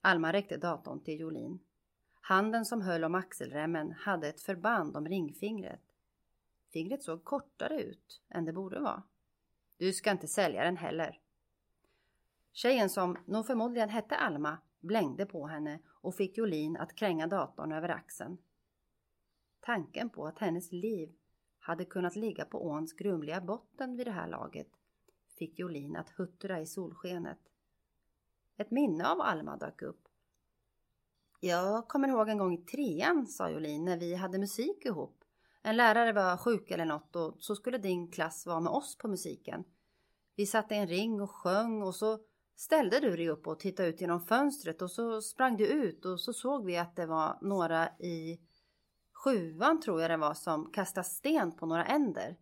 Alma 0.00 0.32
räckte 0.32 0.56
datorn 0.56 1.04
till 1.04 1.20
Jolin. 1.20 1.60
Handen 2.20 2.64
som 2.64 2.82
höll 2.82 3.04
om 3.04 3.14
axelremmen 3.14 3.92
hade 3.92 4.28
ett 4.28 4.40
förband 4.40 4.96
om 4.96 5.08
ringfingret. 5.08 5.89
Fingret 6.72 7.02
såg 7.02 7.24
kortare 7.24 7.82
ut 7.82 8.22
än 8.28 8.44
det 8.44 8.52
borde 8.52 8.80
vara. 8.80 9.02
Du 9.76 9.92
ska 9.92 10.10
inte 10.10 10.28
sälja 10.28 10.64
den 10.64 10.76
heller. 10.76 11.20
Tjejen 12.52 12.90
som 12.90 13.18
nog 13.26 13.46
förmodligen 13.46 13.88
hette 13.88 14.16
Alma 14.16 14.58
blängde 14.80 15.26
på 15.26 15.46
henne 15.46 15.80
och 15.88 16.14
fick 16.14 16.38
Jolin 16.38 16.76
att 16.76 16.94
kränga 16.94 17.26
datorn 17.26 17.72
över 17.72 17.88
axeln. 17.88 18.38
Tanken 19.60 20.10
på 20.10 20.26
att 20.26 20.38
hennes 20.38 20.72
liv 20.72 21.12
hade 21.58 21.84
kunnat 21.84 22.16
ligga 22.16 22.44
på 22.44 22.66
åns 22.66 22.92
grumliga 22.92 23.40
botten 23.40 23.96
vid 23.96 24.06
det 24.06 24.10
här 24.10 24.28
laget 24.28 24.68
fick 25.38 25.58
Jolin 25.58 25.96
att 25.96 26.10
huttra 26.10 26.60
i 26.60 26.66
solskenet. 26.66 27.38
Ett 28.56 28.70
minne 28.70 29.08
av 29.08 29.20
Alma 29.20 29.56
dök 29.56 29.82
upp. 29.82 30.08
Jag 31.40 31.88
kommer 31.88 32.08
ihåg 32.08 32.28
en 32.28 32.38
gång 32.38 32.54
i 32.54 32.64
trean, 32.64 33.26
sa 33.26 33.50
Jolin, 33.50 33.84
när 33.84 33.96
vi 33.96 34.14
hade 34.14 34.38
musik 34.38 34.84
ihop. 34.84 35.19
En 35.62 35.76
lärare 35.76 36.12
var 36.12 36.36
sjuk 36.36 36.70
eller 36.70 36.84
något 36.84 37.16
och 37.16 37.36
så 37.38 37.56
skulle 37.56 37.78
din 37.78 38.10
klass 38.10 38.46
vara 38.46 38.60
med 38.60 38.72
oss 38.72 38.98
på 38.98 39.08
musiken. 39.08 39.64
Vi 40.36 40.46
satt 40.46 40.72
i 40.72 40.74
en 40.74 40.86
ring 40.86 41.20
och 41.20 41.30
sjöng 41.30 41.82
och 41.82 41.94
så 41.94 42.18
ställde 42.56 43.00
du 43.00 43.16
dig 43.16 43.28
upp 43.28 43.46
och 43.46 43.60
tittade 43.60 43.88
ut 43.88 44.00
genom 44.00 44.20
fönstret 44.20 44.82
och 44.82 44.90
så 44.90 45.22
sprang 45.22 45.56
du 45.56 45.66
ut 45.66 46.04
och 46.04 46.20
så 46.20 46.32
såg 46.32 46.64
vi 46.64 46.76
att 46.76 46.96
det 46.96 47.06
var 47.06 47.38
några 47.40 47.88
i 47.88 48.40
sjuan 49.12 49.80
tror 49.80 50.00
jag 50.00 50.10
det 50.10 50.16
var 50.16 50.34
som 50.34 50.72
kastade 50.72 51.04
sten 51.04 51.52
på 51.52 51.66
några 51.66 51.84
änder. 51.84 52.36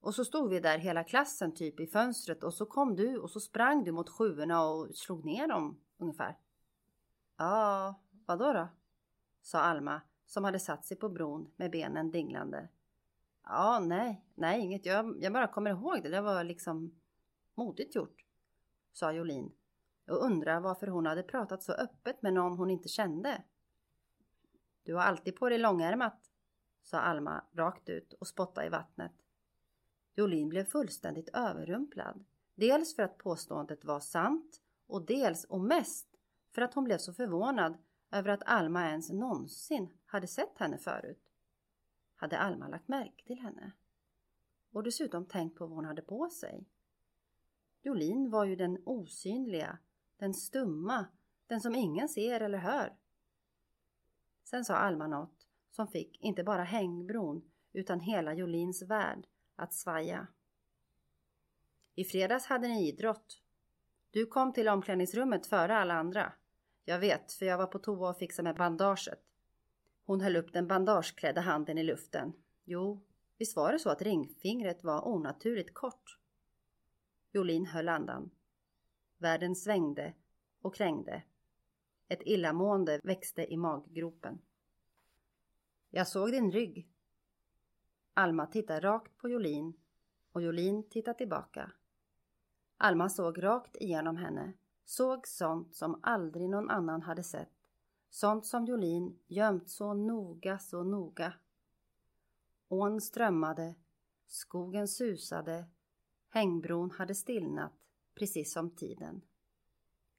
Och 0.00 0.14
så 0.14 0.24
stod 0.24 0.50
vi 0.50 0.60
där 0.60 0.78
hela 0.78 1.04
klassen 1.04 1.54
typ 1.54 1.80
i 1.80 1.86
fönstret 1.86 2.44
och 2.44 2.54
så 2.54 2.66
kom 2.66 2.96
du 2.96 3.18
och 3.18 3.30
så 3.30 3.40
sprang 3.40 3.84
du 3.84 3.92
mot 3.92 4.10
sjuorna 4.10 4.64
och 4.64 4.94
slog 4.94 5.24
ner 5.24 5.48
dem 5.48 5.80
ungefär. 5.98 6.36
Ja, 7.36 7.94
vadå 8.26 8.52
då? 8.52 8.68
sa 9.42 9.58
Alma 9.58 10.00
som 10.30 10.44
hade 10.44 10.58
satt 10.58 10.84
sig 10.86 10.96
på 10.96 11.08
bron 11.08 11.52
med 11.56 11.70
benen 11.70 12.10
dinglande. 12.10 12.68
Ja, 13.44 13.80
nej, 13.86 14.24
nej, 14.34 14.60
inget. 14.60 14.86
Jag, 14.86 15.22
jag 15.22 15.32
bara 15.32 15.46
kommer 15.46 15.70
ihåg 15.70 16.02
det. 16.02 16.08
Det 16.08 16.20
var 16.20 16.44
liksom 16.44 17.00
modigt 17.54 17.94
gjort, 17.94 18.24
sa 18.92 19.12
Jolin 19.12 19.52
och 20.06 20.24
undrar 20.24 20.60
varför 20.60 20.86
hon 20.86 21.06
hade 21.06 21.22
pratat 21.22 21.62
så 21.62 21.72
öppet 21.72 22.22
med 22.22 22.34
någon 22.34 22.58
hon 22.58 22.70
inte 22.70 22.88
kände. 22.88 23.42
Du 24.82 24.94
har 24.94 25.02
alltid 25.02 25.36
på 25.36 25.48
dig 25.48 25.58
långärmat, 25.58 26.30
sa 26.82 26.98
Alma 26.98 27.44
rakt 27.52 27.88
ut 27.88 28.12
och 28.12 28.26
spottade 28.26 28.66
i 28.66 28.70
vattnet. 28.70 29.12
Jolin 30.14 30.48
blev 30.48 30.64
fullständigt 30.64 31.28
överrumplad. 31.28 32.24
Dels 32.54 32.96
för 32.96 33.02
att 33.02 33.18
påståendet 33.18 33.84
var 33.84 34.00
sant 34.00 34.60
och 34.86 35.06
dels 35.06 35.44
och 35.44 35.60
mest 35.60 36.08
för 36.54 36.62
att 36.62 36.74
hon 36.74 36.84
blev 36.84 36.98
så 36.98 37.12
förvånad 37.12 37.78
över 38.10 38.30
att 38.30 38.42
Alma 38.46 38.88
ens 38.88 39.10
någonsin 39.10 39.90
hade 40.10 40.26
sett 40.26 40.58
henne 40.58 40.78
förut. 40.78 41.32
Hade 42.16 42.38
Alma 42.38 42.68
lagt 42.68 42.88
märke 42.88 43.24
till 43.26 43.38
henne? 43.38 43.72
Och 44.72 44.82
dessutom 44.82 45.26
tänkt 45.26 45.58
på 45.58 45.66
vad 45.66 45.76
hon 45.76 45.84
hade 45.84 46.02
på 46.02 46.30
sig. 46.30 46.64
Jolin 47.82 48.30
var 48.30 48.44
ju 48.44 48.56
den 48.56 48.82
osynliga, 48.84 49.78
den 50.16 50.34
stumma, 50.34 51.06
den 51.46 51.60
som 51.60 51.74
ingen 51.74 52.08
ser 52.08 52.40
eller 52.40 52.58
hör. 52.58 52.96
Sen 54.44 54.64
sa 54.64 54.74
Alma 54.74 55.06
något 55.06 55.46
som 55.70 55.88
fick 55.88 56.20
inte 56.20 56.44
bara 56.44 56.64
hängbron 56.64 57.50
utan 57.72 58.00
hela 58.00 58.34
Jolins 58.34 58.82
värld 58.82 59.26
att 59.56 59.74
svaja. 59.74 60.26
I 61.94 62.04
fredags 62.04 62.46
hade 62.46 62.68
ni 62.68 62.88
idrott. 62.88 63.42
Du 64.10 64.26
kom 64.26 64.52
till 64.52 64.68
omklädningsrummet 64.68 65.46
före 65.46 65.76
alla 65.76 65.94
andra. 65.94 66.32
Jag 66.84 66.98
vet, 66.98 67.32
för 67.32 67.46
jag 67.46 67.58
var 67.58 67.66
på 67.66 67.78
toa 67.78 68.10
och 68.10 68.18
fixade 68.18 68.48
med 68.48 68.56
bandaget. 68.56 69.29
Hon 70.10 70.20
höll 70.20 70.36
upp 70.36 70.52
den 70.52 70.66
bandageklädda 70.66 71.40
handen 71.40 71.78
i 71.78 71.82
luften. 71.82 72.32
Jo, 72.64 73.00
visst 73.38 73.56
var 73.56 73.72
det 73.72 73.78
så 73.78 73.90
att 73.90 74.02
ringfingret 74.02 74.84
var 74.84 75.08
onaturligt 75.08 75.74
kort? 75.74 76.18
Jolin 77.32 77.66
höll 77.66 77.88
andan. 77.88 78.30
Världen 79.18 79.56
svängde 79.56 80.14
och 80.62 80.74
krängde. 80.74 81.22
Ett 82.08 82.22
illamående 82.22 83.00
växte 83.02 83.52
i 83.52 83.56
maggropen. 83.56 84.38
Jag 85.90 86.08
såg 86.08 86.30
din 86.30 86.52
rygg. 86.52 86.88
Alma 88.14 88.46
tittade 88.46 88.80
rakt 88.80 89.16
på 89.16 89.28
Jolin 89.28 89.72
och 90.32 90.42
Jolin 90.42 90.88
tittade 90.88 91.18
tillbaka. 91.18 91.72
Alma 92.76 93.08
såg 93.08 93.42
rakt 93.42 93.76
igenom 93.76 94.16
henne, 94.16 94.52
såg 94.84 95.26
sånt 95.26 95.74
som 95.74 96.00
aldrig 96.02 96.48
någon 96.48 96.70
annan 96.70 97.02
hade 97.02 97.22
sett. 97.22 97.59
Sånt 98.10 98.46
som 98.46 98.64
Jolin 98.64 99.18
gömt 99.26 99.70
så 99.70 99.94
noga, 99.94 100.58
så 100.58 100.82
noga. 100.82 101.32
Ån 102.68 103.00
strömmade, 103.00 103.74
skogen 104.26 104.88
susade, 104.88 105.66
hängbron 106.28 106.90
hade 106.90 107.14
stillnat, 107.14 107.72
precis 108.14 108.52
som 108.52 108.70
tiden. 108.70 109.22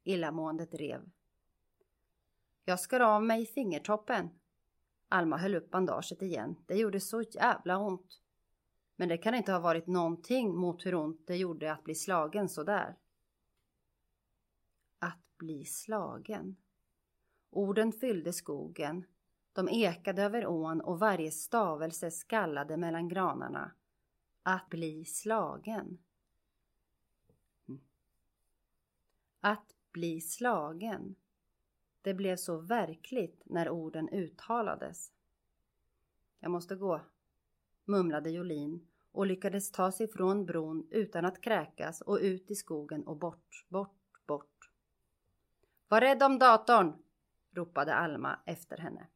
Illamåendet 0.04 0.74
rev. 0.74 1.10
Jag 2.66 2.80
skar 2.80 3.00
av 3.00 3.24
mig 3.24 3.46
fingertoppen. 3.46 4.30
Alma 5.10 5.38
höll 5.38 5.56
upp 5.56 5.72
bandaget 5.72 6.22
igen. 6.22 6.56
Det 6.66 6.76
gjorde 6.76 7.00
så 7.00 7.22
jävla 7.22 7.78
ont. 7.78 8.22
Men 8.96 9.10
det 9.10 9.18
kan 9.18 9.36
inte 9.36 9.52
ha 9.52 9.60
varit 9.60 9.88
någonting 9.88 10.56
mot 10.56 10.86
hur 10.86 10.96
ont 10.96 11.28
det 11.28 11.36
gjorde 11.36 11.72
att 11.72 11.84
bli 11.84 11.96
slagen 11.96 12.50
så 12.50 12.64
där. 12.64 12.98
Att 15.00 15.38
bli 15.38 15.66
slagen. 15.66 16.56
Orden 17.52 17.92
fyllde 17.92 18.34
skogen. 18.34 19.06
De 19.54 19.70
ekade 19.70 20.24
över 20.24 20.48
ån 20.48 20.82
och 20.82 21.00
varje 21.00 21.32
stavelse 21.32 22.12
skallade 22.12 22.78
mellan 22.78 23.08
granarna. 23.08 23.72
Att 24.44 24.70
bli 24.70 25.06
slagen. 25.06 25.98
Mm. 27.68 27.82
Att 29.40 29.76
bli 29.92 30.22
slagen. 30.22 31.16
Det 32.02 32.14
blev 32.14 32.36
så 32.36 32.58
verkligt 32.58 33.42
när 33.46 33.70
orden 33.70 34.10
uttalades. 34.10 35.12
Jag 36.40 36.52
måste 36.52 36.76
gå, 36.76 37.02
mumlade 37.86 38.30
Jolin 38.32 38.88
och 39.12 39.26
lyckades 39.26 39.72
ta 39.72 39.92
sig 39.92 40.08
från 40.08 40.46
bron 40.46 40.88
utan 40.92 41.26
att 41.26 41.42
kräkas 41.42 42.02
och 42.02 42.20
ut 42.22 42.52
i 42.52 42.56
skogen 42.56 43.04
och 43.08 43.18
bort, 43.18 43.66
bort, 43.70 44.26
bort. 44.26 44.72
Var 45.88 46.02
rädd 46.02 46.24
om 46.24 46.40
datorn! 46.40 46.94
Ropade 47.52 47.96
Alma 47.96 48.40
efter 48.46 48.78
henne. 48.78 49.08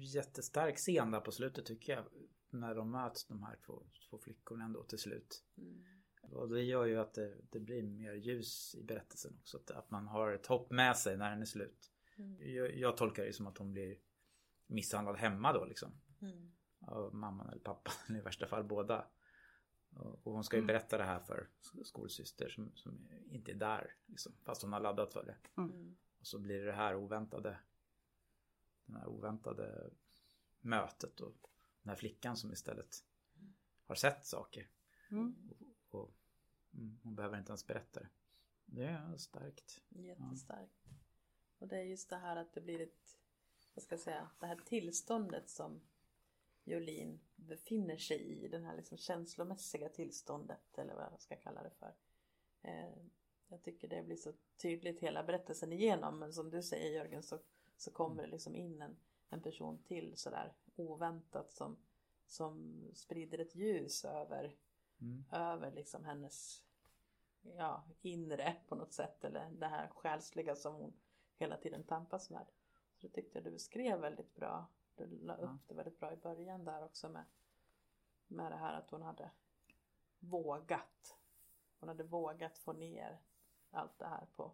Jättestark 0.00 0.76
scen 0.76 1.10
där 1.10 1.20
på 1.20 1.32
slutet 1.32 1.66
tycker 1.66 1.92
jag. 1.92 2.04
När 2.50 2.74
de 2.74 2.90
möts 2.90 3.26
de 3.26 3.42
här 3.42 3.56
två, 3.66 3.82
två 4.10 4.18
flickorna 4.18 4.64
ändå 4.64 4.82
till 4.82 4.98
slut. 4.98 5.44
Mm. 5.56 5.84
Och 6.22 6.48
det 6.48 6.62
gör 6.62 6.84
ju 6.84 7.00
att 7.00 7.14
det, 7.14 7.36
det, 7.50 7.60
blir 7.60 7.82
mer 7.82 8.12
ljus 8.12 8.74
i 8.74 8.82
berättelsen 8.82 9.36
också. 9.40 9.56
Att, 9.56 9.70
att 9.70 9.90
man 9.90 10.06
har 10.06 10.32
ett 10.32 10.46
hopp 10.46 10.70
med 10.70 10.96
sig 10.96 11.16
när 11.16 11.30
den 11.30 11.40
är 11.40 11.46
slut. 11.46 11.92
Mm. 12.16 12.54
Jag, 12.54 12.76
jag, 12.76 12.96
tolkar 12.96 13.24
det 13.24 13.32
som 13.32 13.46
att 13.46 13.58
hon 13.58 13.72
blir 13.72 13.96
misshandlad 14.66 15.16
hemma 15.16 15.52
då 15.52 15.64
liksom. 15.64 15.92
Mm. 16.20 16.52
Av 16.80 17.14
mamman 17.14 17.48
eller 17.48 17.60
pappan, 17.60 17.94
eller 18.08 18.18
i 18.18 18.22
värsta 18.22 18.46
fall 18.46 18.64
båda. 18.64 19.06
Och, 19.94 20.32
hon 20.32 20.44
ska 20.44 20.56
ju 20.56 20.58
mm. 20.58 20.66
berätta 20.66 20.98
det 20.98 21.04
här 21.04 21.20
för 21.20 21.48
skolsyster 21.84 22.48
som, 22.48 22.72
som 22.74 23.08
inte 23.30 23.52
är 23.52 23.56
där. 23.56 23.94
Liksom, 24.06 24.32
fast 24.42 24.62
hon 24.62 24.72
har 24.72 24.80
laddat 24.80 25.12
för 25.12 25.24
det. 25.24 25.60
Mm. 25.60 25.96
Och 26.20 26.26
så 26.26 26.38
blir 26.38 26.58
det 26.58 26.66
det 26.66 26.72
här 26.72 26.94
oväntade. 26.96 27.58
Det 28.84 28.98
här 28.98 29.08
oväntade 29.08 29.90
mötet 30.60 31.20
och 31.20 31.36
den 31.82 31.88
här 31.88 31.96
flickan 31.96 32.36
som 32.36 32.52
istället 32.52 33.04
har 33.86 33.94
sett 33.94 34.26
saker. 34.26 34.68
Mm. 35.10 35.50
Och, 35.90 36.00
och 36.00 36.14
Mm, 36.74 36.98
hon 37.02 37.14
behöver 37.14 37.38
inte 37.38 37.50
ens 37.50 37.66
berätta 37.66 38.00
det. 38.00 38.08
Det 38.64 38.84
är 38.84 39.16
starkt. 39.16 39.82
Jättestarkt. 39.88 40.80
Ja. 40.84 40.90
Och 41.58 41.68
det 41.68 41.76
är 41.76 41.82
just 41.82 42.10
det 42.10 42.16
här 42.16 42.36
att 42.36 42.52
det 42.52 42.60
blir 42.60 42.80
ett, 42.80 43.18
vad 43.74 43.82
ska 43.82 43.94
jag 43.94 44.00
säga, 44.00 44.30
det 44.40 44.46
här 44.46 44.56
tillståndet 44.56 45.50
som 45.50 45.80
Jolin 46.64 47.20
befinner 47.42 47.96
sig 47.96 48.44
i. 48.44 48.48
Den 48.48 48.64
här 48.64 48.76
liksom 48.76 48.98
känslomässiga 48.98 49.88
tillståndet 49.88 50.78
eller 50.78 50.94
vad 50.94 51.04
jag 51.12 51.20
ska 51.20 51.36
kalla 51.36 51.62
det 51.62 51.70
för. 51.70 51.94
Eh, 52.62 52.96
jag 53.48 53.62
tycker 53.62 53.88
det 53.88 54.02
blir 54.02 54.16
så 54.16 54.32
tydligt 54.56 55.00
hela 55.00 55.22
berättelsen 55.22 55.72
igenom 55.72 56.18
men 56.18 56.32
som 56.32 56.50
du 56.50 56.62
säger 56.62 56.90
Jörgen 56.90 57.22
så, 57.22 57.38
så 57.76 57.90
kommer 57.90 58.22
det 58.22 58.28
liksom 58.28 58.56
in 58.56 58.82
en, 58.82 58.96
en 59.28 59.42
person 59.42 59.82
till 59.82 60.16
sådär 60.16 60.54
oväntat 60.76 61.52
som, 61.52 61.76
som 62.26 62.84
sprider 62.94 63.38
ett 63.38 63.54
ljus 63.54 64.04
över 64.04 64.56
mm. 65.00 65.24
över 65.32 65.72
liksom 65.72 66.04
hennes 66.04 66.62
ja, 67.42 67.84
inre 68.02 68.56
på 68.68 68.74
något 68.74 68.92
sätt 68.92 69.24
eller 69.24 69.50
det 69.50 69.66
här 69.66 69.88
själsliga 69.88 70.56
som 70.56 70.74
hon 70.74 70.92
hela 71.36 71.56
tiden 71.56 71.84
tampas 71.84 72.30
med. 72.30 72.46
Så 72.96 73.06
det 73.06 73.12
tyckte 73.12 73.38
jag 73.38 73.44
du 73.44 73.50
beskrev 73.50 74.00
väldigt 74.00 74.34
bra. 74.34 74.66
Du 75.06 75.18
la 75.18 75.36
upp 75.36 75.68
det 75.68 75.74
väldigt 75.74 76.00
bra 76.00 76.12
i 76.12 76.16
början 76.16 76.64
där 76.64 76.84
också 76.84 77.08
med, 77.08 77.24
med 78.26 78.52
det 78.52 78.56
här 78.56 78.78
att 78.78 78.90
hon 78.90 79.02
hade 79.02 79.30
vågat. 80.18 81.16
Hon 81.80 81.88
hade 81.88 82.04
vågat 82.04 82.58
få 82.58 82.72
ner 82.72 83.20
allt 83.70 83.98
det 83.98 84.06
här 84.06 84.26
på, 84.36 84.52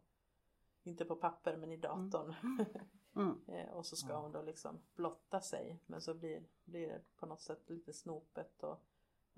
inte 0.82 1.05
på 1.05 1.16
papper 1.16 1.57
men 1.57 1.72
i 1.72 1.76
datorn. 1.76 2.34
Mm. 3.14 3.40
Mm. 3.46 3.68
Och 3.74 3.86
så 3.86 3.96
ska 3.96 4.16
hon 4.16 4.32
då 4.32 4.42
liksom 4.42 4.80
blotta 4.94 5.40
sig 5.40 5.80
men 5.86 6.01
så 6.01 6.14
blir, 6.14 6.44
blir 6.64 6.88
det 6.88 7.03
på 7.16 7.26
något 7.26 7.40
sätt 7.40 7.70
lite 7.70 7.92
snopet 7.92 8.62
och 8.62 8.82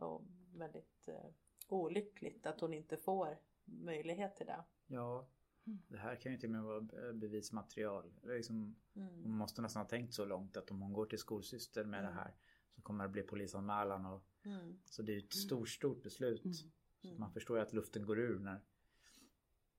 och 0.01 0.23
väldigt 0.55 1.09
eh, 1.09 1.31
olyckligt 1.69 2.47
att 2.47 2.61
hon 2.61 2.75
inte 2.75 2.97
får 2.97 3.39
möjlighet 3.65 4.37
till 4.37 4.47
det. 4.47 4.65
Ja, 4.87 5.27
Det 5.65 5.97
här 5.99 6.17
kan 6.17 6.33
ju 6.33 6.39
till 6.39 6.49
och 6.49 6.53
med 6.53 6.63
vara 6.63 7.13
bevismaterial. 7.13 8.13
Liksom, 8.23 8.77
Mm. 8.95 9.23
hon 9.23 9.33
måste 9.33 9.63
nästan 9.63 9.83
ha 9.83 9.89
tänkt 9.89 10.15
så 10.15 10.25
långt 10.25 10.57
att 10.57 10.71
om 10.71 10.81
hon 10.83 10.93
går 10.93 11.07
till 11.07 11.19
skolsyster 11.19 11.85
med 11.85 12.05
det 12.05 12.11
här 12.11 12.35
så 12.75 12.83
kommer 12.83 13.05
det 13.05 13.11
bli 13.11 13.23
polisanmälan. 13.23 14.07
Och, 14.07 14.25
Mm. 14.43 14.79
så 14.85 15.03
det 15.03 15.13
är 15.13 15.15
ju 15.15 15.21
ett 15.27 15.33
stort, 15.33 15.69
stort 15.69 16.03
beslut. 16.03 16.43
Så 17.01 17.09
man 17.19 17.33
förstår 17.33 17.57
ju 17.59 17.63
att 17.63 17.73
luften 17.73 18.07
går 18.07 18.19
ur 18.19 18.39
när 18.39 18.61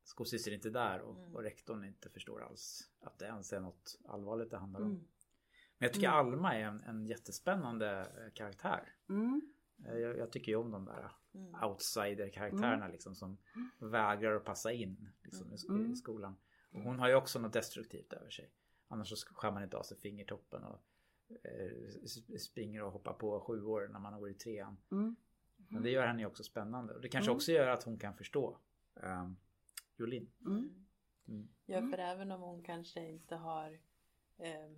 skolsyster 0.03 0.51
inte 0.51 0.67
är 0.69 0.71
där 0.71 0.99
och, 1.01 1.33
och 1.35 1.43
rektorn 1.43 1.83
inte 1.83 2.09
förstår 2.09 2.41
alls 2.43 2.89
att 2.99 3.19
det 3.19 3.25
ens 3.25 3.53
är 3.53 3.59
något 3.59 3.99
allvarligt 4.05 4.49
det 4.51 4.57
handlar 4.57 4.81
om. 4.81 4.87
Men 5.77 5.85
jag 5.87 5.93
tycker 5.93 6.07
Alma 6.09 6.55
är 6.55 6.63
en, 6.63 6.81
en 6.83 7.05
jättespännande 7.05 7.99
eh, 7.99 8.33
karaktär. 8.33 8.95
Mm. 9.85 9.93
Eh, 9.93 9.99
Jag, 9.99 10.17
jag 10.17 10.31
tycker 10.31 10.51
ju 10.51 10.55
om 10.55 10.71
de 10.71 10.85
där 10.85 11.11
Mm. 11.33 11.63
outsider-karaktärerna 11.63 12.87
liksom 12.87 13.15
som 13.15 13.37
vägrar 13.79 14.35
att 14.35 14.43
passa 14.45 14.71
in 14.71 15.09
liksom, 15.23 15.53
i, 15.53 15.57
Mm. 15.69 15.91
i 15.91 15.95
skolan. 15.95 16.35
Och 16.71 16.81
hon 16.81 16.99
har 16.99 17.07
ju 17.09 17.15
också 17.15 17.39
något 17.39 17.53
destruktivt 17.53 18.13
över 18.13 18.29
sig. 18.29 18.49
Annars 18.87 19.09
så 19.09 19.15
skär 19.35 19.51
man 19.51 19.63
inte 19.63 19.77
av 19.77 19.83
sig 19.83 19.97
fingertoppen 19.97 20.63
och 20.63 20.81
eh, 21.45 22.37
springer 22.37 22.83
och 22.83 22.91
hoppar 22.91 23.13
på 23.13 23.39
sju 23.39 23.63
år 23.63 23.87
när 23.87 23.99
man 23.99 24.19
går 24.19 24.29
i 24.29 24.33
trean. 24.33 24.77
Mm. 24.91 25.15
Men 25.57 25.83
det 25.83 25.89
gör 25.89 26.07
henne 26.07 26.21
ju 26.21 26.25
också 26.25 26.43
spännande. 26.43 26.93
Och 26.93 27.01
det 27.01 27.09
kanske 27.09 27.31
också 27.31 27.51
gör 27.51 27.67
att 27.67 27.83
hon 27.83 27.97
kan 27.99 28.13
förstå 28.17 28.57
um, 28.93 29.37
Jolin. 29.97 30.31
Mm. 30.45 30.85
Mm. 31.27 31.47
Ja, 31.65 31.81
för 31.81 31.97
även 31.97 32.31
om 32.31 32.41
hon 32.41 32.63
kanske 32.63 33.09
inte 33.09 33.35
har, 33.35 33.79
eh, 34.37 34.71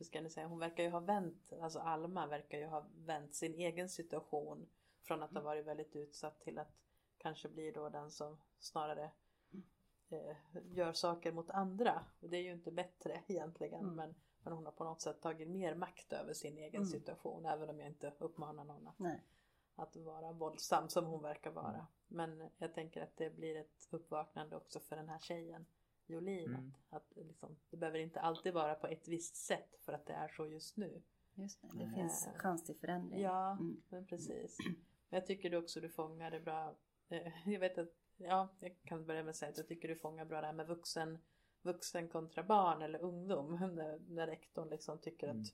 hur 0.00 0.04
ska 0.04 0.20
ni 0.20 0.30
säga, 0.30 0.46
hon 0.46 0.58
verkar 0.58 0.84
ju 0.84 0.90
ha 0.90 1.00
vänt, 1.00 1.52
alltså 1.60 1.78
Alma 1.78 2.26
verkar 2.26 2.58
ju 2.58 2.66
ha 2.66 2.86
vänt 2.94 3.34
sin 3.34 3.54
egen 3.54 3.88
situation 3.88 4.68
från 5.02 5.22
att 5.22 5.32
ha 5.34 5.40
varit 5.40 5.66
väldigt 5.66 5.96
utsatt 5.96 6.40
till 6.40 6.58
att 6.58 6.72
kanske 7.18 7.48
bli 7.48 7.70
då 7.70 7.88
den 7.88 8.10
som 8.10 8.40
snarare 8.58 9.10
eh, 10.08 10.36
gör 10.64 10.92
saker 10.92 11.32
mot 11.32 11.50
andra. 11.50 12.04
Och 12.20 12.28
det 12.30 12.36
är 12.36 12.42
ju 12.42 12.52
inte 12.52 12.70
bättre 12.72 13.22
egentligen, 13.26 13.80
Mm. 13.80 13.94
men, 13.94 14.14
men 14.42 14.52
hon 14.52 14.64
har 14.64 14.72
på 14.72 14.84
något 14.84 15.00
sätt 15.00 15.20
tagit 15.20 15.48
mer 15.48 15.74
makt 15.74 16.12
över 16.12 16.32
sin 16.32 16.58
egen 16.58 16.82
Mm. 16.82 16.86
situation, 16.90 17.46
även 17.46 17.70
om 17.70 17.80
jag 17.80 17.88
inte 17.88 18.12
uppmanar 18.18 18.64
någon 18.64 18.88
att 18.88 18.98
att 19.76 19.96
vara 19.96 20.32
våldsam 20.32 20.88
som 20.88 21.06
hon 21.06 21.22
verkar 21.22 21.50
vara. 21.50 21.86
Men 22.08 22.48
jag 22.58 22.74
tänker 22.74 23.02
att 23.02 23.16
det 23.16 23.30
blir 23.30 23.56
ett 23.56 23.88
uppvaknande 23.90 24.56
också 24.56 24.80
för 24.80 24.96
den 24.96 25.08
här 25.08 25.18
tjejen 25.18 25.66
Jolin. 26.10 26.48
Mm. 26.54 26.72
Att, 26.90 26.96
att 27.18 27.26
liksom, 27.26 27.56
det 27.70 27.76
behöver 27.76 27.98
inte 27.98 28.20
alltid 28.20 28.54
vara 28.54 28.74
på 28.74 28.86
ett 28.86 29.08
visst 29.08 29.36
sätt 29.36 29.76
för 29.80 29.92
att 29.92 30.06
det 30.06 30.12
är 30.12 30.28
så 30.28 30.46
just 30.46 30.76
nu. 30.76 31.02
Just 31.34 31.62
det, 31.62 31.68
det 31.72 31.82
Mm. 31.84 31.94
finns 31.94 32.28
chans 32.36 32.64
till 32.64 32.76
förändring. 32.76 33.20
Ja, 33.20 33.50
Mm. 33.52 33.82
men 33.88 34.06
precis. 34.06 34.58
Men 35.08 35.16
jag 35.18 35.26
tycker 35.26 35.50
du 35.50 35.56
också 35.56 35.80
du 35.80 35.88
fångar 35.88 36.30
det 36.30 36.40
bra. 36.40 36.74
Eh, 37.08 37.32
Jag 37.52 37.60
vet 37.60 37.78
att, 37.78 37.88
ja, 38.16 38.48
jag 38.60 38.76
kan 38.84 39.06
börja 39.06 39.22
med 39.22 39.30
att 39.30 39.36
säga 39.36 39.50
att 39.50 39.58
jag 39.58 39.68
tycker 39.68 39.88
du 39.88 39.96
fångar 39.96 40.24
bra 40.24 40.40
det 40.40 40.46
här 40.46 40.54
med 40.54 40.66
vuxen, 40.66 41.18
vuxen 41.62 42.08
kontra 42.08 42.42
barn 42.42 42.82
eller 42.82 42.98
ungdom. 43.02 43.50
När, 43.74 43.98
när 44.08 44.26
rektorn 44.26 44.68
liksom 44.68 44.98
tycker 44.98 45.28
Mm. 45.28 45.40
att 45.42 45.48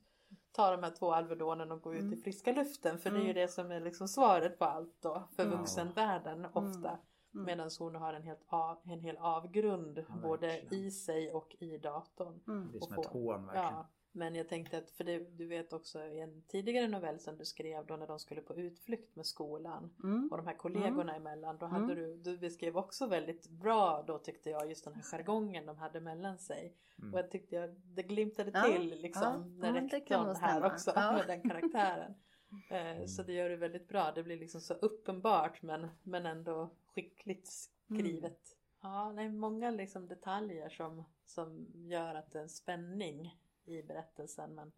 ta 0.52 0.70
de 0.70 0.82
här 0.82 0.90
två 0.90 1.12
Alvedonen 1.12 1.72
och 1.72 1.80
gå 1.82 1.94
ut 1.94 2.00
i 2.02 2.06
Mm. 2.06 2.22
friska 2.22 2.52
luften. 2.52 2.98
För 2.98 3.10
det 3.10 3.16
är 3.16 3.20
ju 3.24 3.30
Mm. 3.30 3.34
det 3.34 3.48
som 3.48 3.70
är 3.70 3.80
liksom 3.80 4.08
svaret 4.08 4.58
på 4.58 4.64
allt 4.64 5.02
då. 5.02 5.28
För 5.36 5.44
Mm. 5.44 5.58
vuxenvärlden 5.58 6.46
ofta. 6.46 6.98
Mm. 7.36 7.44
Medan 7.46 7.70
hon 7.78 7.94
har 7.94 8.14
en, 8.14 8.22
helt 8.22 8.42
av, 8.46 8.78
en 8.84 9.00
hel 9.00 9.16
avgrund 9.16 9.98
Ja, 10.08 10.14
både 10.22 10.60
i 10.70 10.90
sig 10.90 11.32
och 11.32 11.56
i 11.58 11.78
datorn. 11.78 12.40
Mm. 12.48 12.68
Det 12.72 12.78
är 12.78 12.82
Och 12.82 12.88
som 12.88 12.98
ett 12.98 13.06
hån 13.06 13.46
verkligen. 13.46 13.66
Ja, 13.66 13.86
men 14.12 14.34
jag 14.34 14.48
tänkte 14.48 14.78
att, 14.78 14.90
för 14.90 15.04
det, 15.04 15.18
du 15.18 15.46
vet 15.46 15.72
också 15.72 16.02
i 16.04 16.20
en 16.20 16.42
tidigare 16.42 16.88
novell 16.88 17.20
som 17.20 17.36
du 17.36 17.44
skrev 17.44 17.86
då 17.86 17.96
när 17.96 18.06
de 18.06 18.18
skulle 18.18 18.40
på 18.40 18.54
utflykt 18.54 19.16
med 19.16 19.26
skolan 19.26 19.90
Mm. 20.02 20.28
och 20.30 20.36
de 20.36 20.46
här 20.46 20.54
kollegorna 20.56 21.16
emellan. 21.16 21.56
Då 21.58 21.66
hade 21.66 21.84
Mm. 21.84 21.96
du, 21.96 22.16
du 22.16 22.38
beskrev 22.38 22.76
också 22.76 23.06
väldigt 23.06 23.48
bra 23.48 24.04
då 24.06 24.18
tyckte 24.18 24.50
jag 24.50 24.68
just 24.68 24.84
den 24.84 24.94
här 24.94 25.02
jargongen 25.02 25.66
de 25.66 25.78
hade 25.78 26.00
mellan 26.00 26.38
sig. 26.38 26.76
Mm. 26.98 27.14
Och 27.14 27.18
jag 27.20 27.30
tyckte 27.30 27.56
jag, 27.56 27.70
det 27.84 28.02
glimtade 28.02 28.50
Ja, 28.54 28.62
till 28.62 29.00
liksom 29.00 29.22
ja, 29.22 29.70
när 29.72 29.80
ja, 29.80 29.88
rektorn 29.96 30.36
här 30.36 30.64
också 30.64 30.92
Ja. 30.94 31.12
med 31.12 31.26
den 31.26 31.50
karaktären. 31.50 32.14
Eh, 32.68 33.06
Så 33.06 33.22
det 33.22 33.32
gör 33.32 33.48
det 33.48 33.56
väldigt 33.56 33.88
bra. 33.88 34.12
Det 34.12 34.22
blir 34.22 34.36
liksom 34.38 34.60
så 34.60 34.74
uppenbart 34.74 35.62
men, 35.62 35.88
men 36.02 36.26
ändå 36.26 36.70
skickligt 36.86 37.48
skrivet. 37.48 38.56
Ja, 38.80 39.12
nej, 39.12 39.28
många 39.28 39.70
liksom 39.70 40.08
detaljer 40.08 40.68
som, 40.68 41.04
som 41.24 41.66
gör 41.74 42.14
att 42.14 42.30
det 42.32 42.38
är 42.38 42.42
en 42.42 42.48
spänning 42.48 43.40
i 43.64 43.82
berättelsen 43.82 44.54
men 44.54 44.72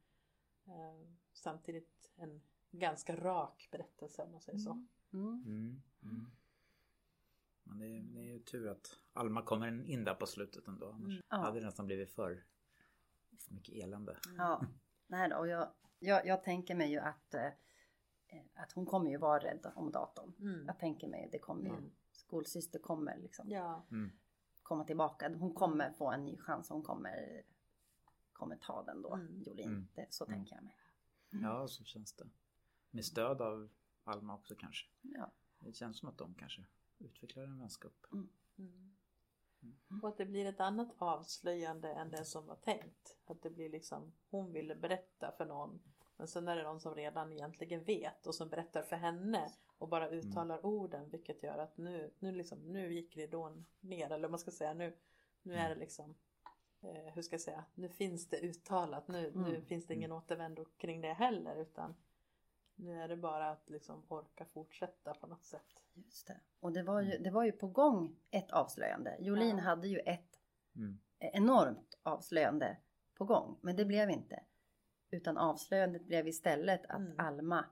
eh, 0.66 1.08
samtidigt 1.32 2.10
en 2.16 2.40
ganska 2.70 3.16
rak 3.16 3.68
berättelse 3.70 4.22
om 4.22 4.32
man 4.32 4.40
säger 4.40 4.58
så. 4.58 4.70
Mm. 5.12 5.42
Mm. 5.46 5.82
Mm. 6.02 6.30
Men 7.62 7.78
det 7.78 7.86
är, 7.86 8.00
det 8.02 8.20
är 8.20 8.24
ju 8.32 8.38
tur 8.38 8.68
att 8.68 8.98
Alma 9.12 9.42
kommer 9.42 9.90
in 9.90 10.04
där 10.04 10.14
på 10.14 10.26
slutet 10.26 10.68
ändå. 10.68 10.86
Annars 10.90 11.04
Mm. 11.12 11.22
Ja. 11.28 11.36
hade 11.36 11.60
det 11.60 11.66
nästan 11.66 11.86
blivit 11.86 12.10
för 12.10 12.44
mycket 13.48 13.74
elände. 13.74 14.16
Ja, 14.36 14.62
nej 15.06 15.28
då, 15.28 15.36
och 15.36 15.48
jag, 15.48 15.68
jag, 15.98 16.26
jag 16.26 16.42
tänker 16.42 16.74
mig 16.74 16.90
ju 16.90 16.98
att, 16.98 17.34
eh, 17.34 17.48
att 18.54 18.72
hon 18.72 18.86
kommer 18.86 19.10
ju 19.10 19.16
vara 19.16 19.38
rädd 19.44 19.72
om 19.74 19.90
datorn. 19.90 20.32
Mm. 20.40 20.66
Jag 20.66 20.78
tänker 20.78 21.08
mig 21.08 21.28
det 21.32 21.38
kommer 21.38 21.62
ju, 21.62 21.68
Mm. 21.76 21.90
skolsyster 22.12 22.78
kommer 22.78 23.16
liksom 23.18 23.50
Ja, 23.50 23.82
Mm. 23.90 24.10
komma 24.62 24.84
tillbaka. 24.84 25.34
Hon 25.38 25.54
kommer 25.54 25.92
få 25.92 26.10
en 26.10 26.24
ny 26.24 26.36
chans. 26.36 26.68
Hon 26.70 26.82
kommer, 26.82 27.42
kommer 28.32 28.56
ta 28.56 28.82
den 28.82 29.02
då, 29.02 29.14
Mm. 29.14 29.42
Jolin. 29.42 29.68
Mm. 29.68 29.88
Det, 29.94 30.06
så 30.10 30.24
Mm. 30.24 30.36
tänker 30.38 30.54
jag 30.54 30.64
mig. 30.64 30.76
Ja, 31.30 31.68
så 31.68 31.84
känns 31.84 32.12
det. 32.12 32.28
Med 32.90 33.04
stöd 33.04 33.40
av 33.40 33.68
Alma 34.04 34.34
också 34.34 34.54
kanske. 34.58 34.86
Ja. 35.02 35.30
Det 35.58 35.72
känns 35.72 35.98
som 35.98 36.08
att 36.08 36.18
de 36.18 36.34
kanske 36.34 36.64
utvecklar 36.98 37.42
en 37.44 37.58
vänskap. 37.58 38.06
Mm. 38.12 38.94
Och 40.02 40.08
att 40.08 40.16
det 40.16 40.26
blir 40.26 40.46
ett 40.46 40.60
annat 40.60 40.88
avslöjande 40.98 41.92
än 41.92 42.10
det 42.10 42.24
som 42.24 42.46
var 42.46 42.56
tänkt. 42.56 43.16
Att 43.26 43.42
det 43.42 43.50
blir 43.50 43.68
liksom, 43.70 44.12
hon 44.30 44.52
ville 44.52 44.74
berätta 44.74 45.32
för 45.36 45.46
någon. 45.46 45.80
Men 46.18 46.28
sen 46.28 46.48
är 46.48 46.56
det 46.56 46.62
någon 46.62 46.80
som 46.80 46.94
redan 46.94 47.32
egentligen 47.32 47.84
vet 47.84 48.26
och 48.26 48.34
som 48.34 48.48
berättar 48.48 48.82
för 48.82 48.96
henne. 48.96 49.52
Och 49.78 49.88
bara 49.88 50.08
uttalar 50.10 50.66
orden 50.66 51.10
vilket 51.10 51.42
gör 51.42 51.58
att 51.58 51.76
nu, 51.76 52.10
nu, 52.18 52.32
liksom, 52.32 52.58
nu 52.72 52.94
gick 52.94 53.16
ridån 53.16 53.64
ner. 53.80 54.12
Eller 54.12 54.28
man 54.28 54.38
ska 54.38 54.50
säga, 54.50 54.74
nu, 54.74 54.96
nu 55.42 55.54
är 55.54 55.68
det 55.68 55.74
liksom 55.74 56.14
eh, 56.80 57.12
hur 57.14 57.22
ska 57.22 57.34
jag 57.34 57.40
säga, 57.40 57.64
nu 57.74 57.88
finns 57.88 58.28
det 58.28 58.36
uttalat. 58.40 59.08
Nu, 59.08 59.32
nu 59.34 59.48
Mm. 59.48 59.62
finns 59.64 59.86
det 59.86 59.94
ingen 59.94 60.12
återvändo 60.12 60.64
kring 60.64 61.00
det 61.00 61.12
heller. 61.12 61.56
Utan 61.56 61.94
nu 62.74 63.00
är 63.02 63.08
det 63.08 63.16
bara 63.16 63.50
att 63.50 63.70
liksom 63.70 64.02
orka 64.08 64.44
fortsätta 64.44 65.14
på 65.14 65.26
något 65.26 65.44
sätt. 65.44 65.82
Just 65.94 66.26
det. 66.26 66.40
Och 66.60 66.72
det 66.72 66.82
var, 66.82 67.00
ju, 67.00 67.18
det 67.18 67.30
var 67.30 67.44
ju 67.44 67.52
på 67.52 67.66
gång 67.68 68.16
ett 68.30 68.50
avslöjande. 68.50 69.16
Jolin 69.20 69.58
Ja. 69.58 69.64
hade 69.64 69.88
ju 69.88 69.98
ett 69.98 70.40
Mm. 70.76 70.98
enormt 71.18 71.98
avslöjande 72.02 72.76
på 73.14 73.24
gång. 73.24 73.58
Men 73.62 73.76
det 73.76 73.84
blev 73.84 74.10
inte. 74.10 74.42
Utan 75.10 75.36
avslöjandet 75.38 76.06
blev 76.06 76.28
istället 76.28 76.86
att 76.86 77.00
Mm. 77.00 77.14
Alma 77.18 77.64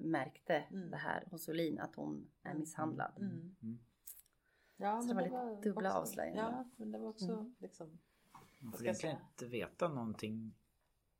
märkte 0.00 0.54
Mm. 0.56 0.90
det 0.90 0.96
här 0.96 1.24
hos 1.30 1.48
Jolin 1.48 1.78
att 1.80 1.94
hon 1.94 2.30
är 2.42 2.50
Mm. 2.50 2.60
misshandlad. 2.60 3.12
Mm. 3.18 3.56
Mm. 3.62 3.78
Ja, 4.76 5.00
Så 5.02 5.08
det 5.08 5.14
var 5.14 5.22
lite 5.22 5.68
dubbla 5.68 5.88
också- 5.90 5.98
avslöjanden. 6.00 6.44
Ja, 6.44 6.70
men 6.76 6.92
det 6.92 6.98
var 6.98 7.08
också 7.08 7.32
Mm. 7.32 7.54
liksom 7.58 7.98
Man 8.60 8.72
får 8.72 8.82
egentligen 8.82 9.16
inte 9.32 9.46
veta 9.46 9.88
någonting 9.88 10.54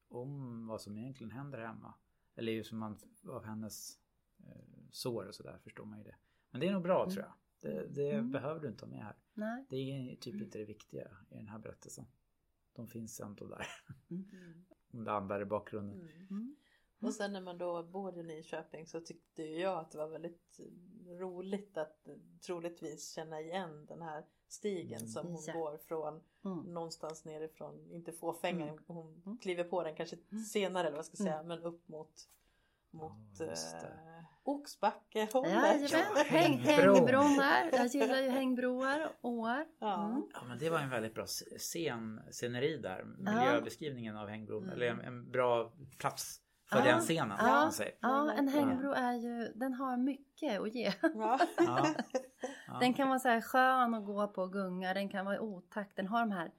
om 0.09 0.67
vad 0.67 0.81
som 0.81 0.99
egentligen 0.99 1.31
händer 1.31 1.59
hemma. 1.67 1.95
Eller 2.35 2.53
ju 2.53 2.65
som 2.65 2.79
man 2.79 2.99
av 3.29 3.45
hennes 3.45 3.99
eh, 4.47 4.61
sår 4.91 5.27
och 5.27 5.35
sådär 5.35 5.59
förstår 5.59 5.85
man 5.85 5.99
ju 5.99 6.05
det. 6.05 6.17
Men 6.51 6.61
det 6.61 6.69
är 6.69 6.73
nog 6.73 6.83
bra 6.83 7.03
Mm. 7.03 7.15
tror 7.15 7.25
jag. 7.25 7.35
Det, 7.61 7.87
det 7.89 8.11
Mm. 8.13 8.31
behöver 8.33 8.61
du 8.61 8.69
inte 8.69 8.85
ha 8.85 8.91
med 8.91 9.05
här. 9.05 9.17
Nej. 9.35 9.67
Det 9.69 9.77
är 9.77 10.17
typ 10.17 10.35
inte 10.43 10.59
det 10.59 10.65
viktiga 10.65 11.09
i 11.31 11.35
den 11.37 11.49
här 11.49 11.59
berättelsen. 11.59 12.05
De 12.73 12.89
finns 12.89 13.21
ändå 13.21 13.47
där. 13.47 13.67
Mm. 14.11 14.65
Om 14.99 15.05
det 15.05 15.13
andra 15.13 15.41
i 15.41 15.45
bakgrunden. 15.45 16.01
Mm. 16.01 16.27
Mm. 16.31 16.57
Och 17.01 17.15
sen 17.15 17.33
när 17.33 17.41
man 17.41 17.59
då 17.59 17.83
bor 17.83 18.19
i 18.19 18.23
Nyköping 18.23 18.87
så 18.87 19.01
tyckte 19.01 19.43
jag 19.43 19.79
att 19.79 19.91
det 19.91 19.99
var 19.99 20.09
väldigt 20.09 20.61
roligt 21.07 21.77
att 21.77 22.09
troligtvis 22.47 23.11
känna 23.13 23.41
igen 23.41 23.87
den 23.87 24.03
här 24.03 24.25
stigen 24.49 24.99
Mm. 24.99 25.09
som 25.09 25.27
hon 25.27 25.43
Ja. 25.47 25.53
går 25.53 25.79
från 25.79 26.21
Mm. 26.45 26.59
någonstans 26.59 27.25
nerifrån, 27.25 27.91
inte 27.93 28.13
fåfängan, 28.13 28.69
Mm. 28.69 28.83
hon 28.87 29.23
Mm. 29.27 29.39
kliver 29.39 29.65
på 29.65 29.83
den 29.83 29.97
kanske 29.97 30.17
senare 30.53 30.83
eller 30.83 30.91
vad 30.91 30.99
jag 30.99 31.05
ska 31.07 31.17
säga, 31.17 31.43
men 31.43 31.63
upp 31.63 31.89
mot 31.89 32.29
mot 32.91 33.13
Ja, 33.41 33.47
just 34.47 34.81
det. 34.81 34.87
eh, 34.87 34.93
Oxbacke 34.97 35.19
Jajamän, 35.19 35.89
Ja, 35.91 36.23
häng, 36.27 36.63
där. 37.37 37.71
Jag 37.73 37.87
gillar 37.87 38.21
ju 38.21 38.29
hängbroar, 38.39 39.09
åar. 39.21 39.67
Ja. 39.81 40.05
Mm. 40.09 40.23
Ja 40.35 40.41
men 40.49 40.59
det 40.59 40.71
var 40.71 40.79
en 40.79 40.91
väldigt 40.91 41.15
bra 41.15 41.27
scen, 41.59 42.21
sceneri 42.31 42.77
där. 42.77 43.05
Miljöbeskrivningen 43.05 44.17
av 44.17 44.29
hängbron. 44.29 44.63
Mm. 44.63 44.75
Eller 44.75 44.87
en, 44.87 45.01
en 45.01 45.31
bra 45.31 45.73
plats 45.99 46.41
för 46.71 46.79
Ja, 46.79 46.85
den 46.85 47.01
scenen. 47.01 47.37
ja. 47.41 47.71
Ja, 48.01 48.21
en 48.21 48.27
verkligen. 48.47 48.69
hängbro 48.69 48.93
är 48.93 49.13
ju, 49.13 49.53
den 49.55 49.75
har 49.75 49.97
mycket 49.97 50.61
att 50.61 50.75
ge. 50.75 50.93
Den 52.81 52.95
kan 52.95 53.09
vara 53.09 53.19
så 53.19 53.29
här 53.29 53.41
skön 53.41 53.95
att 53.95 54.05
gå 54.07 54.29
på 54.29 54.43
och 54.43 54.53
gunga, 54.53 54.95
den 54.95 55.09
kan 55.09 55.25
vara 55.25 55.37
i 55.37 55.39
otakt. 55.39 55.97
Den 55.97 56.07
har 56.07 56.21
de 56.21 56.31
här 56.31 56.51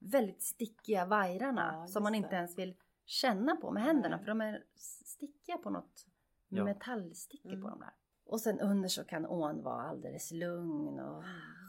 väldigt 0.00 0.42
stickiga 0.42 1.04
vajrarna 1.06 1.70
Ja, 1.72 1.86
som 1.86 2.02
man 2.02 2.14
inte 2.14 2.28
det. 2.30 2.36
ens 2.36 2.58
vill 2.58 2.74
känna 3.06 3.56
på 3.56 3.70
med 3.72 3.82
händerna 3.82 4.16
Nej. 4.16 4.24
för 4.24 4.26
de 4.30 4.40
är 4.40 4.62
stickiga 5.04 5.58
på 5.58 5.70
något 5.70 6.06
Ja. 6.48 6.64
metallstickor 6.64 7.50
Mm. 7.52 7.62
på 7.62 7.68
de 7.70 7.80
där. 7.80 7.94
Och 8.24 8.40
sen 8.40 8.60
under 8.60 8.88
så 8.88 9.04
kan 9.04 9.26
ån 9.26 9.62
vara 9.62 9.82
alldeles 9.82 10.30
lugn 10.32 11.00
och 11.00 11.24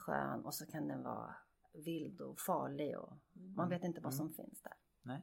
skön 0.06 0.46
och 0.46 0.54
så 0.54 0.66
kan 0.66 0.88
den 0.88 1.04
vara 1.04 1.36
vild 1.74 2.22
och 2.22 2.40
farlig 2.40 2.98
och 3.00 3.14
man 3.34 3.70
vet 3.70 3.84
inte 3.84 4.02
vad 4.02 4.14
som 4.14 4.30
finns 4.34 4.62
där. 4.62 4.74
Nej, 5.02 5.22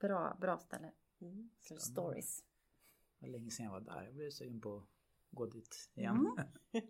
Bra, 0.00 0.36
bra 0.40 0.58
ställe 0.58 0.92
Mm. 1.20 1.50
för 1.68 1.76
stories. 1.76 2.44
det 3.18 3.26
var 3.26 3.32
länge 3.32 3.50
sedan 3.50 3.64
jag 3.64 3.72
var 3.72 3.80
där. 3.80 4.02
Jag 4.02 4.14
blev 4.14 4.30
sugen 4.30 4.60
på 4.60 4.86
gå 5.32 5.46
dit 5.46 5.90
igen. 5.94 6.36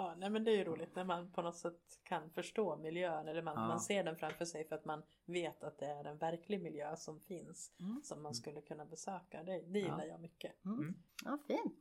Ja, 0.00 0.14
nej 0.18 0.30
men 0.30 0.44
det 0.44 0.50
är 0.50 0.56
ju 0.56 0.64
roligt 0.64 0.96
när 0.96 1.04
man 1.04 1.30
på 1.32 1.42
något 1.42 1.56
sätt 1.56 1.80
kan 2.02 2.30
förstå 2.30 2.76
miljön 2.76 3.28
eller 3.28 3.42
man, 3.42 3.54
Ja. 3.56 3.68
man 3.68 3.80
ser 3.80 4.04
den 4.04 4.16
framför 4.16 4.44
sig 4.44 4.68
för 4.68 4.74
att 4.76 4.84
man 4.84 5.02
vet 5.26 5.64
att 5.64 5.78
det 5.78 5.86
är 5.86 6.04
en 6.04 6.18
verklig 6.18 6.62
miljö 6.62 6.96
som 6.96 7.20
finns 7.20 7.72
Mm. 7.80 8.00
som 8.04 8.22
man 8.22 8.34
skulle 8.34 8.60
kunna 8.60 8.84
besöka. 8.84 9.42
Det, 9.42 9.60
det 9.60 9.78
gillar 9.78 9.98
Ja. 10.04 10.06
jag 10.06 10.20
mycket. 10.20 10.64
Mm. 10.64 10.94
Ja, 11.24 11.38
fint. 11.46 11.78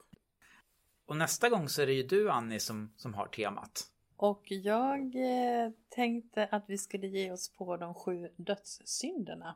Och 1.05 1.17
nästa 1.17 1.49
gång 1.49 1.69
så 1.69 1.81
är 1.81 1.85
det 1.85 1.93
ju 1.93 2.03
du 2.03 2.29
Annie 2.31 2.59
som, 2.59 2.93
som 2.95 3.13
har 3.13 3.27
temat. 3.27 3.91
Och 4.15 4.43
jag 4.51 5.15
eh, 5.15 5.71
tänkte 5.89 6.45
att 6.51 6.63
vi 6.67 6.77
skulle 6.77 7.07
ge 7.07 7.31
oss 7.31 7.49
på 7.53 7.77
de 7.77 7.93
sju 7.93 8.29
dödssynderna. 8.35 9.55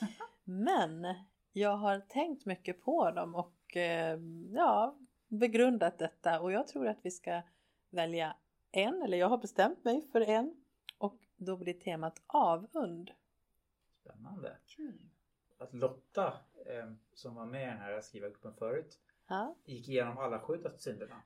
Men 0.44 1.06
jag 1.52 1.76
har 1.76 2.00
tänkt 2.00 2.46
mycket 2.46 2.82
på 2.82 3.10
dem 3.10 3.34
och 3.34 3.76
eh, 3.76 4.18
ja, 4.52 4.98
begrundat 5.28 5.98
detta 5.98 6.40
och 6.40 6.52
jag 6.52 6.66
tror 6.66 6.88
att 6.88 6.98
vi 7.02 7.10
ska 7.10 7.42
välja 7.90 8.36
en, 8.72 9.02
eller 9.02 9.18
jag 9.18 9.28
har 9.28 9.38
bestämt 9.38 9.84
mig 9.84 10.08
för 10.12 10.20
en 10.20 10.56
och 10.98 11.18
då 11.36 11.56
blir 11.56 11.74
temat 11.74 12.22
avund. 12.26 13.10
Spännande. 14.00 14.56
Kul. 14.66 14.98
Att 15.58 15.74
Lotta, 15.74 16.26
eh, 16.66 16.92
som 17.14 17.34
var 17.34 17.46
med 17.46 17.62
i 17.62 17.66
den 17.66 17.78
här 17.78 18.00
skrivargruppen 18.00 18.54
förut, 18.54 19.00
Ja, 19.28 19.56
gick 19.64 19.88
igenom 19.88 20.18
alla 20.18 20.40
sju 20.40 20.56
dödssynderna. 20.56 21.22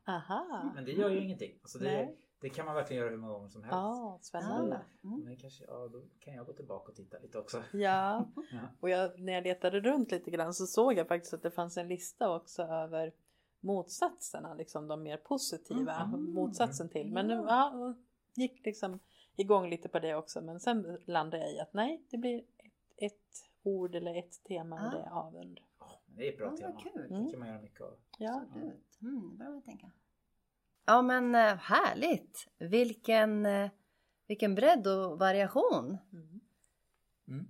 Men 0.74 0.84
det 0.84 0.92
gör 0.92 1.10
ju 1.10 1.20
ingenting. 1.20 1.58
Alltså 1.62 1.78
det, 1.78 2.14
det 2.40 2.50
kan 2.50 2.66
man 2.66 2.74
verkligen 2.74 3.00
göra 3.02 3.10
hur 3.10 3.16
många 3.16 3.32
gånger 3.32 3.48
som 3.48 3.62
helst. 3.62 3.72
Ja, 3.74 4.18
spännande. 4.22 4.80
Mm. 5.04 5.20
Men 5.20 5.36
kanske, 5.36 5.64
ja, 5.64 5.88
då 5.88 6.02
kan 6.20 6.34
jag 6.34 6.46
gå 6.46 6.52
tillbaka 6.52 6.88
och 6.90 6.96
titta 6.96 7.18
lite 7.18 7.38
också. 7.38 7.62
Ja, 7.72 8.28
Ja. 8.52 8.60
och 8.80 8.90
jag, 8.90 9.20
när 9.20 9.32
jag 9.32 9.44
letade 9.44 9.80
runt 9.80 10.10
lite 10.10 10.30
grann 10.30 10.54
så 10.54 10.66
såg 10.66 10.94
jag 10.94 11.08
faktiskt 11.08 11.34
att 11.34 11.42
det 11.42 11.50
fanns 11.50 11.76
en 11.76 11.88
lista 11.88 12.34
också 12.34 12.62
över 12.62 13.12
motsatserna, 13.60 14.54
liksom 14.54 14.88
de 14.88 15.02
mer 15.02 15.16
positiva 15.16 15.94
Mm. 15.94 16.32
motsatsen 16.34 16.88
till. 16.88 17.12
Men 17.12 17.30
Ja. 17.30 17.94
gick 18.34 18.66
liksom 18.66 18.98
igång 19.36 19.70
lite 19.70 19.88
på 19.88 19.98
det 19.98 20.14
också. 20.14 20.40
Men 20.40 20.60
sen 20.60 20.98
landade 21.06 21.42
jag 21.42 21.52
i 21.54 21.60
att 21.60 21.72
nej, 21.74 22.04
det 22.10 22.18
blir 22.18 22.38
ett, 22.38 22.74
ett 22.96 23.50
ord 23.62 23.94
eller 23.94 24.14
ett 24.18 24.44
tema 24.44 24.76
och 24.76 24.86
Ah. 24.86 24.90
det 24.90 24.98
är 25.02 25.10
avund. 25.10 25.60
Det 26.06 26.28
är 26.28 26.32
ett 26.32 26.38
bra 26.38 26.46
Ja, 26.50 26.56
tema. 26.56 26.80
kul. 26.80 27.06
Mm. 27.10 27.24
Det 27.24 27.30
kan 27.30 27.40
man 27.40 27.48
göra 27.48 27.60
mycket 27.60 27.80
av. 27.80 27.94
Ja, 28.18 28.42
Absolut. 28.48 28.98
Mm, 29.02 29.38
det 29.38 29.44
man 29.44 29.62
tänka. 29.62 29.90
Ja 30.86 31.02
men 31.02 31.34
eh, 31.34 31.54
härligt! 31.56 32.48
Vilken, 32.58 33.46
eh, 33.46 33.70
vilken 34.26 34.54
bredd 34.54 34.86
och 34.86 35.18
variation! 35.18 35.98
mm. 36.12 36.40
Mm. 37.28 37.46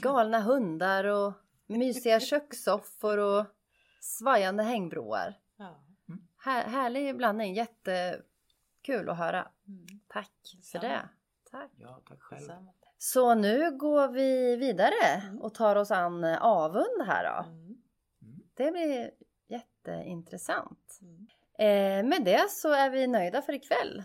Galna 0.00 0.40
hundar 0.40 1.04
och 1.04 1.32
mysiga 1.66 2.20
kökssoffor 2.20 3.18
och 3.18 3.46
svajande 4.00 4.62
hängbroar. 4.62 5.34
ja. 5.56 5.80
Här, 6.40 6.64
härlig 6.68 7.16
blandning, 7.16 7.54
jättekul 7.54 9.08
att 9.08 9.18
höra. 9.18 9.48
Mm. 9.68 9.86
Tack 10.08 10.30
för 10.72 10.78
det. 10.78 11.08
Tack. 11.50 11.70
Ja, 11.76 12.00
tack 12.08 12.22
själv. 12.22 12.40
Detsamma. 12.40 12.72
Så 12.98 13.34
nu 13.34 13.70
går 13.78 14.08
vi 14.08 14.56
vidare 14.56 15.20
Mm. 15.22 15.40
och 15.42 15.54
tar 15.54 15.76
oss 15.76 15.90
an 15.90 16.24
eh, 16.24 16.42
avund 16.42 17.02
här 17.06 17.24
då. 17.24 17.48
Mm. 17.50 17.76
Det 18.54 18.70
blir 18.72 19.10
jätteintressant. 19.48 20.98
Mm. 21.02 21.26
Eh, 21.58 22.08
med 22.08 22.24
det 22.24 22.50
så 22.50 22.72
är 22.72 22.90
vi 22.90 23.06
nöjda 23.06 23.42
för 23.42 23.52
ikväll 23.52 24.02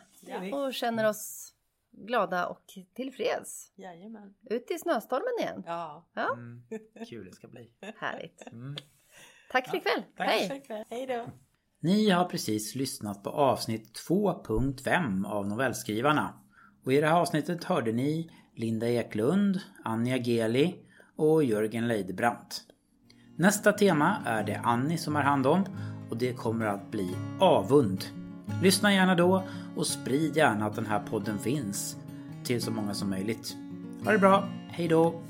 och 0.53 0.73
känner 0.73 1.09
oss 1.09 1.53
glada 1.91 2.47
och 2.47 2.73
tillfreds. 2.93 3.71
Jajamän. 3.75 4.35
Ut 4.49 4.71
i 4.71 4.79
snöstormen 4.79 5.33
igen. 5.39 5.63
Ja. 5.65 6.05
Ja, 6.13 6.33
Mm. 6.33 6.63
Kul 7.09 7.25
det 7.25 7.31
ska 7.35 7.47
bli. 7.47 7.71
härligt. 7.97 8.47
Mm. 8.47 8.75
Tack 9.53 9.69
för 9.69 9.77
ikväll. 9.77 10.03
tack. 10.17 10.27
Hej! 10.27 10.63
Hej 10.89 11.07
då. 11.07 11.25
Ni 11.79 12.09
har 12.09 12.25
precis 12.25 12.75
lyssnat 12.75 13.23
på 13.23 13.29
avsnitt 13.29 14.05
2.5 14.09 15.27
av 15.27 15.47
Novellskrivarna. 15.47 16.33
Och 16.85 16.93
i 16.93 17.01
det 17.01 17.07
här 17.07 17.19
avsnittet 17.19 17.63
hörde 17.63 17.91
ni 17.91 18.31
Linda 18.55 18.87
Eklund, 18.87 19.59
Anja 19.83 20.17
Geli 20.17 20.75
och 21.15 21.43
Jörgen 21.43 21.87
Leidebrant. 21.87 22.61
Nästa 23.35 23.71
tema 23.71 24.17
är 24.25 24.43
det 24.43 24.61
Annie 24.63 24.97
som 24.97 25.15
har 25.15 25.23
hand 25.23 25.47
om 25.47 25.65
och 26.09 26.17
det 26.17 26.33
kommer 26.33 26.65
att 26.65 26.91
bli 26.91 27.15
avund. 27.39 28.05
Lyssna 28.61 28.93
gärna 28.93 29.15
då 29.15 29.43
och 29.75 29.87
sprid 29.87 30.37
gärna 30.37 30.65
att 30.65 30.75
den 30.75 30.85
här 30.85 30.99
podden 30.99 31.39
finns 31.39 31.97
till 32.43 32.61
så 32.61 32.71
många 32.71 32.93
som 32.93 33.09
möjligt. 33.09 33.55
Ha 34.05 34.11
det 34.11 34.19
bra, 34.19 34.49
hej 34.69 34.87
då! 34.87 35.21